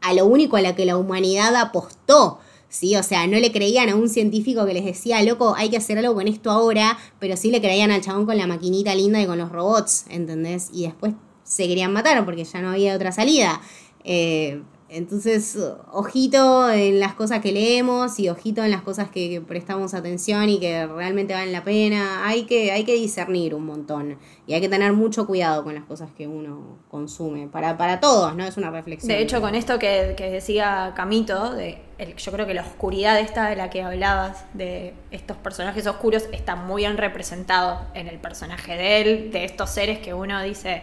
a 0.00 0.14
lo 0.14 0.24
único 0.24 0.56
a 0.56 0.62
lo 0.62 0.74
que 0.74 0.86
la 0.86 0.96
humanidad 0.96 1.54
apostó. 1.56 2.38
¿sí? 2.68 2.96
O 2.96 3.02
sea, 3.02 3.26
no 3.26 3.38
le 3.38 3.52
creían 3.52 3.88
a 3.88 3.96
un 3.96 4.08
científico 4.08 4.66
que 4.66 4.74
les 4.74 4.84
decía, 4.84 5.22
loco, 5.22 5.54
hay 5.56 5.68
que 5.68 5.76
hacer 5.76 5.98
algo 5.98 6.14
con 6.14 6.28
esto 6.28 6.50
ahora, 6.50 6.98
pero 7.18 7.36
sí 7.36 7.50
le 7.50 7.60
creían 7.60 7.90
al 7.90 8.00
chabón 8.00 8.26
con 8.26 8.36
la 8.36 8.46
maquinita 8.46 8.94
linda 8.94 9.20
y 9.20 9.26
con 9.26 9.38
los 9.38 9.50
robots, 9.50 10.06
¿entendés? 10.08 10.70
Y 10.72 10.82
después 10.82 11.14
se 11.46 11.66
querían 11.66 11.92
matar 11.92 12.22
porque 12.24 12.44
ya 12.44 12.60
no 12.60 12.70
había 12.70 12.94
otra 12.94 13.12
salida. 13.12 13.60
Eh, 14.04 14.60
entonces, 14.88 15.58
ojito 15.90 16.70
en 16.70 17.00
las 17.00 17.14
cosas 17.14 17.40
que 17.40 17.50
leemos 17.50 18.20
y 18.20 18.28
ojito 18.28 18.62
en 18.62 18.70
las 18.70 18.82
cosas 18.82 19.10
que, 19.10 19.42
prestamos 19.46 19.94
atención 19.94 20.48
y 20.48 20.60
que 20.60 20.86
realmente 20.86 21.34
valen 21.34 21.52
la 21.52 21.64
pena. 21.64 22.24
Hay 22.24 22.44
que, 22.44 22.70
hay 22.70 22.84
que 22.84 22.94
discernir 22.94 23.52
un 23.54 23.66
montón 23.66 24.16
y 24.46 24.54
hay 24.54 24.60
que 24.60 24.68
tener 24.68 24.92
mucho 24.92 25.26
cuidado 25.26 25.64
con 25.64 25.74
las 25.74 25.82
cosas 25.84 26.10
que 26.16 26.28
uno 26.28 26.78
consume. 26.88 27.48
Para, 27.48 27.76
para 27.76 27.98
todos, 27.98 28.36
¿no? 28.36 28.44
Es 28.44 28.56
una 28.56 28.70
reflexión. 28.70 29.08
De 29.08 29.20
hecho, 29.20 29.40
con 29.40 29.56
esto 29.56 29.80
que, 29.80 30.14
decía 30.16 30.92
Camito, 30.94 31.52
de 31.52 31.78
yo 32.16 32.30
creo 32.30 32.46
que 32.46 32.54
la 32.54 32.62
oscuridad 32.62 33.18
esta 33.18 33.48
de 33.48 33.56
la 33.56 33.70
que 33.70 33.82
hablabas, 33.82 34.44
de 34.54 34.94
estos 35.10 35.36
personajes 35.36 35.86
oscuros, 35.88 36.28
está 36.30 36.54
muy 36.54 36.82
bien 36.82 36.96
representado 36.96 37.80
en 37.94 38.06
el 38.06 38.20
personaje 38.20 38.76
de 38.76 39.00
él, 39.00 39.32
de 39.32 39.44
estos 39.44 39.70
seres 39.70 39.98
que 39.98 40.14
uno 40.14 40.40
dice 40.42 40.82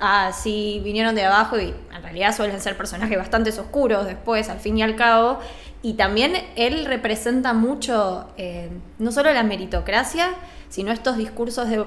ah, 0.00 0.32
sí, 0.32 0.80
vinieron 0.82 1.14
de 1.14 1.24
abajo 1.24 1.58
y 1.58 1.74
en 1.94 2.02
realidad 2.02 2.34
suelen 2.34 2.60
ser 2.60 2.76
personajes 2.76 3.16
bastante 3.16 3.50
oscuros 3.50 4.06
después, 4.06 4.48
al 4.48 4.58
fin 4.58 4.78
y 4.78 4.82
al 4.82 4.96
cabo. 4.96 5.38
Y 5.82 5.94
también 5.94 6.34
él 6.56 6.84
representa 6.86 7.52
mucho, 7.52 8.28
eh, 8.36 8.70
no 8.98 9.12
solo 9.12 9.32
la 9.32 9.42
meritocracia, 9.42 10.34
sino 10.68 10.92
estos 10.92 11.16
discursos 11.16 11.68
de, 11.68 11.84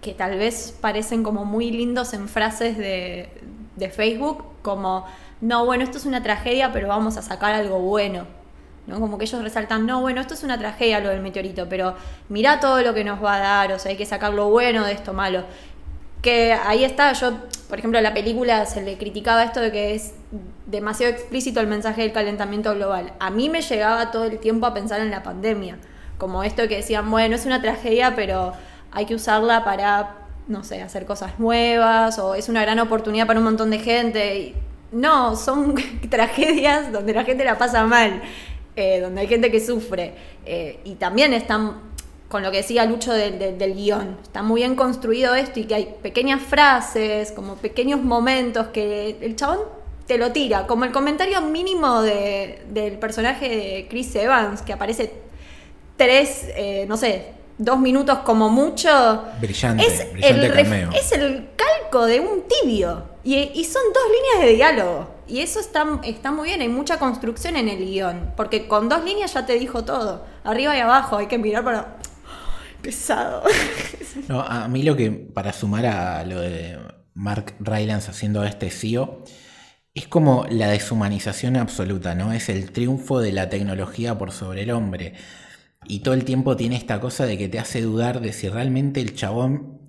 que 0.00 0.12
tal 0.12 0.36
vez 0.36 0.76
parecen 0.80 1.22
como 1.22 1.44
muy 1.44 1.70
lindos 1.70 2.12
en 2.12 2.28
frases 2.28 2.76
de, 2.76 3.30
de 3.76 3.90
Facebook, 3.90 4.44
como, 4.62 5.06
no, 5.40 5.64
bueno, 5.64 5.84
esto 5.84 5.98
es 5.98 6.06
una 6.06 6.22
tragedia, 6.22 6.72
pero 6.72 6.88
vamos 6.88 7.16
a 7.16 7.22
sacar 7.22 7.54
algo 7.54 7.78
bueno. 7.78 8.26
¿no? 8.86 9.00
Como 9.00 9.18
que 9.18 9.24
ellos 9.24 9.42
resaltan, 9.42 9.84
no, 9.86 10.00
bueno, 10.00 10.20
esto 10.20 10.34
es 10.34 10.44
una 10.44 10.58
tragedia 10.58 11.00
lo 11.00 11.08
del 11.08 11.20
meteorito, 11.20 11.68
pero 11.68 11.94
mira 12.28 12.60
todo 12.60 12.82
lo 12.82 12.94
que 12.94 13.02
nos 13.02 13.22
va 13.22 13.34
a 13.34 13.38
dar, 13.38 13.72
o 13.72 13.78
sea, 13.78 13.90
hay 13.90 13.96
que 13.96 14.06
sacar 14.06 14.32
lo 14.32 14.48
bueno 14.48 14.84
de 14.84 14.92
esto 14.92 15.12
malo 15.12 15.44
que 16.26 16.52
ahí 16.52 16.82
está, 16.82 17.12
yo, 17.12 17.34
por 17.68 17.78
ejemplo, 17.78 18.00
a 18.00 18.02
la 18.02 18.12
película 18.12 18.66
se 18.66 18.82
le 18.82 18.98
criticaba 18.98 19.44
esto 19.44 19.60
de 19.60 19.70
que 19.70 19.94
es 19.94 20.12
demasiado 20.66 21.12
explícito 21.12 21.60
el 21.60 21.68
mensaje 21.68 22.02
del 22.02 22.10
calentamiento 22.10 22.74
global. 22.74 23.12
A 23.20 23.30
mí 23.30 23.48
me 23.48 23.62
llegaba 23.62 24.10
todo 24.10 24.24
el 24.24 24.40
tiempo 24.40 24.66
a 24.66 24.74
pensar 24.74 25.00
en 25.00 25.12
la 25.12 25.22
pandemia, 25.22 25.78
como 26.18 26.42
esto 26.42 26.66
que 26.66 26.78
decían, 26.78 27.08
bueno, 27.12 27.36
es 27.36 27.46
una 27.46 27.62
tragedia, 27.62 28.16
pero 28.16 28.54
hay 28.90 29.06
que 29.06 29.14
usarla 29.14 29.62
para, 29.62 30.16
no 30.48 30.64
sé, 30.64 30.82
hacer 30.82 31.06
cosas 31.06 31.38
nuevas, 31.38 32.18
o 32.18 32.34
es 32.34 32.48
una 32.48 32.62
gran 32.62 32.80
oportunidad 32.80 33.28
para 33.28 33.38
un 33.38 33.44
montón 33.44 33.70
de 33.70 33.78
gente. 33.78 34.54
No, 34.90 35.36
son 35.36 35.76
tragedias 36.10 36.90
donde 36.90 37.14
la 37.14 37.22
gente 37.22 37.44
la 37.44 37.56
pasa 37.56 37.86
mal, 37.86 38.20
eh, 38.74 38.98
donde 38.98 39.20
hay 39.20 39.28
gente 39.28 39.52
que 39.52 39.64
sufre. 39.64 40.14
Eh, 40.44 40.80
y 40.82 40.96
también 40.96 41.32
están 41.32 41.85
con 42.36 42.42
lo 42.42 42.50
que 42.50 42.58
decía 42.58 42.84
Lucho 42.84 43.14
del, 43.14 43.74
guion. 43.74 44.18
Está 44.22 44.42
muy 44.42 44.60
bien 44.60 44.74
construido 44.76 45.34
esto 45.34 45.58
y 45.58 45.64
que 45.64 45.74
hay 45.74 45.94
pequeñas 46.02 46.42
frases, 46.42 47.32
como 47.32 47.56
pequeños 47.56 48.02
momentos 48.02 48.66
que 48.74 49.16
el 49.22 49.36
chabón 49.36 49.60
te 50.06 50.18
lo 50.18 50.32
tira, 50.32 50.66
como 50.66 50.84
el 50.84 50.92
comentario 50.92 51.40
mínimo 51.40 52.02
del 52.02 52.98
personaje 53.00 53.48
de 53.48 53.86
Chris 53.88 54.14
Evans, 54.16 54.60
que 54.60 54.74
aparece 54.74 55.14
tres, 55.96 56.44
eh, 56.56 56.84
no 56.86 56.98
sé, 56.98 57.32
dos 57.56 57.78
minutos 57.78 58.18
como 58.18 58.50
mucho. 58.50 59.22
Brillante, 59.40 59.86
es 59.86 60.12
brillante 60.12 60.46
el, 60.46 60.52
cameo. 60.52 60.90
Es 60.92 61.12
el 61.12 61.48
calco 61.56 62.04
de 62.04 62.20
un 62.20 62.42
tibio. 62.42 63.16
Y, 63.24 63.64
son 63.64 63.82
dos 63.92 64.04
líneas 64.04 64.46
de 64.46 64.56
diálogo. 64.56 65.08
Y 65.26 65.40
eso 65.40 65.58
está, 65.58 65.84
está 66.04 66.30
muy 66.30 66.50
bien, 66.50 66.60
hay 66.60 66.68
mucha 66.68 66.98
construcción 67.00 67.56
en 67.56 67.68
el 67.68 67.78
guion. 67.78 68.32
Porque 68.36 68.68
con 68.68 68.88
dos 68.88 69.04
líneas 69.04 69.34
ya 69.34 69.46
te 69.46 69.54
dijo 69.54 69.84
todo. 69.84 70.24
Arriba 70.44 70.76
y 70.76 70.80
abajo, 70.80 71.16
hay 71.16 71.26
que 71.26 71.36
mirar 71.36 71.64
para 71.64 71.95
pesado. 72.82 73.42
No, 74.28 74.40
a 74.40 74.66
mí 74.66 74.82
lo 74.82 74.96
que, 74.96 75.10
para 75.10 75.52
sumar 75.52 75.84
a 75.84 76.24
lo 76.24 76.40
de 76.40 76.78
Mark 77.14 77.54
Rylance 77.60 78.10
haciendo 78.10 78.44
este 78.44 78.70
CEO, 78.70 79.24
es 79.94 80.08
como 80.08 80.46
la 80.50 80.68
deshumanización 80.68 81.56
absoluta, 81.56 82.14
¿no? 82.14 82.32
Es 82.32 82.48
el 82.48 82.70
triunfo 82.72 83.20
de 83.20 83.32
la 83.32 83.48
tecnología 83.48 84.18
por 84.18 84.32
sobre 84.32 84.62
el 84.62 84.70
hombre. 84.70 85.14
Y 85.86 86.00
todo 86.00 86.14
el 86.14 86.24
tiempo 86.24 86.56
tiene 86.56 86.76
esta 86.76 87.00
cosa 87.00 87.24
de 87.26 87.38
que 87.38 87.48
te 87.48 87.58
hace 87.58 87.80
dudar 87.80 88.20
de 88.20 88.32
si 88.32 88.48
realmente 88.48 89.00
el 89.00 89.14
chabón 89.14 89.80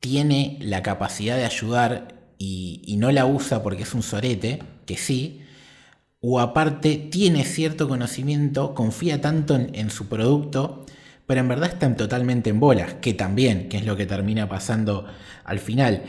tiene 0.00 0.58
la 0.62 0.82
capacidad 0.82 1.36
de 1.36 1.44
ayudar 1.44 2.32
y, 2.38 2.96
no 2.98 3.12
la 3.12 3.26
usa 3.26 3.62
porque 3.62 3.82
es 3.82 3.94
un 3.94 4.02
sorete, 4.02 4.62
que 4.86 4.96
sí, 4.96 5.42
o 6.20 6.40
aparte 6.40 6.96
tiene 6.96 7.44
cierto 7.44 7.88
conocimiento, 7.88 8.74
confía 8.74 9.20
tanto 9.20 9.56
en 9.56 9.90
su 9.90 10.08
producto 10.08 10.86
pero 11.26 11.40
en 11.40 11.48
verdad 11.48 11.70
están 11.70 11.96
totalmente 11.96 12.50
en 12.50 12.60
bolas, 12.60 12.94
que 12.94 13.14
también, 13.14 13.68
que 13.68 13.78
es 13.78 13.84
lo 13.84 13.96
que 13.96 14.06
termina 14.06 14.48
pasando 14.48 15.06
al 15.44 15.58
final. 15.58 16.04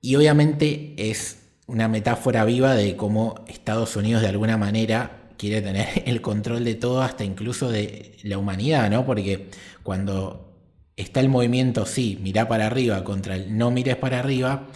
Y 0.00 0.16
obviamente 0.16 0.94
es 0.96 1.38
una 1.66 1.88
metáfora 1.88 2.44
viva 2.44 2.74
de 2.74 2.96
cómo 2.96 3.44
Estados 3.48 3.96
Unidos 3.96 4.22
de 4.22 4.28
alguna 4.28 4.58
manera 4.58 5.22
quiere 5.38 5.62
tener 5.62 5.88
el 6.06 6.20
control 6.20 6.64
de 6.64 6.74
todo, 6.74 7.02
hasta 7.02 7.24
incluso 7.24 7.70
de 7.70 8.16
la 8.22 8.38
humanidad, 8.38 8.90
¿no? 8.90 9.06
Porque 9.06 9.48
cuando 9.82 10.52
está 10.96 11.20
el 11.20 11.28
movimiento, 11.28 11.86
sí, 11.86 12.18
mira 12.22 12.48
para 12.48 12.66
arriba, 12.66 13.02
contra 13.04 13.36
el 13.36 13.56
no 13.56 13.70
mires 13.70 13.96
para 13.96 14.18
arriba, 14.18 14.68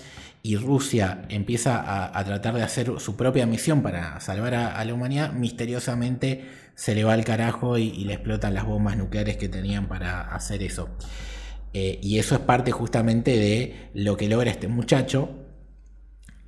y 0.47 0.55
Rusia 0.55 1.24
empieza 1.28 2.16
a, 2.16 2.24
tratar 2.24 2.55
de 2.55 2.62
hacer 2.62 3.01
su 3.01 3.16
propia 3.16 3.47
misión 3.47 3.82
para 3.82 4.20
salvar 4.20 4.55
a, 4.55 4.84
la 4.84 4.94
humanidad, 4.94 5.32
misteriosamente 5.32 6.44
se 6.76 6.94
le 6.94 7.03
va 7.03 7.14
al 7.14 7.24
carajo 7.24 7.78
y, 7.78 8.05
le 8.05 8.12
explotan 8.12 8.55
las 8.55 8.64
bombas 8.64 8.97
nucleares 8.97 9.38
que 9.38 9.49
tenían 9.49 9.88
para 9.88 10.20
hacer 10.20 10.62
eso. 10.62 10.88
Eh, 11.72 11.99
y 12.01 12.20
eso 12.20 12.36
es 12.36 12.42
parte 12.42 12.70
justamente 12.70 13.36
de 13.36 13.90
lo 13.92 14.16
que 14.16 14.28
logra 14.28 14.49
este 14.49 14.68
muchacho, 14.68 15.30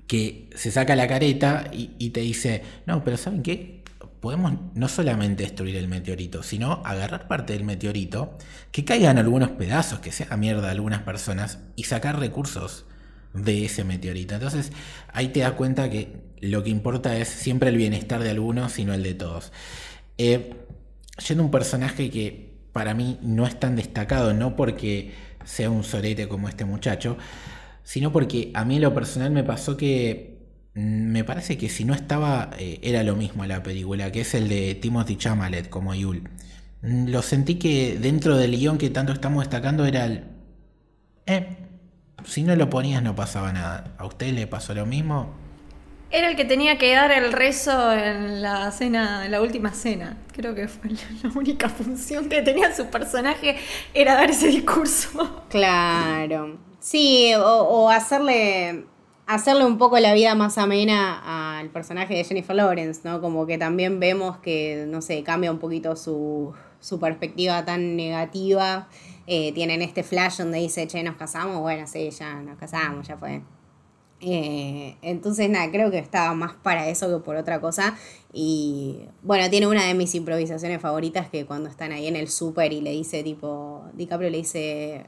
que 0.06 0.48
se 0.54 0.70
saca 0.70 0.94
la 0.94 1.08
careta 1.08 1.64
y, 1.72 1.90
y 1.98 2.10
te 2.10 2.20
dice, 2.20 2.62
no, 2.86 3.02
pero 3.02 3.16
¿saben 3.16 3.42
qué? 3.42 3.82
podemos 4.20 4.52
no 4.74 4.86
solamente 4.86 5.42
destruir 5.42 5.74
el 5.74 5.88
meteorito, 5.88 6.44
sino 6.44 6.82
agarrar 6.84 7.26
parte 7.26 7.52
del 7.52 7.64
meteorito, 7.64 8.38
que 8.70 8.84
caigan 8.84 9.18
algunos 9.18 9.50
pedazos, 9.50 9.98
que 9.98 10.12
sea 10.12 10.36
mierda 10.36 10.68
a 10.68 10.70
algunas 10.70 11.02
personas, 11.02 11.58
y 11.74 11.84
sacar 11.84 12.20
recursos 12.20 12.84
de 13.34 13.64
ese 13.64 13.84
meteorito. 13.84 14.34
Entonces 14.34 14.72
ahí 15.12 15.28
te 15.28 15.40
das 15.40 15.52
cuenta 15.52 15.90
que 15.90 16.28
lo 16.40 16.62
que 16.62 16.70
importa 16.70 17.16
es 17.18 17.28
siempre 17.28 17.70
el 17.70 17.76
bienestar 17.76 18.22
de 18.22 18.30
algunos, 18.30 18.72
sino 18.72 18.94
el 18.94 19.02
de 19.02 19.14
todos. 19.14 19.52
Eh, 20.18 20.54
yendo 21.26 21.44
un 21.44 21.50
personaje 21.50 22.10
que 22.10 22.48
para 22.72 22.94
mí 22.94 23.18
no 23.22 23.46
es 23.46 23.58
tan 23.58 23.76
destacado, 23.76 24.34
no 24.34 24.56
porque 24.56 25.12
sea 25.44 25.70
un 25.70 25.84
sorete 25.84 26.28
como 26.28 26.48
este 26.48 26.64
muchacho, 26.64 27.16
sino 27.82 28.12
porque 28.12 28.50
a 28.54 28.64
mí 28.64 28.76
en 28.76 28.82
lo 28.82 28.94
personal 28.94 29.30
me 29.30 29.44
pasó 29.44 29.76
que 29.76 30.38
me 30.74 31.24
parece 31.24 31.58
que 31.58 31.68
si 31.68 31.84
no 31.84 31.94
estaba, 31.94 32.50
eh, 32.58 32.78
era 32.82 33.02
lo 33.02 33.16
mismo 33.16 33.44
la 33.46 33.62
película, 33.62 34.12
que 34.12 34.20
es 34.20 34.34
el 34.34 34.48
de 34.48 34.74
Timothy 34.76 35.16
Chamalet 35.16 35.68
como 35.68 35.94
Yul. 35.94 36.28
Mm, 36.82 37.08
lo 37.08 37.22
sentí 37.22 37.56
que 37.56 37.98
dentro 37.98 38.36
del 38.36 38.56
guion 38.56 38.78
que 38.78 38.90
tanto 38.90 39.12
estamos 39.12 39.42
destacando 39.42 39.86
era 39.86 40.04
el... 40.06 40.24
Eh, 41.26 41.67
si 42.28 42.42
no 42.42 42.54
lo 42.54 42.70
ponías 42.70 43.02
no 43.02 43.14
pasaba 43.14 43.52
nada. 43.52 43.94
¿A 43.98 44.06
usted 44.06 44.32
le 44.32 44.46
pasó 44.46 44.74
lo 44.74 44.86
mismo? 44.86 45.30
Era 46.10 46.30
el 46.30 46.36
que 46.36 46.44
tenía 46.44 46.78
que 46.78 46.94
dar 46.94 47.10
el 47.10 47.32
rezo 47.32 47.92
en 47.92 48.40
la 48.40 48.70
cena, 48.70 49.26
en 49.26 49.32
la 49.32 49.42
última 49.42 49.72
cena. 49.72 50.16
Creo 50.32 50.54
que 50.54 50.68
fue 50.68 50.90
la 50.90 51.30
única 51.34 51.68
función 51.68 52.28
que 52.28 52.42
tenía 52.42 52.74
su 52.74 52.86
personaje, 52.86 53.56
era 53.92 54.14
dar 54.14 54.30
ese 54.30 54.48
discurso. 54.48 55.42
Claro. 55.48 56.58
Sí, 56.80 57.32
o 57.36 57.90
hacerle 57.90 58.84
hacerle 59.28 59.66
un 59.66 59.76
poco 59.76 59.98
la 59.98 60.14
vida 60.14 60.34
más 60.34 60.56
amena 60.56 61.58
al 61.58 61.68
personaje 61.68 62.14
de 62.14 62.24
Jennifer 62.24 62.56
Lawrence, 62.56 63.02
¿no? 63.04 63.20
Como 63.20 63.46
que 63.46 63.58
también 63.58 64.00
vemos 64.00 64.38
que, 64.38 64.86
no 64.88 65.02
sé, 65.02 65.22
cambia 65.22 65.52
un 65.52 65.58
poquito 65.58 65.96
su, 65.96 66.54
su 66.80 66.98
perspectiva 66.98 67.62
tan 67.66 67.94
negativa. 67.94 68.88
Eh, 69.30 69.52
tienen 69.52 69.82
este 69.82 70.02
flash 70.02 70.38
donde 70.38 70.58
dice, 70.58 70.86
che, 70.86 71.02
nos 71.02 71.16
casamos, 71.16 71.60
bueno, 71.60 71.86
sí, 71.86 72.08
ya 72.08 72.40
nos 72.40 72.56
casamos, 72.56 73.06
ya 73.06 73.18
fue. 73.18 73.42
Eh, 74.22 74.96
entonces, 75.02 75.50
nada, 75.50 75.70
creo 75.70 75.90
que 75.90 75.98
estaba 75.98 76.32
más 76.32 76.54
para 76.54 76.88
eso 76.88 77.08
que 77.10 77.22
por 77.22 77.36
otra 77.36 77.60
cosa. 77.60 77.94
Y 78.32 79.00
bueno, 79.22 79.50
tiene 79.50 79.66
una 79.66 79.84
de 79.84 79.92
mis 79.92 80.14
improvisaciones 80.14 80.80
favoritas 80.80 81.28
que 81.28 81.44
cuando 81.44 81.68
están 81.68 81.92
ahí 81.92 82.06
en 82.06 82.16
el 82.16 82.28
súper 82.28 82.72
y 82.72 82.80
le 82.80 82.92
dice, 82.92 83.22
tipo, 83.22 83.84
DiCaprio 83.92 84.30
le 84.30 84.38
dice, 84.38 85.04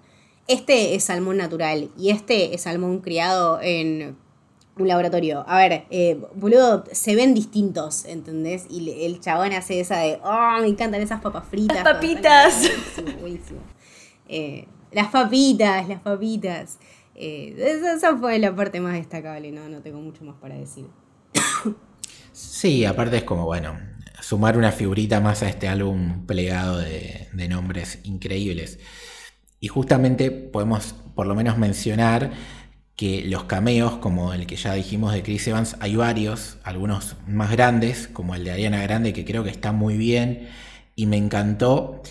este 0.49 0.95
es 0.95 1.05
salmón 1.05 1.39
natural 1.39 1.91
y 1.97 2.11
este 2.11 2.55
es 2.55 2.61
salmón 2.61 3.01
criado 3.01 3.59
en 3.63 4.19
un 4.77 4.87
laboratorio. 4.87 5.47
A 5.49 5.57
ver, 5.57 5.87
eh, 5.89 6.21
boludo, 6.35 6.85
se 6.93 7.17
ven 7.17 7.33
distintos, 7.33 8.05
¿entendés? 8.05 8.67
Y 8.69 9.07
el 9.07 9.19
chabón 9.21 9.55
hace 9.55 9.81
esa 9.81 10.01
de, 10.01 10.21
oh, 10.23 10.59
me 10.61 10.69
encantan 10.69 11.01
esas 11.01 11.23
papas 11.23 11.49
fritas. 11.49 11.83
Las 11.83 11.95
papitas. 11.95 12.71
Buenísimo, 13.21 13.61
eh, 14.31 14.69
las 14.93 15.09
papitas, 15.09 15.89
las 15.89 16.01
papitas. 16.01 16.79
Eh, 17.17 17.55
esa, 17.59 18.17
fue 18.17 18.39
la 18.39 18.55
parte 18.55 18.81
más 18.81 18.95
destacable, 18.95 19.51
¿no? 19.51 19.69
No 19.69 19.83
tengo 19.83 20.01
mucho 20.01 20.25
más 20.25 20.37
para 20.37 20.55
decir. 20.55 20.87
Sí, 22.33 22.85
aparte 22.85 23.19
es 23.19 23.25
como, 23.25 23.45
bueno, 23.45 23.79
sumar 24.21 24.57
una 24.57 24.71
figurita 24.71 25.21
más 25.21 25.43
a 25.43 25.49
este 25.49 25.69
álbum 25.69 26.25
plegado 26.27 26.79
de, 26.79 27.29
de 27.33 27.49
nombres 27.49 27.99
increíbles. 28.05 28.79
Y 29.59 29.69
justamente 29.69 30.31
podemos 30.31 30.95
por 31.15 31.27
lo 31.27 31.35
menos 31.35 31.59
mencionar 31.59 32.31
que 32.97 33.25
los 33.25 33.45
cameos, 33.45 33.97
como 33.97 34.33
el 34.33 34.47
que 34.47 34.57
ya 34.57 34.75
dijimos 34.75 35.13
de 35.13 35.23
Chris 35.23 35.49
Evans, 35.49 35.77
hay 35.81 35.97
varios, 35.97 36.59
algunos 36.63 37.17
más 37.27 37.51
grandes, 37.51 38.09
como 38.09 38.35
el 38.35 38.45
de 38.45 38.53
Ariana 38.53 38.81
Grande, 38.83 39.13
que 39.13 39.25
creo 39.25 39.43
que 39.43 39.51
está 39.51 39.73
muy 39.73 39.97
bien. 39.97 40.49
Y 40.95 41.07
me 41.07 41.17
encantó 41.17 42.03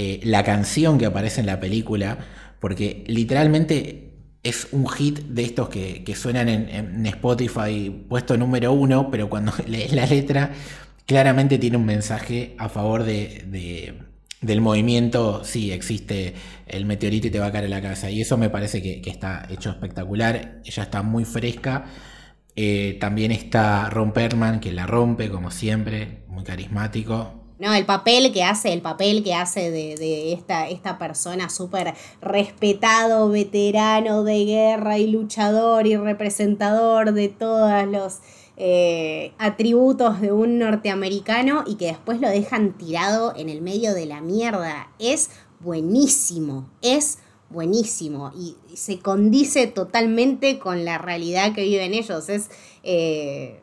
eh, 0.00 0.20
la 0.22 0.44
canción 0.44 0.98
que 0.98 1.06
aparece 1.06 1.40
en 1.40 1.46
la 1.46 1.60
película, 1.60 2.18
porque 2.60 3.04
literalmente 3.08 4.12
es 4.42 4.68
un 4.70 4.88
hit 4.88 5.18
de 5.18 5.42
estos 5.42 5.68
que, 5.68 6.14
suenan 6.16 6.48
en, 6.48 7.06
Spotify 7.06 7.90
puesto 8.08 8.36
número 8.36 8.72
uno, 8.72 9.10
pero 9.10 9.28
cuando 9.28 9.52
lees 9.66 9.92
la 9.92 10.06
letra, 10.06 10.52
claramente 11.06 11.58
tiene 11.58 11.76
un 11.76 11.86
mensaje 11.86 12.54
a 12.58 12.68
favor 12.68 13.04
de 13.04 14.08
del 14.40 14.60
movimiento, 14.60 15.42
sí, 15.44 15.72
existe 15.72 16.34
el 16.66 16.86
meteorito 16.86 17.26
y 17.26 17.30
te 17.30 17.40
va 17.40 17.46
a 17.46 17.52
caer 17.52 17.64
en 17.64 17.70
la 17.70 17.82
cabeza. 17.82 18.10
Y 18.10 18.20
eso 18.20 18.36
me 18.36 18.50
parece 18.50 18.82
que, 18.82 19.02
está 19.10 19.46
hecho 19.50 19.70
espectacular. 19.70 20.60
Ella 20.64 20.82
está 20.82 21.02
muy 21.02 21.24
fresca. 21.24 21.86
Eh, 22.56 22.98
también 23.00 23.32
está 23.32 23.88
Ron 23.90 24.12
Perlman, 24.12 24.60
que 24.60 24.72
la 24.72 24.86
rompe, 24.86 25.28
como 25.30 25.50
siempre, 25.50 26.24
muy 26.28 26.44
carismático. 26.44 27.47
No, 27.58 27.74
el 27.74 27.86
papel 27.86 28.32
que 28.32 28.44
hace, 28.44 28.72
el 28.72 28.82
papel 28.82 29.24
que 29.24 29.34
hace 29.34 29.70
de, 29.70 29.96
de 29.96 30.32
esta, 30.32 30.68
esta 30.68 30.96
persona 30.98 31.50
súper 31.50 31.94
respetado, 32.20 33.28
veterano 33.30 34.22
de 34.22 34.44
guerra 34.44 34.98
y 34.98 35.08
luchador 35.08 35.86
y 35.86 35.96
representador 35.96 37.12
de 37.12 37.28
todos 37.28 37.86
los 37.88 38.20
eh, 38.60 39.34
atributos 39.38 40.20
de 40.20 40.32
un 40.32 40.58
norteamericano 40.58 41.62
y 41.64 41.76
que 41.76 41.86
después 41.86 42.20
lo 42.20 42.28
dejan 42.28 42.76
tirado 42.76 43.32
en 43.36 43.48
el 43.48 43.62
medio 43.62 43.94
de 43.94 44.04
la 44.04 44.20
mierda. 44.20 44.90
Es 44.98 45.30
buenísimo, 45.60 46.68
es 46.82 47.18
buenísimo 47.50 48.32
y, 48.36 48.56
se 48.74 48.98
condice 48.98 49.68
totalmente 49.68 50.58
con 50.58 50.84
la 50.84 50.98
realidad 50.98 51.54
que 51.54 51.62
viven 51.62 51.94
ellos. 51.94 52.28
Es, 52.28 52.50
eh, 52.82 53.60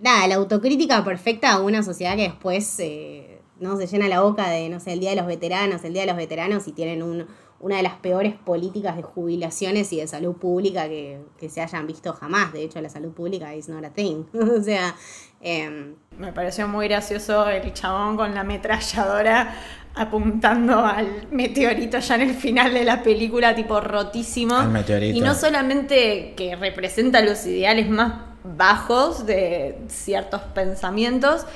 nada, 0.00 0.28
la 0.28 0.36
autocrítica 0.36 1.04
perfecta 1.04 1.52
a 1.52 1.60
una 1.60 1.82
sociedad 1.82 2.14
que 2.14 2.28
después 2.28 2.78
eh, 2.78 3.35
no 3.60 3.76
se 3.76 3.86
llena 3.86 4.08
la 4.08 4.20
boca 4.20 4.48
de, 4.48 4.68
no 4.68 4.80
sé, 4.80 4.92
el 4.92 5.00
Día 5.00 5.10
de 5.10 5.16
los 5.16 5.26
Veteranos, 5.26 5.84
el 5.84 5.92
Día 5.92 6.02
de 6.02 6.08
los 6.08 6.16
Veteranos 6.16 6.68
y 6.68 6.72
tienen 6.72 7.02
un 7.02 7.26
una 7.58 7.76
de 7.76 7.82
las 7.82 7.94
peores 7.94 8.34
políticas 8.34 8.96
de 8.96 9.02
jubilaciones 9.02 9.92
y 9.92 9.98
de 9.98 10.06
salud 10.06 10.36
pública 10.36 10.88
que, 10.88 11.20
se 11.48 11.60
hayan 11.60 11.86
visto 11.86 12.12
jamás. 12.12 12.52
De 12.52 12.62
hecho, 12.62 12.80
la 12.80 12.88
salud 12.88 13.12
pública 13.12 13.54
is 13.54 13.68
not 13.68 13.84
a 13.84 13.90
thing. 13.90 14.24
o 14.34 14.62
sea... 14.62 14.94
Em, 15.40 15.94
Me 16.18 16.32
pareció 16.32 16.66
muy 16.66 16.88
gracioso 16.88 17.48
el 17.48 17.72
chabón 17.72 18.16
con 18.16 18.34
la 18.34 18.40
ametralladora 18.40 19.54
apuntando 19.94 20.84
al 20.84 21.28
meteorito 21.30 21.98
ya 21.98 22.16
en 22.16 22.20
el 22.22 22.34
final 22.34 22.74
de 22.74 22.84
la 22.84 23.02
película, 23.02 23.54
tipo 23.54 23.80
rotísimo. 23.80 24.56
Y 25.00 25.20
no 25.20 25.34
solamente 25.34 26.34
que 26.36 26.56
representa 26.56 27.22
los 27.22 27.46
ideales 27.46 27.88
más 27.88 28.14
bajos 28.44 29.24
de 29.24 29.78
ciertos 29.88 30.42
pensamientos, 30.54 31.46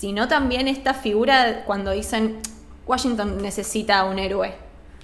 sino 0.00 0.26
también 0.26 0.66
esta 0.66 0.94
figura 0.94 1.64
cuando 1.66 1.90
dicen 1.90 2.38
Washington 2.86 3.42
necesita 3.42 4.04
un 4.04 4.18
héroe 4.18 4.54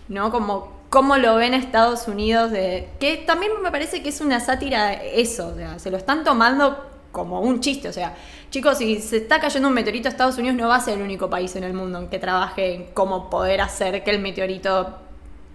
¿no? 0.09 0.31
Como 0.31 0.77
cómo 0.89 1.17
lo 1.17 1.37
ven 1.37 1.55
Estados 1.55 2.09
Unidos, 2.09 2.51
de, 2.51 2.89
que 3.01 3.17
también 3.17 3.53
me 3.63 3.71
parece 3.71 4.03
que 4.03 4.11
es 4.11 4.21
una 4.21 4.41
sátira 4.41 4.93
eso, 4.93 5.49
o 5.49 5.55
sea, 5.55 5.79
se 5.79 5.91
lo 5.91 5.97
están 5.97 6.25
tomando 6.25 6.85
como 7.13 7.41
un 7.41 7.61
chiste, 7.61 7.89
o 7.89 7.93
sea, 7.93 8.15
chicos, 8.51 8.79
si 8.79 9.01
se 9.01 9.19
está 9.19 9.41
cayendo 9.41 9.69
un 9.69 9.75
meteorito, 9.75 10.09
Estados 10.09 10.39
Unidos 10.39 10.57
no 10.57 10.69
va 10.69 10.77
a 10.77 10.81
ser 10.81 10.95
el 10.95 11.03
único 11.03 11.29
país 11.29 11.57
en 11.57 11.65
el 11.65 11.73
mundo 11.73 11.99
en 11.99 12.09
que 12.09 12.19
trabaje 12.19 12.75
en 12.75 12.87
cómo 12.95 13.31
poder 13.31 13.61
hacer 13.61 14.05
que 14.05 14.11
el 14.11 14.21
meteorito 14.21 14.99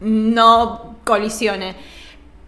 no 0.01 0.97
colisione. 1.05 1.75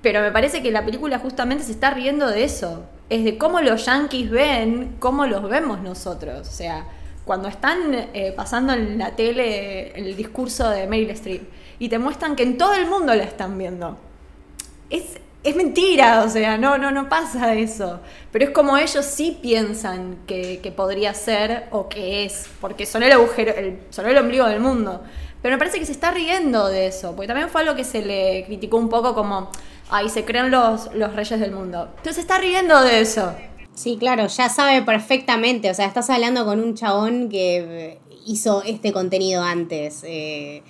Pero 0.03 0.21
me 0.21 0.31
parece 0.31 0.61
que 0.61 0.71
la 0.71 0.85
película 0.85 1.17
justamente 1.17 1.63
se 1.63 1.71
está 1.71 1.89
riendo 1.89 2.27
de 2.27 2.43
eso, 2.43 2.83
es 3.09 3.23
de 3.23 3.39
cómo 3.39 3.61
los 3.61 3.85
yankees 3.85 4.29
ven, 4.29 4.97
cómo 4.99 5.25
los 5.25 5.49
vemos 5.49 5.81
nosotros, 5.81 6.47
o 6.47 6.51
sea, 6.51 6.85
cuando 7.25 7.47
están 7.47 7.93
eh, 8.13 8.33
pasando 8.35 8.73
en 8.73 8.97
la 8.97 9.15
tele 9.15 9.91
el 9.93 10.15
discurso 10.15 10.69
de 10.69 10.87
Meryl 10.87 11.09
Streep 11.11 11.43
y 11.79 11.89
te 11.89 11.99
muestran 11.99 12.35
que 12.35 12.43
en 12.43 12.57
todo 12.57 12.73
el 12.73 12.85
mundo 12.85 13.15
la 13.15 13.23
están 13.23 13.57
viendo. 13.57 13.97
Es, 14.89 15.19
es 15.43 15.55
mentira, 15.55 16.23
o 16.23 16.29
sea, 16.29 16.57
no, 16.57 16.77
no, 16.77 16.91
no 16.91 17.09
pasa 17.09 17.53
eso. 17.53 18.01
Pero 18.31 18.45
es 18.45 18.51
como 18.51 18.77
ellos 18.77 19.05
sí 19.05 19.39
piensan 19.41 20.17
que, 20.27 20.73
podría 20.75 21.13
ser 21.13 21.67
o 21.71 21.87
que 21.87 22.25
es, 22.25 22.49
porque 22.59 22.85
son 22.85 23.03
el 23.03 23.11
agujero, 23.13 23.53
el, 23.55 23.79
son 23.89 24.05
el 24.07 24.17
ombligo 24.17 24.45
del 24.47 24.59
mundo. 24.59 25.01
Pero 25.41 25.55
me 25.55 25.59
parece 25.59 25.79
que 25.79 25.85
se 25.85 25.91
está 25.91 26.11
riendo 26.11 26.67
de 26.67 26.87
eso, 26.87 27.15
porque 27.15 27.27
también 27.27 27.49
fue 27.49 27.61
algo 27.61 27.75
que 27.75 27.83
se 27.83 28.01
le 28.01 28.45
criticó 28.45 28.77
un 28.77 28.87
poco 28.89 29.13
como, 29.13 29.49
ahí 29.89 30.09
se 30.09 30.25
creen 30.25 30.51
los, 30.51 30.93
los 30.93 31.15
reyes 31.15 31.39
del 31.39 31.51
mundo. 31.51 31.89
Entonces 31.97 32.19
está 32.19 32.37
riendo 32.37 32.81
de 32.81 33.01
eso. 33.01 33.33
Sí, 33.75 33.97
claro, 33.97 34.27
ya 34.27 34.49
sabe 34.49 34.81
perfectamente. 34.83 35.69
O 35.69 35.73
sea, 35.73 35.85
estás 35.87 36.09
hablando 36.09 36.45
con 36.45 36.59
un 36.59 36.75
chabón 36.75 37.29
que 37.29 37.99
hizo 38.25 38.63
este 38.63 38.93
contenido 38.93 39.43
antes. 39.43 40.03
Eh, 40.05 40.63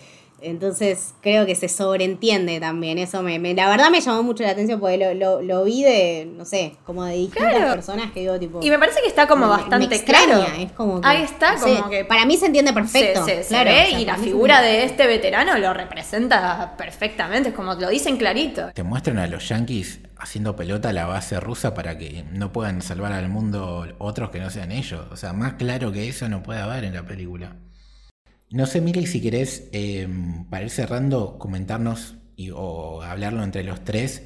entonces 0.43 1.13
creo 1.21 1.45
que 1.45 1.55
se 1.55 1.69
sobreentiende 1.69 2.59
también. 2.59 2.97
Eso 2.97 3.23
me, 3.23 3.39
la 3.53 3.69
verdad 3.69 3.89
me 3.89 4.01
llamó 4.01 4.23
mucho 4.23 4.43
la 4.43 4.51
atención 4.51 4.79
porque 4.79 4.97
lo, 4.97 5.13
lo, 5.13 5.41
lo 5.41 5.63
vi 5.63 5.83
de, 5.83 6.29
no 6.35 6.45
sé, 6.45 6.75
como 6.85 7.05
de 7.05 7.15
distintas 7.15 7.73
personas 7.73 8.11
que 8.11 8.21
digo 8.21 8.39
tipo. 8.39 8.59
Y 8.61 8.69
me 8.69 8.79
parece 8.79 9.01
que 9.01 9.07
está 9.07 9.27
como 9.27 9.47
bastante 9.47 10.03
claro. 10.03 10.45
Es 10.57 10.71
como 10.71 11.01
Ahí 11.03 11.23
está, 11.23 11.55
como 11.55 11.89
que. 11.89 12.05
Para 12.05 12.25
mí 12.25 12.37
se 12.37 12.47
entiende 12.47 12.73
perfecto. 12.73 13.25
claro, 13.47 13.71
y 13.97 14.05
la 14.05 14.17
figura 14.17 14.61
de 14.61 14.83
este 14.83 15.07
veterano 15.07 15.57
lo 15.57 15.73
representa 15.73 16.75
perfectamente. 16.77 17.49
Es 17.49 17.55
como 17.55 17.73
lo 17.73 17.89
dicen 17.89 18.17
clarito. 18.17 18.71
Te 18.73 18.83
muestran 18.83 19.17
a 19.17 19.27
los 19.27 19.47
yankees 19.49 19.99
haciendo 20.17 20.55
pelota 20.55 20.89
a 20.89 20.93
la 20.93 21.05
base 21.05 21.39
rusa 21.39 21.73
para 21.73 21.97
que 21.97 22.23
no 22.31 22.53
puedan 22.53 22.81
salvar 22.81 23.11
al 23.11 23.27
mundo 23.29 23.85
otros 23.97 24.29
que 24.29 24.39
no 24.39 24.49
sean 24.49 24.71
ellos. 24.71 25.05
O 25.11 25.17
sea, 25.17 25.33
más 25.33 25.53
claro 25.53 25.91
que 25.91 26.07
eso 26.07 26.29
no 26.29 26.43
puede 26.43 26.61
haber 26.61 26.85
en 26.85 26.93
la 26.93 27.03
película. 27.03 27.55
No 28.53 28.67
sé, 28.67 28.81
Mili, 28.81 29.07
si 29.07 29.19
querés, 29.19 29.67
eh, 29.71 30.07
para 30.51 30.63
ir 30.63 30.69
cerrando, 30.69 31.39
comentarnos 31.39 32.17
o 32.53 33.01
hablarlo 33.01 33.43
entre 33.43 33.63
los 33.63 33.83
tres, 33.83 34.21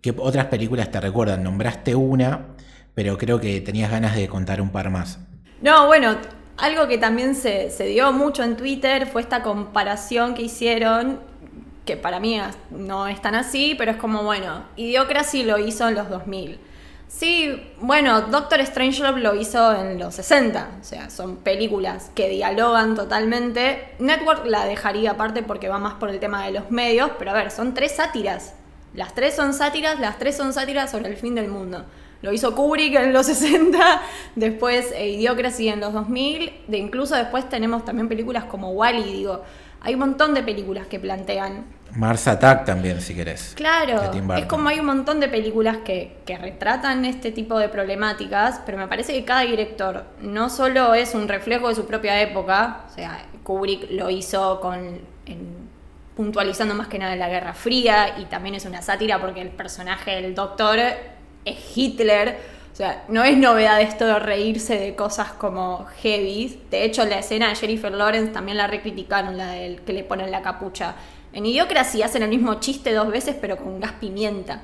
¿qué 0.00 0.14
otras 0.16 0.46
películas 0.46 0.90
te 0.90 1.02
recuerdan? 1.02 1.42
Nombraste 1.42 1.94
una, 1.94 2.46
pero 2.94 3.18
creo 3.18 3.38
que 3.38 3.60
tenías 3.60 3.90
ganas 3.90 4.16
de 4.16 4.26
contar 4.26 4.62
un 4.62 4.70
par 4.70 4.88
más. 4.88 5.18
No, 5.60 5.86
bueno, 5.86 6.16
algo 6.56 6.88
que 6.88 6.96
también 6.96 7.34
se, 7.34 7.68
se 7.68 7.84
dio 7.88 8.10
mucho 8.10 8.42
en 8.42 8.56
Twitter 8.56 9.06
fue 9.06 9.20
esta 9.20 9.42
comparación 9.42 10.32
que 10.32 10.40
hicieron, 10.40 11.20
que 11.84 11.98
para 11.98 12.20
mí 12.20 12.40
no 12.70 13.06
es 13.06 13.20
tan 13.20 13.34
así, 13.34 13.74
pero 13.76 13.90
es 13.90 13.98
como, 13.98 14.22
bueno, 14.22 14.62
Idiocracy 14.76 15.42
lo 15.42 15.58
hizo 15.58 15.86
en 15.86 15.94
los 15.94 16.08
2000. 16.08 16.58
Sí, 17.10 17.60
bueno, 17.80 18.20
Doctor 18.22 18.64
Strangelove 18.64 19.20
lo 19.20 19.34
hizo 19.34 19.74
en 19.74 19.98
los 19.98 20.14
60, 20.14 20.78
o 20.80 20.84
sea, 20.84 21.10
son 21.10 21.38
películas 21.38 22.12
que 22.14 22.28
dialogan 22.28 22.94
totalmente. 22.94 23.94
Network 23.98 24.46
la 24.46 24.64
dejaría 24.64 25.10
aparte 25.10 25.42
porque 25.42 25.68
va 25.68 25.78
más 25.80 25.94
por 25.94 26.08
el 26.08 26.20
tema 26.20 26.46
de 26.46 26.52
los 26.52 26.70
medios, 26.70 27.10
pero 27.18 27.32
a 27.32 27.34
ver, 27.34 27.50
son 27.50 27.74
tres 27.74 27.96
sátiras. 27.96 28.54
Las 28.94 29.12
tres 29.12 29.34
son 29.34 29.54
sátiras, 29.54 29.98
las 29.98 30.20
tres 30.20 30.36
son 30.36 30.52
sátiras 30.52 30.92
sobre 30.92 31.08
el 31.08 31.16
fin 31.16 31.34
del 31.34 31.48
mundo. 31.48 31.84
Lo 32.22 32.32
hizo 32.32 32.54
Kubrick 32.54 32.94
en 32.94 33.12
los 33.12 33.26
60, 33.26 34.02
después 34.36 34.92
eh, 34.92 35.08
Idiocracy 35.08 35.68
en 35.68 35.80
los 35.80 35.92
2000, 35.92 36.62
de 36.68 36.78
incluso 36.78 37.16
después 37.16 37.48
tenemos 37.48 37.84
también 37.84 38.08
películas 38.08 38.44
como 38.44 38.70
Wally, 38.70 39.02
digo, 39.02 39.42
hay 39.80 39.94
un 39.94 40.00
montón 40.00 40.32
de 40.32 40.44
películas 40.44 40.86
que 40.86 41.00
plantean 41.00 41.64
Mars 41.94 42.28
Attack 42.28 42.64
también, 42.64 43.00
si 43.00 43.14
querés. 43.14 43.54
Claro, 43.56 44.12
es 44.36 44.46
como 44.46 44.68
hay 44.68 44.80
un 44.80 44.86
montón 44.86 45.20
de 45.20 45.28
películas 45.28 45.78
que, 45.84 46.18
que, 46.24 46.38
retratan 46.38 47.04
este 47.04 47.32
tipo 47.32 47.58
de 47.58 47.68
problemáticas, 47.68 48.60
pero 48.64 48.78
me 48.78 48.86
parece 48.86 49.12
que 49.12 49.24
cada 49.24 49.42
director 49.42 50.04
no 50.20 50.50
solo 50.50 50.94
es 50.94 51.14
un 51.14 51.28
reflejo 51.28 51.68
de 51.68 51.74
su 51.74 51.86
propia 51.86 52.20
época, 52.20 52.84
o 52.88 52.94
sea, 52.94 53.24
Kubrick 53.42 53.90
lo 53.90 54.10
hizo 54.10 54.60
con, 54.60 55.00
puntualizando 56.16 56.74
más 56.74 56.88
que 56.88 56.98
nada 56.98 57.16
la 57.16 57.28
Guerra 57.28 57.54
Fría 57.54 58.16
y 58.18 58.26
también 58.26 58.54
es 58.54 58.64
una 58.64 58.82
sátira 58.82 59.20
porque 59.20 59.40
el 59.40 59.50
personaje 59.50 60.12
del 60.12 60.34
doctor 60.34 60.78
es 61.44 61.76
Hitler. 61.76 62.36
O 62.72 62.76
sea, 62.76 63.04
no 63.08 63.24
es 63.24 63.36
novedad 63.36 63.80
esto 63.80 64.06
de 64.06 64.18
reírse 64.18 64.78
de 64.78 64.94
cosas 64.94 65.32
como 65.32 65.86
heavy. 66.02 66.62
De 66.70 66.84
hecho, 66.84 67.04
la 67.04 67.18
escena 67.18 67.48
de 67.48 67.56
Jennifer 67.56 67.92
Lawrence 67.92 68.32
también 68.32 68.56
la 68.56 68.66
recriticaron, 68.66 69.36
la 69.36 69.52
del 69.52 69.80
que 69.80 69.92
le 69.92 70.04
ponen 70.04 70.30
la 70.30 70.42
capucha 70.42 70.94
en 71.32 71.46
Idiocracy 71.46 72.02
hacen 72.02 72.22
el 72.22 72.30
mismo 72.30 72.54
chiste 72.54 72.92
dos 72.92 73.08
veces, 73.08 73.36
pero 73.40 73.56
con 73.56 73.80
gas 73.80 73.92
pimienta. 74.00 74.62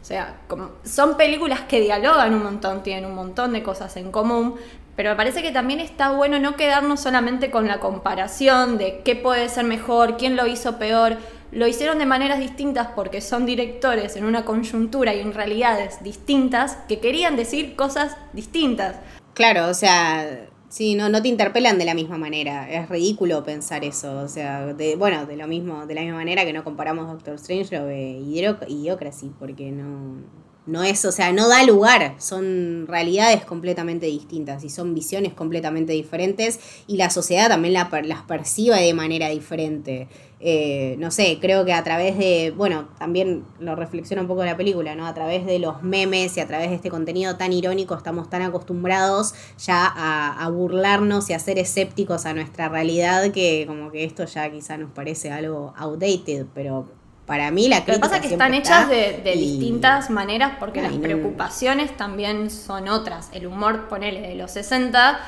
O 0.00 0.04
sea, 0.04 0.36
son 0.84 1.16
películas 1.16 1.60
que 1.62 1.80
dialogan 1.80 2.32
un 2.32 2.42
montón, 2.44 2.82
tienen 2.82 3.06
un 3.06 3.14
montón 3.14 3.52
de 3.52 3.62
cosas 3.62 3.96
en 3.96 4.12
común, 4.12 4.54
pero 4.94 5.10
me 5.10 5.16
parece 5.16 5.42
que 5.42 5.52
también 5.52 5.80
está 5.80 6.10
bueno 6.12 6.38
no 6.38 6.56
quedarnos 6.56 7.00
solamente 7.00 7.50
con 7.50 7.66
la 7.66 7.80
comparación 7.80 8.78
de 8.78 9.02
qué 9.04 9.16
puede 9.16 9.48
ser 9.48 9.64
mejor, 9.64 10.16
quién 10.16 10.36
lo 10.36 10.46
hizo 10.46 10.78
peor. 10.78 11.16
Lo 11.52 11.66
hicieron 11.66 11.98
de 11.98 12.06
maneras 12.06 12.38
distintas 12.38 12.88
porque 12.94 13.20
son 13.20 13.46
directores 13.46 14.16
en 14.16 14.24
una 14.24 14.44
coyuntura 14.44 15.12
y 15.14 15.20
en 15.20 15.34
realidades 15.34 16.02
distintas 16.02 16.78
que 16.88 16.98
querían 16.98 17.36
decir 17.36 17.76
cosas 17.76 18.16
distintas. 18.32 18.96
Claro, 19.34 19.68
o 19.68 19.74
sea, 19.74 20.46
Sí, 20.76 20.94
no, 20.94 21.08
no 21.08 21.22
te 21.22 21.28
interpelan 21.28 21.78
de 21.78 21.86
la 21.86 21.94
misma 21.94 22.18
manera. 22.18 22.70
Es 22.70 22.90
ridículo 22.90 23.42
pensar 23.42 23.82
eso. 23.82 24.20
O 24.20 24.28
sea, 24.28 24.74
de, 24.74 24.94
bueno, 24.96 25.24
de 25.24 25.34
lo 25.38 25.46
mismo, 25.46 25.86
de 25.86 25.94
la 25.94 26.02
misma 26.02 26.18
manera 26.18 26.44
que 26.44 26.52
no 26.52 26.64
comparamos 26.64 27.06
Doctor 27.06 27.36
Strange 27.36 27.74
y 28.18 28.38
Idiocracy, 28.68 29.32
porque 29.38 29.72
no, 29.72 30.18
no 30.66 30.82
es, 30.82 31.02
o 31.06 31.12
sea, 31.12 31.32
no 31.32 31.48
da 31.48 31.64
lugar, 31.64 32.16
son 32.18 32.86
realidades 32.88 33.46
completamente 33.46 34.04
distintas 34.04 34.64
y 34.64 34.68
son 34.68 34.94
visiones 34.94 35.32
completamente 35.32 35.94
diferentes 35.94 36.60
y 36.86 36.98
la 36.98 37.08
sociedad 37.08 37.48
también 37.48 37.72
las 37.72 38.22
percibe 38.28 38.78
de 38.78 38.92
manera 38.92 39.30
diferente. 39.30 40.08
Eh, 40.38 40.96
no 40.98 41.10
sé, 41.10 41.38
creo 41.40 41.64
que 41.64 41.72
a 41.72 41.82
través 41.82 42.18
de, 42.18 42.52
bueno, 42.54 42.88
también 42.98 43.44
lo 43.58 43.74
reflexiona 43.74 44.20
un 44.20 44.28
poco 44.28 44.44
la 44.44 44.56
película, 44.56 44.94
¿no? 44.94 45.06
A 45.06 45.14
través 45.14 45.46
de 45.46 45.58
los 45.58 45.82
memes 45.82 46.36
y 46.36 46.40
a 46.40 46.46
través 46.46 46.68
de 46.68 46.76
este 46.76 46.90
contenido 46.90 47.36
tan 47.36 47.54
irónico 47.54 47.94
estamos 47.94 48.28
tan 48.28 48.42
acostumbrados 48.42 49.34
ya 49.58 49.86
a, 49.86 50.44
a 50.44 50.48
burlarnos 50.50 51.30
y 51.30 51.32
a 51.32 51.38
ser 51.38 51.58
escépticos 51.58 52.26
a 52.26 52.34
nuestra 52.34 52.68
realidad 52.68 53.30
que 53.32 53.64
como 53.66 53.90
que 53.90 54.04
esto 54.04 54.26
ya 54.26 54.50
quizá 54.50 54.76
nos 54.76 54.90
parece 54.90 55.30
algo 55.30 55.72
outdated, 55.76 56.44
pero 56.54 56.86
para 57.26 57.50
mí 57.50 57.68
la 57.68 57.84
crítica. 57.84 57.92
Lo 57.92 57.96
que 57.96 58.00
pasa 58.00 58.16
es 58.16 58.22
que 58.22 58.34
están 58.34 58.54
hechas 58.54 58.88
de, 58.88 59.32
distintas 59.34 60.10
maneras 60.10 60.52
porque 60.58 60.80
las 60.80 60.92
preocupaciones 60.92 61.96
también 61.96 62.50
son 62.50 62.88
otras. 62.88 63.30
El 63.32 63.46
humor, 63.46 63.88
ponele, 63.88 64.20
de 64.20 64.34
los 64.36 64.52
60, 64.52 65.12
eh, 65.12 65.18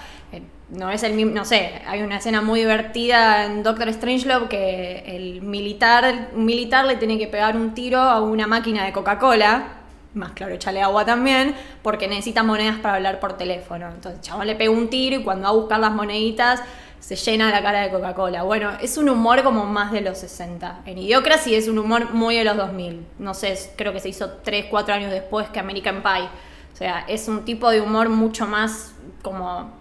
no 0.71 0.91
es 0.91 1.03
el 1.03 1.15
mismo, 1.15 1.33
no 1.35 1.45
sé, 1.45 1.81
hay 1.87 2.03
una 2.03 2.19
escena 2.19 2.43
muy 2.43 2.61
divertida 2.61 3.47
en 3.47 3.63
Doctor 3.63 3.93
Strangelove 3.93 4.49
que 4.49 5.05
el 5.07 5.41
militar, 5.43 6.31
un 6.35 6.45
militar 6.45 6.85
le 6.85 6.97
tiene 6.97 7.19
que 7.19 7.27
pegar 7.27 7.57
un 7.57 7.75
tiro 7.75 8.01
a 8.01 8.21
una 8.21 8.47
máquina 8.47 8.85
de 8.85 8.93
Coca-Cola. 8.93 9.75
Más 10.15 10.33
claro, 10.33 10.55
echarle 10.55 10.83
agua 10.83 11.05
también, 11.05 11.55
porque 11.83 12.09
necesita 12.09 12.43
monedas 12.43 12.79
para 12.79 12.97
hablar 12.97 13.21
por 13.21 13.37
teléfono. 13.37 13.89
Entonces, 13.89 14.21
chabón 14.23 14.47
le 14.47 14.57
pega 14.57 14.71
un 14.71 14.89
tiro 14.89 15.17
y 15.21 15.23
cuando 15.23 15.45
va 15.45 15.51
a 15.51 15.53
buscar 15.53 15.81
las 15.81 15.93
moneditas, 15.93 16.63
se 16.99 17.15
llena 17.15 17.51
la 17.51 17.63
cara 17.63 17.83
de 17.83 17.91
Coca-Cola. 17.91 18.43
Bueno, 18.43 18.73
es 18.81 18.99
un 18.99 19.09
humor 19.09 19.43
como 19.43 19.67
más 19.67 19.93
de 19.93 20.01
los 20.01 20.19
60. 20.19 20.81
En 20.87 20.99
Idiocracy 20.99 21.55
es 21.55 21.69
un 21.69 21.79
humor 21.79 22.13
muy 22.13 22.37
de 22.37 22.45
los 22.45 22.57
2000. 22.57 23.07
No 23.19 23.35
sé, 23.35 23.57
creo 23.77 23.93
que 23.93 24.01
se 24.01 24.09
hizo 24.09 24.31
3, 24.43 24.67
4 24.69 24.95
años 24.95 25.13
después 25.13 25.49
que 25.51 25.61
American 25.61 26.03
Pie. 26.03 26.29
O 26.73 26.77
sea, 26.77 27.05
es 27.07 27.29
un 27.29 27.45
tipo 27.45 27.71
de 27.71 27.81
humor 27.81 28.09
mucho 28.09 28.47
más 28.47 28.95
como 29.23 29.78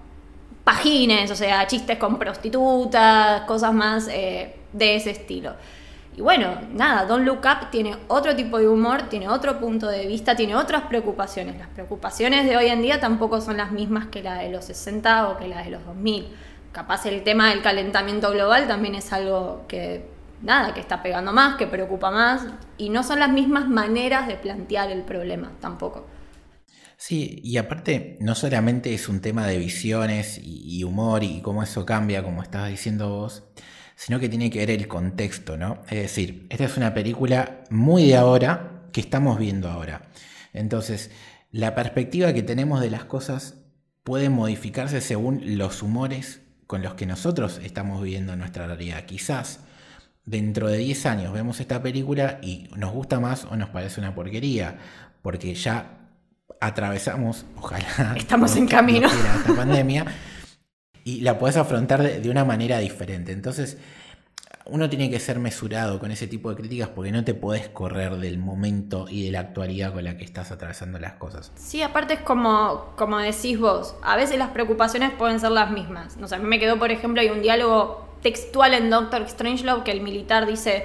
pagines, 0.68 1.32
o 1.32 1.36
sea, 1.36 1.66
chistes 1.66 1.98
con 1.98 2.20
prostitutas, 2.20 3.44
cosas 3.44 3.74
más 3.74 4.10
eh, 4.12 4.54
de 4.74 4.98
ese 4.98 5.12
estilo. 5.12 5.54
Y 6.18 6.20
bueno, 6.20 6.60
nada, 6.74 7.06
Don't 7.06 7.26
Look 7.26 7.40
Up 7.46 7.72
tiene 7.72 7.96
otro 8.10 8.36
tipo 8.36 8.58
de 8.58 8.68
humor, 8.68 9.04
tiene 9.04 9.30
otro 9.30 9.62
punto 9.62 9.88
de 9.88 10.06
vista, 10.08 10.36
tiene 10.36 10.56
otras 10.56 10.84
preocupaciones. 10.84 11.58
Las 11.58 11.70
preocupaciones 11.70 12.46
de 12.46 12.58
hoy 12.58 12.66
en 12.66 12.82
día 12.82 13.00
tampoco 13.00 13.40
son 13.40 13.56
las 13.56 13.72
mismas 13.72 14.08
que 14.08 14.22
las 14.22 14.42
de 14.42 14.50
los 14.50 14.66
60 14.66 15.30
o 15.30 15.38
que 15.38 15.48
las 15.48 15.64
de 15.64 15.72
los 15.72 15.86
2000 15.86 16.28
capaz 16.74 17.06
el 17.06 17.24
tema 17.24 17.50
del 17.50 17.62
calentamiento 17.62 18.30
global 18.30 18.68
también 18.68 18.94
es 18.94 19.14
algo 19.14 19.64
que, 19.70 20.06
nada, 20.42 20.74
que 20.74 20.82
está 20.82 21.02
pegando 21.02 21.32
más, 21.32 21.56
que 21.56 21.66
preocupa 21.66 22.12
más, 22.12 22.46
y 22.78 22.90
no 22.90 23.04
son 23.04 23.20
las 23.20 23.30
mismas 23.30 23.70
maneras 23.70 24.28
de 24.28 24.36
plantear 24.36 24.92
el 24.92 25.04
problema 25.04 25.54
tampoco. 25.62 26.06
Sí, 26.98 27.40
y 27.44 27.58
aparte 27.58 28.18
no 28.20 28.34
solamente 28.34 28.94
es 28.94 29.08
un 29.08 29.22
tema 29.22 29.46
de 29.46 29.60
visiones 29.60 30.42
y, 30.44 30.84
humor 30.84 31.24
y 31.24 31.42
cómo 31.42 31.62
eso 31.62 31.86
cambia, 31.86 32.24
como 32.24 32.42
estabas 32.42 32.70
diciendo 32.72 33.10
vos, 33.10 33.44
sino 33.96 34.20
que 34.20 34.30
tiene 34.30 34.50
que 34.50 34.60
ver 34.60 34.72
el 34.72 34.88
contexto, 34.88 35.58
¿no? 35.58 35.84
Es 35.90 36.02
decir, 36.02 36.48
esta 36.50 36.66
es 36.66 36.76
una 36.76 36.96
película 36.96 37.64
muy 37.70 38.08
de 38.08 38.18
ahora 38.18 38.90
que 38.92 39.02
estamos 39.02 39.38
viendo 39.38 39.70
ahora. 39.70 40.10
Entonces, 40.54 41.12
la 41.52 41.76
perspectiva 41.76 42.34
que 42.34 42.44
tenemos 42.44 42.82
de 42.82 42.90
las 42.90 43.06
cosas 43.06 43.56
puede 44.04 44.30
modificarse 44.30 45.00
según 45.00 45.58
los 45.58 45.84
humores 45.84 46.42
con 46.66 46.82
los 46.82 46.96
que 46.96 47.06
nosotros 47.06 47.60
estamos 47.64 48.02
viviendo 48.02 48.36
nuestra 48.36 48.66
realidad. 48.66 49.06
Quizás 49.06 49.60
dentro 50.26 50.68
de 50.68 50.78
10 50.78 51.06
años 51.06 51.34
vemos 51.34 51.60
esta 51.60 51.82
película 51.84 52.40
y 52.42 52.70
nos 52.76 52.92
gusta 52.92 53.20
más 53.20 53.46
o 53.46 53.56
nos 53.56 53.70
parece 53.70 54.00
una 54.00 54.16
porquería, 54.16 54.80
porque 55.22 55.54
ya 55.54 56.07
atravesamos, 56.60 57.46
ojalá, 57.56 58.16
estamos 58.16 58.56
en 58.56 58.68
camino, 58.68 59.08
esta 59.08 59.54
pandemia 59.56 60.06
y 61.08 61.22
la 61.22 61.40
puedes 61.40 61.56
afrontar 61.56 62.04
de, 62.04 62.30
una 62.30 62.44
manera 62.44 62.80
diferente. 62.80 63.32
Entonces, 63.32 63.78
uno 64.66 64.90
tiene 64.90 65.10
que 65.10 65.22
ser 65.22 65.40
mesurado 65.40 66.00
con 66.00 66.12
ese 66.12 66.28
tipo 66.28 66.50
de 66.50 66.58
críticas 66.58 66.90
porque 66.90 67.14
no 67.14 67.24
te 67.24 67.34
podés 67.34 67.70
correr 67.70 68.18
del 68.18 68.38
momento 68.40 69.06
y 69.10 69.24
de 69.24 69.32
la 69.32 69.40
actualidad 69.40 69.94
con 69.94 70.04
la 70.04 70.18
que 70.18 70.26
estás 70.26 70.52
atravesando 70.52 71.00
las 71.00 71.14
cosas. 71.14 71.54
Sí, 71.56 71.82
aparte 71.82 72.16
es 72.16 72.20
como, 72.20 72.94
como 72.98 73.20
decís 73.20 73.58
vos, 73.58 73.96
a 74.04 74.18
veces 74.18 74.38
las 74.38 74.50
preocupaciones 74.50 75.12
pueden 75.12 75.40
ser 75.40 75.52
las 75.52 75.72
mismas. 75.72 76.18
No 76.18 76.28
sé, 76.28 76.36
a 76.36 76.40
mí 76.40 76.46
me 76.46 76.60
quedó, 76.60 76.78
por 76.78 76.92
ejemplo, 76.92 77.22
hay 77.22 77.30
un 77.30 77.42
diálogo 77.42 78.18
textual 78.22 78.74
en 78.74 78.90
Doctor 78.90 79.30
Strangelove 79.30 79.86
que 79.86 79.92
el 79.92 80.02
militar 80.02 80.46
dice, 80.46 80.84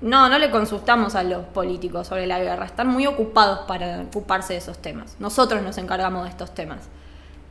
no, 0.00 0.28
no 0.28 0.38
le 0.38 0.50
consultamos 0.50 1.14
a 1.14 1.22
los 1.22 1.44
políticos 1.46 2.06
sobre 2.06 2.26
la 2.26 2.38
guerra, 2.38 2.64
están 2.64 2.88
muy 2.88 3.06
ocupados 3.06 3.60
para 3.60 4.00
ocuparse 4.00 4.54
de 4.54 4.58
esos 4.58 4.78
temas. 4.78 5.16
Nosotros 5.18 5.62
nos 5.62 5.76
encargamos 5.78 6.24
de 6.24 6.30
estos 6.30 6.54
temas, 6.54 6.88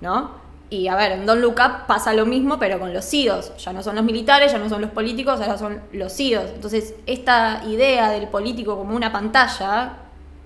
¿no? 0.02 0.50
Y 0.72 0.88
a 0.88 0.96
ver, 0.96 1.14
en 1.14 1.26
Don 1.26 1.44
Up 1.44 1.88
pasa 1.88 2.14
lo 2.14 2.26
mismo, 2.26 2.60
pero 2.60 2.80
con 2.80 2.94
los 2.94 3.12
IDOs. 3.12 3.58
Ya 3.58 3.74
no 3.74 3.82
son 3.82 3.96
los 3.96 4.04
militares, 4.06 4.52
ya 4.52 4.60
no 4.60 4.70
son 4.70 4.82
los 4.82 4.92
políticos, 4.92 5.42
ahora 5.42 5.58
son 5.58 5.82
los 5.94 6.20
IDOs. 6.20 6.52
Entonces, 6.54 6.94
esta 7.08 7.64
idea 7.66 8.12
del 8.12 8.28
político 8.28 8.78
como 8.78 8.96
una 8.96 9.12
pantalla, 9.12 9.94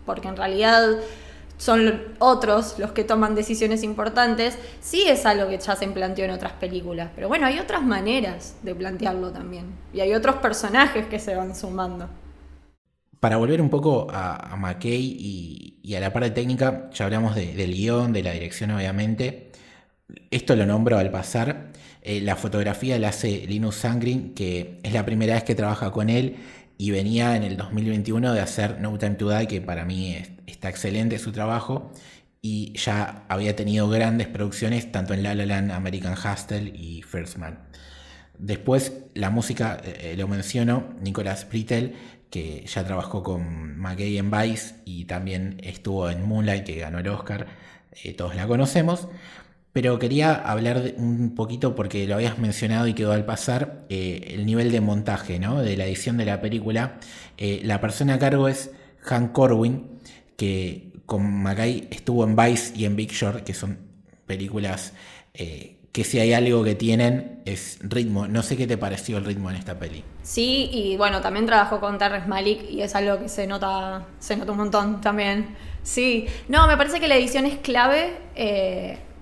porque 0.05 0.29
en 0.29 0.37
realidad 0.37 0.81
son 1.57 2.01
otros 2.19 2.79
los 2.79 2.91
que 2.91 3.03
toman 3.03 3.35
decisiones 3.35 3.83
importantes, 3.83 4.57
sí 4.81 5.03
es 5.07 5.25
algo 5.25 5.49
que 5.49 5.57
ya 5.57 5.75
se 5.75 5.87
planteó 5.87 6.25
en 6.25 6.31
otras 6.31 6.53
películas. 6.53 7.09
Pero 7.15 7.27
bueno, 7.27 7.45
hay 7.45 7.59
otras 7.59 7.83
maneras 7.83 8.55
de 8.63 8.75
plantearlo 8.75 9.31
también. 9.31 9.65
Y 9.93 10.01
hay 10.01 10.13
otros 10.13 10.37
personajes 10.37 11.07
que 11.07 11.19
se 11.19 11.35
van 11.35 11.55
sumando. 11.55 12.09
Para 13.19 13.37
volver 13.37 13.61
un 13.61 13.69
poco 13.69 14.07
a, 14.11 14.55
McKay 14.57 15.77
y, 15.81 15.95
a 15.95 15.99
la 15.99 16.11
parte 16.11 16.31
técnica, 16.31 16.89
ya 16.91 17.05
hablamos 17.05 17.35
del 17.35 17.73
guion, 17.73 18.11
de 18.11 18.23
la 18.23 18.31
dirección 18.31 18.71
obviamente. 18.71 19.51
Esto 20.29 20.55
lo 20.55 20.65
nombro 20.65 20.97
al 20.97 21.09
pasar. 21.09 21.71
Eh, 22.01 22.19
la 22.19 22.35
fotografía 22.35 22.99
la 22.99 23.09
hace 23.09 23.47
Linus 23.47 23.75
Sangrin, 23.75 24.33
que 24.33 24.81
es 24.83 24.91
la 24.91 25.05
primera 25.05 25.35
vez 25.35 25.45
que 25.45 25.55
trabaja 25.55 25.91
con 25.91 26.09
él 26.09 26.35
y 26.77 26.91
venía 26.91 27.37
en 27.37 27.43
el 27.43 27.55
2021 27.55 28.33
de 28.33 28.41
hacer 28.41 28.81
No 28.81 28.97
Time 28.97 29.15
to 29.15 29.29
Die, 29.29 29.47
que 29.47 29.61
para 29.61 29.85
mí 29.85 30.17
está 30.47 30.69
excelente 30.69 31.19
su 31.19 31.31
trabajo, 31.31 31.91
y 32.45 32.77
ya 32.77 33.23
había 33.29 33.55
tenido 33.55 33.87
grandes 33.87 34.27
producciones 34.27 34.91
tanto 34.91 35.13
en 35.13 35.23
La 35.23 35.33
La 35.33 35.45
Land, 35.45 35.71
American 35.71 36.13
Hustle 36.13 36.73
y 36.75 37.01
First 37.01 37.37
Man. 37.37 37.57
Después 38.37 38.91
la 39.13 39.29
música, 39.29 39.79
eh, 39.83 40.11
eh, 40.11 40.15
lo 40.17 40.27
menciono, 40.27 40.89
Nicolas 41.01 41.47
Brittel, 41.47 41.95
que 42.29 42.65
ya 42.65 42.83
trabajó 42.83 43.23
con 43.23 43.77
McGay 43.77 44.17
en 44.17 44.29
Vice 44.29 44.75
y 44.83 45.05
también 45.05 45.57
estuvo 45.63 46.09
en 46.09 46.27
Moonlight, 46.27 46.65
que 46.65 46.79
ganó 46.79 46.99
el 46.99 47.07
Oscar, 47.07 47.47
eh, 48.03 48.13
todos 48.13 48.35
la 48.35 48.45
conocemos. 48.45 49.07
Pero 49.71 49.97
quería 49.97 50.33
hablar 50.35 50.93
un 50.97 51.33
poquito, 51.35 51.75
porque 51.75 52.05
lo 52.05 52.15
habías 52.15 52.37
mencionado 52.37 52.87
y 52.87 52.93
quedó 52.93 53.13
al 53.13 53.25
pasar, 53.25 53.85
el 53.89 54.45
nivel 54.45 54.71
de 54.71 54.81
montaje 54.81 55.39
¿no? 55.39 55.61
de 55.61 55.77
la 55.77 55.85
edición 55.85 56.17
de 56.17 56.25
la 56.25 56.41
película. 56.41 56.99
La 57.39 57.81
persona 57.81 58.15
a 58.15 58.19
cargo 58.19 58.47
es 58.47 58.69
Han 59.09 59.29
Corwin, 59.29 59.92
que 60.37 60.91
con 61.05 61.43
Mackay 61.43 61.87
estuvo 61.91 62.23
en 62.23 62.35
Vice 62.35 62.73
y 62.75 62.85
en 62.85 62.95
Big 62.95 63.11
Short, 63.11 63.43
que 63.43 63.53
son 63.53 63.77
películas 64.25 64.93
eh, 65.33 65.77
que 65.91 66.03
si 66.03 66.19
hay 66.19 66.33
algo 66.33 66.63
que 66.63 66.75
tienen 66.75 67.41
es 67.45 67.77
ritmo. 67.81 68.27
No 68.27 68.41
sé 68.41 68.57
qué 68.57 68.65
te 68.65 68.77
pareció 68.77 69.17
el 69.17 69.25
ritmo 69.25 69.49
en 69.49 69.57
esta 69.57 69.77
peli. 69.77 70.03
Sí, 70.23 70.69
y 70.71 70.97
bueno, 70.97 71.21
también 71.21 71.45
trabajó 71.45 71.79
con 71.79 71.97
Terrence 71.97 72.27
Malik 72.27 72.69
y 72.69 72.81
es 72.81 72.95
algo 72.95 73.19
que 73.19 73.29
se 73.29 73.45
nota, 73.45 74.07
se 74.19 74.35
nota 74.35 74.51
un 74.51 74.57
montón 74.57 75.01
también. 75.01 75.55
Sí, 75.83 76.25
no, 76.47 76.65
me 76.67 76.77
parece 76.77 76.99
que 76.99 77.07
la 77.07 77.15
edición 77.15 77.45
es 77.45 77.57
clave 77.57 78.17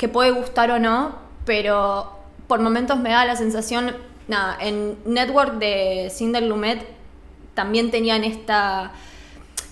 que 0.02 0.08
puede 0.08 0.32
gustar 0.32 0.72
o 0.72 0.80
no, 0.80 1.16
pero 1.46 2.20
por 2.48 2.60
momentos 2.60 3.00
me 3.00 3.10
da 3.10 3.26
la 3.26 3.36
sensación, 3.36 3.96
nada, 4.28 4.58
en 4.60 4.98
Network 5.06 5.60
de 5.60 6.10
Cinder 6.10 6.44
Lumet 6.44 6.86
también 7.54 7.92
tenían 7.92 8.24
esta, 8.24 8.94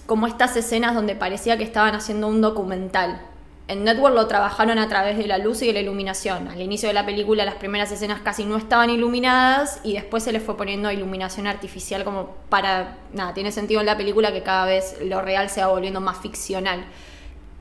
como 0.10 0.26
estas 0.26 0.57
escenas 0.57 0.95
donde 0.95 1.14
parecía 1.14 1.55
que 1.60 1.64
estaban 1.64 1.93
haciendo 1.93 2.28
un 2.28 2.41
documental. 2.41 3.22
En 3.68 3.84
Network 3.84 4.16
lo 4.16 4.26
trabajaron 4.26 4.80
a 4.80 4.89
través 4.89 5.20
de 5.20 5.28
la 5.28 5.38
luz 5.38 5.62
y 5.62 5.68
de 5.68 5.74
la 5.74 5.82
iluminación. 5.82 6.47
Al 6.47 6.60
inicio 6.60 6.88
de 6.88 6.95
la 6.95 7.05
película 7.05 7.45
las 7.45 7.53
primeras 7.53 7.91
escenas 7.91 8.20
casi 8.22 8.43
no 8.43 8.57
estaban 8.57 8.89
iluminadas 8.89 9.80
y 9.84 9.93
después 9.93 10.24
se 10.24 10.32
les 10.32 10.41
fue 10.41 10.57
poniendo 10.57 10.91
iluminación 10.91 11.45
artificial 11.45 12.03
como 12.03 12.32
para, 12.49 12.97
nada, 13.14 13.36
tiene 13.36 13.51
sentido 13.51 13.82
en 13.82 13.86
la 13.86 13.97
película 13.97 14.34
que 14.34 14.41
cada 14.41 14.66
vez 14.66 14.97
lo 15.05 15.22
real 15.22 15.47
se 15.51 15.62
va 15.62 15.68
volviendo 15.68 16.01
más 16.01 16.18
ficcional. 16.18 16.86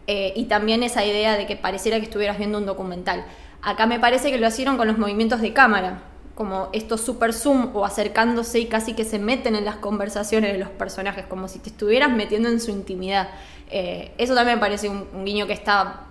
Eh, 0.06 0.32
y 0.34 0.46
también 0.46 0.82
esa 0.82 1.04
idea 1.04 1.36
de 1.36 1.46
que 1.46 1.54
pareciera 1.54 1.98
que 1.98 2.04
estuvieras 2.04 2.38
viendo 2.38 2.56
un 2.56 2.64
documental. 2.64 3.26
Acá 3.60 3.84
me 3.84 4.00
parece 4.00 4.30
que 4.30 4.38
lo 4.38 4.48
hicieron 4.48 4.78
con 4.78 4.88
los 4.88 4.96
movimientos 4.96 5.42
de 5.42 5.52
cámara, 5.52 6.00
como 6.38 6.68
estos 6.72 7.00
super 7.00 7.34
zoom 7.34 7.74
o 7.74 7.84
acercándose 7.84 8.60
y 8.60 8.66
casi 8.66 8.92
que 8.92 9.04
se 9.04 9.18
meten 9.18 9.56
en 9.56 9.64
las 9.64 9.74
conversaciones 9.74 10.52
de 10.52 10.58
los 10.58 10.68
personajes, 10.68 11.26
como 11.26 11.48
si 11.48 11.58
te 11.58 11.70
estuvieras 11.70 12.12
metiendo 12.12 12.48
en 12.48 12.60
su 12.60 12.70
intimidad. 12.70 13.28
Eh, 13.72 14.12
eso 14.18 14.36
también 14.36 14.58
me 14.58 14.60
parece 14.60 14.88
un, 14.88 15.24
guiño 15.24 15.48
que 15.48 15.52
está 15.52 16.02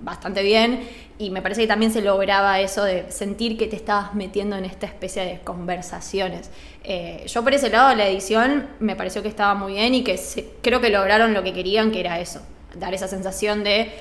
bastante 0.00 0.42
bien 0.42 0.88
y 1.18 1.28
me 1.28 1.42
parece 1.42 1.60
que 1.60 1.66
también 1.66 1.92
se 1.92 2.00
lograba 2.00 2.60
eso 2.60 2.82
de 2.82 3.12
sentir 3.12 3.58
que 3.58 3.66
te 3.66 3.76
estabas 3.76 4.14
metiendo 4.14 4.56
en 4.56 4.64
esta 4.64 4.86
especie 4.86 5.22
de 5.22 5.40
conversaciones. 5.40 6.50
Eh, 6.82 7.22
yo 7.26 7.44
por 7.44 7.52
ese 7.52 7.68
lado 7.68 7.94
la 7.94 8.08
edición 8.08 8.70
me 8.80 8.96
pareció 8.96 9.20
que 9.20 9.28
estaba 9.28 9.54
muy 9.54 9.74
bien 9.74 9.94
y 9.94 10.02
que 10.02 10.18
creo 10.62 10.80
que 10.80 10.88
lograron 10.88 11.34
lo 11.34 11.42
que 11.42 11.52
querían, 11.52 11.90
que 11.90 12.00
era 12.00 12.20
eso, 12.20 12.40
dar 12.74 12.94
esa 12.94 13.06
sensación 13.06 13.62
de 13.62 13.92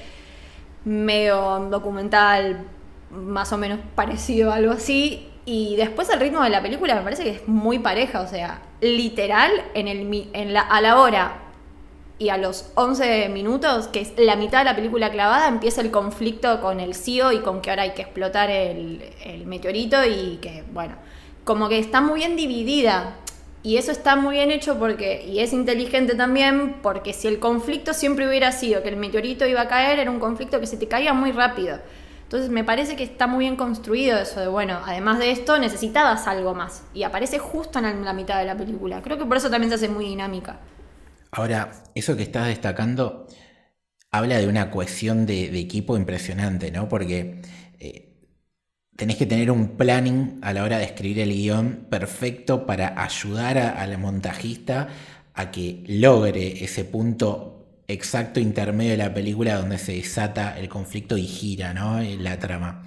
medio 0.86 1.68
documental, 1.70 2.68
más 3.12 3.52
o 3.52 3.58
menos 3.58 3.80
parecido 3.96 4.50
a 4.54 4.56
algo 4.56 4.72
así. 4.72 5.30
Y 5.46 5.76
después 5.76 6.10
el 6.10 6.20
ritmo 6.20 6.42
de 6.42 6.50
la 6.50 6.62
película 6.62 6.96
me 6.96 7.02
parece 7.02 7.24
que 7.24 7.32
es 7.32 7.48
muy 7.48 7.80
pareja, 7.80 8.22
o 8.22 8.28
sea, 8.28 8.62
literal 8.80 9.52
en 9.74 9.88
el, 9.88 10.30
en 10.34 10.54
la, 10.54 10.62
a 10.62 10.80
la 10.80 11.00
hora 11.00 11.40
y 12.18 12.30
a 12.30 12.38
los 12.38 12.72
11 12.76 13.28
minutos, 13.30 13.88
que 13.88 14.00
es 14.00 14.14
la 14.18 14.38
mitad 14.38 14.60
de 14.60 14.66
la 14.66 14.76
película 14.76 15.12
clavada, 15.12 15.50
empieza 15.50 15.82
el 15.82 15.92
conflicto 15.92 16.62
con 16.62 16.80
el 16.80 16.96
CEO 16.96 17.34
y 17.34 17.40
con 17.40 17.62
que 17.62 17.72
ahora 17.72 17.84
hay 17.84 17.92
que 17.92 18.04
explotar 18.04 18.50
el, 18.50 19.04
el 19.26 19.46
meteorito 19.46 20.06
y 20.06 20.38
que, 20.42 20.64
bueno, 20.72 20.96
como 21.44 21.68
que 21.68 21.80
está 21.80 22.00
muy 22.00 22.20
bien 22.20 22.38
dividida 22.38 23.18
y 23.64 23.78
eso 23.78 23.92
está 23.92 24.18
muy 24.18 24.36
bien 24.36 24.52
hecho 24.52 24.78
porque, 24.78 25.26
y 25.26 25.40
es 25.40 25.54
inteligente 25.54 26.16
también, 26.16 26.76
porque 26.82 27.14
si 27.14 27.30
el 27.30 27.40
conflicto 27.40 27.94
siempre 27.94 28.28
hubiera 28.28 28.52
sido 28.52 28.84
que 28.84 28.90
el 28.90 28.98
meteorito 28.98 29.46
iba 29.46 29.62
a 29.62 29.68
caer, 29.70 30.00
era 30.00 30.12
un 30.12 30.20
conflicto 30.20 30.60
que 30.60 30.68
se 30.68 30.76
te 30.76 30.90
caía 30.90 31.14
muy 31.14 31.32
rápido. 31.32 31.80
Entonces 32.34 32.50
me 32.50 32.64
parece 32.64 32.96
que 32.96 33.04
está 33.04 33.28
muy 33.28 33.46
bien 33.46 33.56
construido 33.56 34.18
eso 34.18 34.40
de, 34.40 34.48
bueno, 34.48 34.80
además 34.84 35.20
de 35.20 35.30
esto 35.30 35.60
necesitabas 35.60 36.26
algo 36.26 36.56
más. 36.56 36.82
Y 36.92 37.04
aparece 37.04 37.38
justo 37.38 37.78
en 37.78 38.04
la 38.04 38.12
mitad 38.12 38.40
de 38.40 38.46
la 38.46 38.58
película. 38.58 39.04
Creo 39.04 39.20
que 39.20 39.26
por 39.26 39.38
eso 39.38 39.52
también 39.52 39.70
se 39.70 39.76
hace 39.76 39.88
muy 39.88 40.06
dinámica. 40.06 40.58
Ahora, 41.30 41.72
eso 41.94 42.18
que 42.18 42.24
estás 42.24 42.48
destacando 42.48 43.28
habla 44.10 44.40
de 44.40 44.48
una 44.48 44.72
cohesión 44.72 45.28
de, 45.28 45.60
equipo 45.60 45.96
impresionante, 45.96 46.72
¿no? 46.72 46.90
Porque 46.90 47.40
eh, 47.80 48.16
tenés 48.96 49.18
que 49.18 49.28
tener 49.28 49.52
un 49.52 49.78
planning 49.78 50.40
a 50.42 50.54
la 50.54 50.64
hora 50.64 50.80
de 50.80 50.86
escribir 50.86 51.20
el 51.20 51.30
guion 51.30 51.86
perfecto 51.88 52.66
para 52.66 53.00
ayudar 53.00 53.60
al 53.60 53.96
montajista 54.00 54.88
a 55.36 55.52
que 55.52 55.84
logre 55.86 56.64
ese 56.64 56.84
punto 56.84 57.53
exacto 57.94 58.40
intermedio 58.40 58.92
de 58.92 58.98
la 58.98 59.14
película 59.14 59.56
donde 59.56 59.78
se 59.78 59.94
desata 59.94 60.58
el 60.60 60.70
conflicto 60.70 61.18
y 61.18 61.26
gira 61.26 61.74
¿no? 61.74 62.02
la 62.02 62.40
trama. 62.40 62.84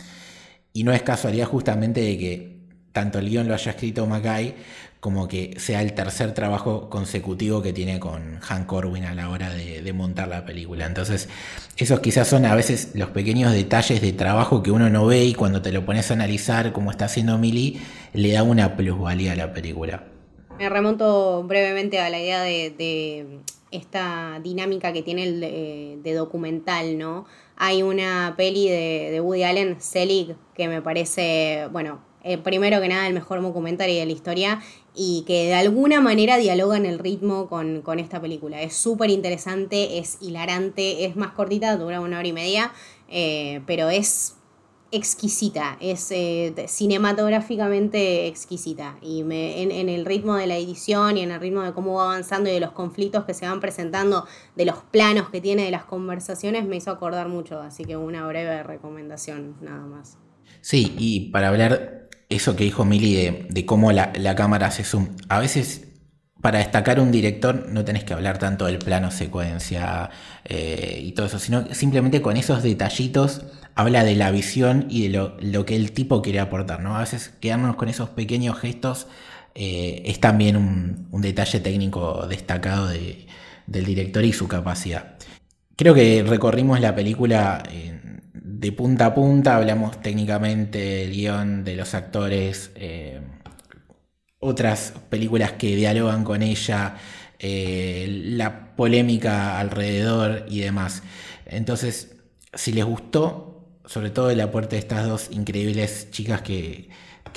Y 0.73 0.85
no 0.85 0.93
es 0.93 1.03
casualidad 1.03 1.47
justamente 1.47 2.01
de 2.01 2.19
que 2.19 2.57
tanto 2.93 3.19
el 3.19 3.29
guion 3.29 3.49
lo 3.49 3.55
haya 3.55 3.71
escrito 3.71 4.07
Mackay 4.07 4.55
como 5.01 5.29
que 5.29 5.55
sea 5.59 5.83
el 5.83 5.93
tercer 5.93 6.35
trabajo 6.35 6.91
consecutivo 6.91 7.63
que 7.63 7.73
tiene 7.73 8.01
con 8.01 8.41
Han 8.49 8.65
Corwin 8.65 9.05
a 9.05 9.15
la 9.15 9.29
hora 9.29 9.51
de, 9.51 9.93
montar 9.93 10.27
la 10.27 10.45
película. 10.45 10.85
Entonces, 10.85 11.29
esos 11.77 12.01
quizás 12.01 12.27
son 12.27 12.45
a 12.45 12.55
veces 12.57 12.91
los 12.95 13.11
pequeños 13.11 13.53
detalles 13.53 14.01
de 14.01 14.13
trabajo 14.13 14.65
que 14.65 14.73
uno 14.73 14.91
no 14.91 15.07
ve 15.07 15.25
y 15.25 15.35
cuando 15.35 15.63
te 15.63 15.71
lo 15.71 15.87
pones 15.87 16.11
a 16.11 16.15
analizar 16.15 16.73
como 16.73 16.91
está 16.91 17.05
haciendo 17.05 17.39
Millie, 17.39 17.81
le 18.15 18.33
da 18.33 18.43
una 18.43 18.77
plusvalía 18.77 19.33
a 19.33 19.37
la 19.37 19.53
película. 19.53 20.05
Me 20.59 20.69
remonto 20.69 21.45
brevemente 21.45 22.01
a 22.01 22.11
la 22.11 22.19
idea 22.19 22.43
de, 22.43 23.43
esta 23.71 24.41
dinámica 24.43 24.93
que 24.93 25.03
tiene 25.03 25.25
el 25.25 26.03
de, 26.03 26.15
documental, 26.15 26.99
¿no? 26.99 27.27
Hay 27.57 27.83
una 27.83 28.35
peli 28.37 28.69
de, 28.69 29.11
de 29.11 29.21
Woody 29.21 29.43
Allen, 29.43 29.81
Selig, 29.81 30.37
que 30.55 30.69
me 30.69 30.83
parece, 30.83 31.69
bueno, 31.73 32.01
eh, 32.29 32.39
primero 32.39 32.81
que 32.81 32.89
nada 32.89 33.07
el 33.07 33.15
mejor 33.15 33.41
documental 33.41 33.87
de 33.87 34.05
la 34.05 34.11
historia 34.11 34.61
y 34.97 35.23
que 35.29 35.45
de 35.45 35.55
alguna 35.55 36.01
manera 36.01 36.39
dialoga 36.39 36.77
en 36.77 36.85
el 36.85 36.99
ritmo 36.99 37.49
con, 37.49 38.01
esta 38.01 38.21
película. 38.21 38.61
Es 38.63 38.75
súper 38.75 39.11
interesante, 39.11 39.99
es 39.99 40.19
hilarante, 40.21 41.05
es 41.05 41.15
más 41.15 41.31
cortita, 41.35 41.77
dura 41.77 42.01
una 42.01 42.19
hora 42.19 42.27
y 42.27 42.33
media, 42.33 42.73
eh, 43.09 43.61
pero 43.65 43.91
es 43.91 44.35
exquisita, 44.93 45.77
es 45.81 46.11
eh, 46.11 46.55
cinematográficamente 46.69 48.27
exquisita 48.27 48.97
y 49.03 49.25
me, 49.25 49.63
en, 49.63 49.89
el 49.89 50.05
ritmo 50.05 50.37
de 50.37 50.47
la 50.47 50.57
edición 50.57 51.19
y 51.19 51.23
en 51.23 51.33
el 51.33 51.41
ritmo 51.41 51.63
de 51.63 51.73
cómo 51.73 51.95
va 51.95 52.05
avanzando 52.05 52.49
y 52.49 52.53
de 52.53 52.61
los 52.61 52.73
conflictos 52.73 53.25
que 53.25 53.35
se 53.35 53.47
van 53.47 53.61
presentando, 53.61 54.27
de 54.55 54.65
los 54.65 54.77
planos 54.91 55.29
que 55.31 55.41
tiene 55.41 55.65
de 55.65 55.71
las 55.71 55.85
conversaciones, 55.85 56.65
me 56.67 56.77
hizo 56.77 56.91
acordar 56.91 57.29
mucho, 57.29 57.61
así 57.61 57.85
que 57.85 57.97
una 57.97 58.27
breve 58.27 58.63
recomendación 58.63 59.57
nada 59.61 59.85
más. 59.87 60.19
Sí, 60.61 60.95
y 60.99 61.31
para 61.31 61.49
hablar 61.49 62.09
eso 62.29 62.57
que 62.57 62.65
dijo 62.65 62.85
Mili 62.85 63.47
de, 63.49 63.67
cómo 63.67 63.93
la, 63.93 64.35
cámara 64.35 64.67
hace 64.67 64.85
zoom. 64.85 65.09
A 65.29 65.39
veces, 65.39 65.86
para 66.41 66.59
destacar 66.59 67.01
un 67.01 67.11
director, 67.11 67.67
no 67.71 67.85
tenés 67.85 68.05
que 68.05 68.13
hablar 68.13 68.39
tanto 68.39 68.67
del 68.67 68.79
plano 68.79 69.11
secuencia 69.11 70.11
eh, 70.45 71.01
y 71.03 71.13
todo 71.13 71.27
eso, 71.27 71.39
sino 71.39 71.75
simplemente 71.75 72.23
con 72.23 72.37
esos 72.37 72.63
detallitos 72.63 73.43
habla 73.75 74.05
de 74.05 74.15
la 74.15 74.31
visión 74.31 74.87
y 74.89 75.09
de 75.09 75.31
lo, 75.41 75.67
que 75.67 75.77
el 75.77 75.93
tipo 75.93 76.23
quiere 76.23 76.41
aportar. 76.41 76.81
¿no? 76.81 76.97
A 76.97 77.01
veces 77.01 77.33
quedarnos 77.41 77.77
con 77.77 77.89
esos 77.89 78.11
pequeños 78.11 78.59
gestos 78.59 79.07
eh, 79.55 80.03
es 80.05 80.21
también 80.21 80.57
un, 80.57 81.09
detalle 81.23 81.61
técnico 81.61 82.27
destacado 82.27 82.89
del 82.89 83.85
director 83.85 84.25
y 84.25 84.33
su 84.33 84.47
capacidad. 84.47 85.17
Creo 85.77 85.95
que 85.95 86.23
recorrimos 86.27 86.81
la 86.81 86.95
película 86.95 87.63
de 88.57 88.73
punta 88.73 89.07
a 89.07 89.15
punta, 89.15 89.57
hablamos 89.57 90.01
técnicamente 90.01 90.79
del 90.79 91.13
guion, 91.13 91.65
de 91.65 91.77
los 91.77 91.95
actores, 91.95 92.71
eh, 92.77 93.21
otras 94.39 94.93
películas 95.09 95.53
que 95.53 95.75
dialogan 95.77 96.25
con 96.25 96.43
ella, 96.43 96.97
eh, 97.39 98.07
la 98.09 98.75
polémica 98.77 99.59
alrededor 99.59 100.47
y 100.49 100.61
demás. 100.61 101.03
Entonces, 101.47 102.17
si 102.55 102.73
les 102.73 102.85
gustó, 102.85 103.65
sobre 103.85 104.11
todo 104.11 104.31
el 104.31 104.41
aporte 104.41 104.77
de 104.77 104.81
estas 104.81 105.07
dos 105.07 105.29
increíbles 105.31 106.11
chicas 106.11 106.43
que, 106.43 106.89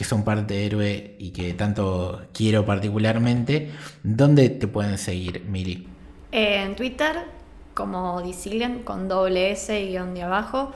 son 0.01 0.23
parte 0.23 0.53
de 0.53 0.65
Héroe 0.65 1.15
y 1.19 1.31
que 1.31 1.53
tanto 1.53 2.27
quiero 2.33 2.65
particularmente, 2.65 3.71
¿dónde 4.01 4.49
te 4.49 4.65
pueden 4.65 4.97
seguir, 4.97 5.43
Miri? 5.43 5.87
en 6.31 6.75
Twitter, 6.75 7.25
como 7.73 8.21
Disilian, 8.21 8.83
con 8.83 9.07
doble 9.07 9.51
S 9.51 9.77
y 9.77 9.89
guion 9.89 10.13
de 10.13 10.23
abajo. 10.23 10.71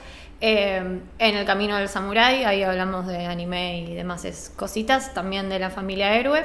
Eh, 0.46 1.00
en 1.20 1.38
el 1.38 1.46
camino 1.46 1.78
del 1.78 1.88
samurái, 1.88 2.44
ahí 2.44 2.64
hablamos 2.64 3.08
de 3.08 3.28
anime 3.28 3.80
y 3.80 3.94
demás 3.94 4.52
cositas, 4.58 5.14
también 5.14 5.48
de 5.48 5.58
la 5.58 5.70
familia 5.70 6.20
héroe. 6.20 6.44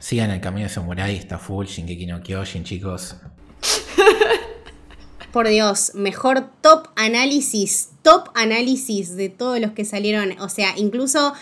Sigan 0.00 0.32
el 0.32 0.40
camino 0.40 0.62
del 0.62 0.70
samurái, 0.70 1.14
está 1.14 1.38
full, 1.38 1.66
Shingeki 1.66 2.06
no 2.06 2.24
Kyojin, 2.24 2.64
chicos. 2.64 3.18
Por 5.32 5.46
Dios, 5.46 5.92
mejor 5.94 6.50
top 6.60 6.88
análisis, 6.96 7.90
top 8.02 8.30
análisis 8.34 9.14
de 9.14 9.28
todos 9.28 9.60
los 9.60 9.70
que 9.70 9.84
salieron. 9.84 10.36
O 10.40 10.48
sea, 10.48 10.76
incluso 10.76 11.32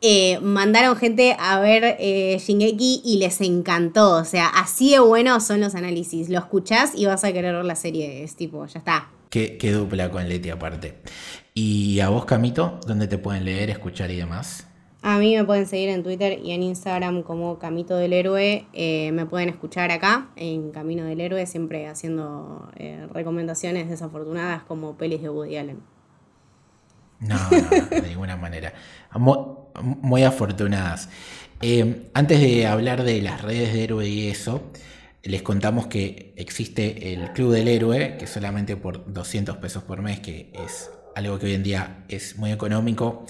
eh, 0.00 0.40
mandaron 0.40 0.96
gente 0.96 1.36
a 1.38 1.60
ver 1.60 1.98
eh, 2.00 2.38
Shingeki 2.40 3.02
y 3.04 3.18
les 3.18 3.42
encantó. 3.42 4.12
O 4.12 4.24
sea, 4.24 4.48
así 4.48 4.92
de 4.92 5.00
buenos 5.00 5.44
son 5.46 5.60
los 5.60 5.74
análisis. 5.74 6.30
Lo 6.30 6.38
escuchás 6.38 6.92
y 6.94 7.04
vas 7.04 7.22
a 7.22 7.34
querer 7.34 7.54
ver 7.54 7.66
la 7.66 7.76
serie. 7.76 8.24
Es 8.24 8.34
tipo, 8.34 8.64
ya 8.64 8.78
está. 8.78 9.10
Qué, 9.32 9.72
dupla 9.72 10.10
con 10.10 10.28
Leti 10.28 10.50
aparte. 10.50 10.98
Y 11.54 12.00
a 12.00 12.10
vos, 12.10 12.26
Camito, 12.26 12.78
¿dónde 12.86 13.08
te 13.08 13.16
pueden 13.16 13.46
leer, 13.46 13.70
escuchar 13.70 14.10
y 14.10 14.16
demás? 14.16 14.66
A 15.00 15.16
mí 15.16 15.34
me 15.34 15.42
pueden 15.42 15.64
seguir 15.66 15.88
en 15.88 16.02
Twitter 16.02 16.38
y 16.44 16.50
en 16.50 16.62
Instagram 16.62 17.22
como 17.22 17.58
Camito 17.58 17.96
del 17.96 18.12
Héroe. 18.12 18.66
Eh, 18.74 19.10
me 19.12 19.24
pueden 19.24 19.48
escuchar 19.48 19.90
acá 19.90 20.28
en 20.36 20.70
Camino 20.70 21.04
del 21.04 21.22
Héroe, 21.22 21.46
siempre 21.46 21.88
haciendo 21.88 22.70
eh, 22.76 23.06
recomendaciones 23.10 23.88
desafortunadas 23.88 24.64
como 24.64 24.98
pelis 24.98 25.22
de 25.22 25.30
Woody 25.30 25.56
Allen. 25.56 25.80
No, 27.20 27.36
no, 27.36 27.86
de 27.88 28.02
ninguna 28.10 28.36
manera. 28.36 28.74
Muy, 29.18 30.24
afortunadas. 30.24 31.08
Eh, 31.62 32.10
antes 32.12 32.38
de 32.38 32.66
hablar 32.66 33.02
de 33.02 33.22
las 33.22 33.40
redes 33.40 33.72
de 33.72 33.84
héroe 33.84 34.06
y 34.06 34.28
eso, 34.28 34.60
les 35.22 35.42
contamos 35.42 35.86
que 35.86 36.34
existe 36.36 37.12
el 37.12 37.32
Club 37.32 37.52
del 37.52 37.68
Héroe, 37.68 38.16
que 38.18 38.26
solamente 38.26 38.76
por 38.76 39.12
200 39.12 39.56
pesos 39.58 39.82
por 39.84 40.02
mes, 40.02 40.20
que 40.20 40.52
es 40.54 40.90
algo 41.14 41.38
que 41.38 41.46
hoy 41.46 41.54
en 41.54 41.62
día 41.62 42.04
es 42.08 42.36
muy 42.36 42.50
económico, 42.50 43.24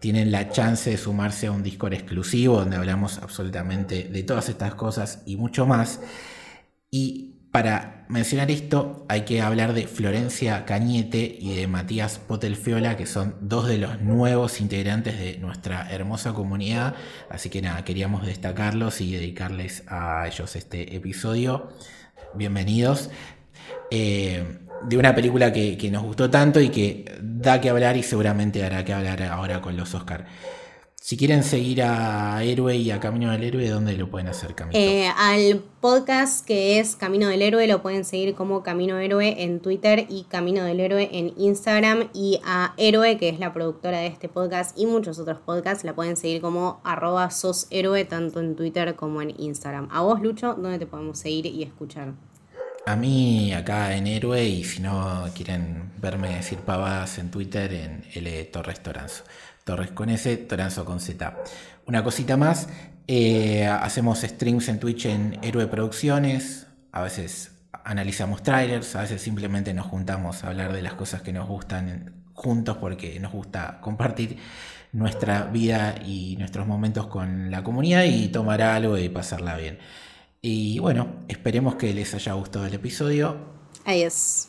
tienen 0.00 0.30
la 0.30 0.50
chance 0.50 0.90
de 0.90 0.96
sumarse 0.96 1.46
a 1.46 1.52
un 1.52 1.62
Discord 1.62 1.94
exclusivo 1.94 2.58
donde 2.58 2.76
hablamos 2.76 3.18
absolutamente 3.18 4.04
de 4.04 4.22
todas 4.22 4.48
estas 4.48 4.74
cosas 4.74 5.22
y 5.26 5.36
mucho 5.36 5.66
más. 5.66 6.00
Y 6.90 7.37
para 7.62 8.04
mencionar 8.06 8.52
esto 8.52 9.04
hay 9.08 9.22
que 9.22 9.40
hablar 9.40 9.72
de 9.72 9.88
Florencia 9.88 10.64
Cañete 10.64 11.38
y 11.40 11.56
de 11.56 11.66
Matías 11.66 12.20
Potelfiola, 12.20 12.96
que 12.96 13.04
son 13.04 13.34
dos 13.40 13.66
de 13.66 13.78
los 13.78 14.00
nuevos 14.00 14.60
integrantes 14.60 15.18
de 15.18 15.38
nuestra 15.38 15.90
hermosa 15.90 16.34
comunidad. 16.34 16.94
Así 17.28 17.50
que 17.50 17.60
nada, 17.60 17.82
queríamos 17.84 18.24
destacarlos 18.24 19.00
y 19.00 19.12
dedicarles 19.12 19.82
a 19.88 20.28
ellos 20.28 20.54
este 20.54 20.94
episodio. 20.94 21.72
Bienvenidos. 22.32 23.10
Eh, 23.90 24.58
de 24.84 24.96
una 24.96 25.12
película 25.16 25.52
que, 25.52 25.76
que, 25.76 25.90
nos 25.90 26.04
gustó 26.04 26.30
tanto 26.30 26.60
y 26.60 26.68
que 26.68 27.18
da 27.20 27.60
que 27.60 27.70
hablar 27.70 27.96
y 27.96 28.04
seguramente 28.04 28.62
hará 28.62 28.84
que 28.84 28.92
hablar 28.92 29.20
ahora 29.24 29.60
con 29.60 29.76
los 29.76 29.92
Oscars. 29.96 30.22
Si 31.00 31.16
quieren 31.16 31.42
seguir 31.42 31.82
a 31.82 32.42
Héroe 32.42 32.76
y 32.76 32.90
a 32.90 33.00
Camino 33.00 33.32
del 33.32 33.42
Héroe, 33.42 33.68
¿dónde 33.70 33.96
lo 33.96 34.10
pueden 34.10 34.28
hacer, 34.28 34.54
Camino? 34.54 34.78
Eh, 34.78 35.08
al 35.16 35.62
podcast 35.80 36.44
que 36.44 36.78
es 36.80 36.96
Camino 36.96 37.28
del 37.28 37.40
Héroe 37.40 37.66
lo 37.66 37.80
pueden 37.80 38.04
seguir 38.04 38.34
como 38.34 38.62
Camino 38.62 38.98
Héroe 38.98 39.42
en 39.42 39.60
Twitter 39.60 40.06
y 40.10 40.24
Camino 40.24 40.64
del 40.64 40.80
Héroe 40.80 41.08
en 41.12 41.32
Instagram. 41.38 42.10
Y 42.12 42.40
a 42.44 42.74
Héroe, 42.76 43.16
que 43.16 43.30
es 43.30 43.38
la 43.38 43.54
productora 43.54 44.00
de 44.00 44.08
este 44.08 44.28
podcast 44.28 44.78
y 44.78 44.84
muchos 44.84 45.18
otros 45.18 45.38
podcasts, 45.38 45.82
la 45.84 45.94
pueden 45.94 46.16
seguir 46.16 46.42
como 46.42 46.80
arroba 46.84 47.30
sos 47.30 47.68
héroe 47.70 48.04
tanto 48.04 48.40
en 48.40 48.54
Twitter 48.54 48.94
como 48.94 49.22
en 49.22 49.34
Instagram. 49.40 49.88
A 49.90 50.02
vos, 50.02 50.20
Lucho, 50.20 50.54
¿dónde 50.54 50.78
te 50.78 50.86
podemos 50.86 51.18
seguir 51.18 51.46
y 51.46 51.62
escuchar? 51.62 52.12
A 52.88 52.96
mí 52.96 53.52
acá 53.52 53.94
en 53.94 54.06
Héroe 54.06 54.42
y 54.44 54.64
si 54.64 54.80
no 54.80 55.26
quieren 55.34 55.92
verme 56.00 56.36
decir 56.36 56.58
pavadas 56.58 57.18
en 57.18 57.30
Twitter 57.30 57.70
en 57.72 58.04
L 58.14 58.44
Torres 58.46 58.82
Toranzo. 58.82 59.24
Torres 59.68 59.90
con 59.90 60.08
S, 60.08 60.34
Toranzo 60.38 60.86
con 60.86 60.98
Z. 60.98 61.44
Una 61.84 62.02
cosita 62.02 62.38
más, 62.38 62.70
eh, 63.06 63.66
hacemos 63.66 64.22
streams 64.22 64.66
en 64.70 64.80
Twitch 64.80 65.04
en 65.04 65.38
Héroe 65.42 65.66
Producciones, 65.66 66.68
a 66.90 67.02
veces 67.02 67.52
analizamos 67.84 68.42
trailers, 68.42 68.96
a 68.96 69.02
veces 69.02 69.20
simplemente 69.20 69.74
nos 69.74 69.84
juntamos 69.84 70.42
a 70.42 70.48
hablar 70.48 70.72
de 70.72 70.80
las 70.80 70.94
cosas 70.94 71.20
que 71.20 71.34
nos 71.34 71.46
gustan 71.46 72.14
juntos 72.32 72.78
porque 72.78 73.20
nos 73.20 73.30
gusta 73.30 73.78
compartir 73.82 74.38
nuestra 74.92 75.42
vida 75.44 75.96
y 76.02 76.36
nuestros 76.38 76.66
momentos 76.66 77.08
con 77.08 77.50
la 77.50 77.62
comunidad 77.62 78.04
y 78.04 78.28
tomar 78.28 78.62
algo 78.62 78.96
y 78.96 79.10
pasarla 79.10 79.58
bien. 79.58 79.80
Y 80.40 80.78
bueno, 80.78 81.26
esperemos 81.28 81.74
que 81.74 81.92
les 81.92 82.14
haya 82.14 82.32
gustado 82.32 82.64
el 82.64 82.72
episodio. 82.72 83.36
Adiós. 83.84 84.47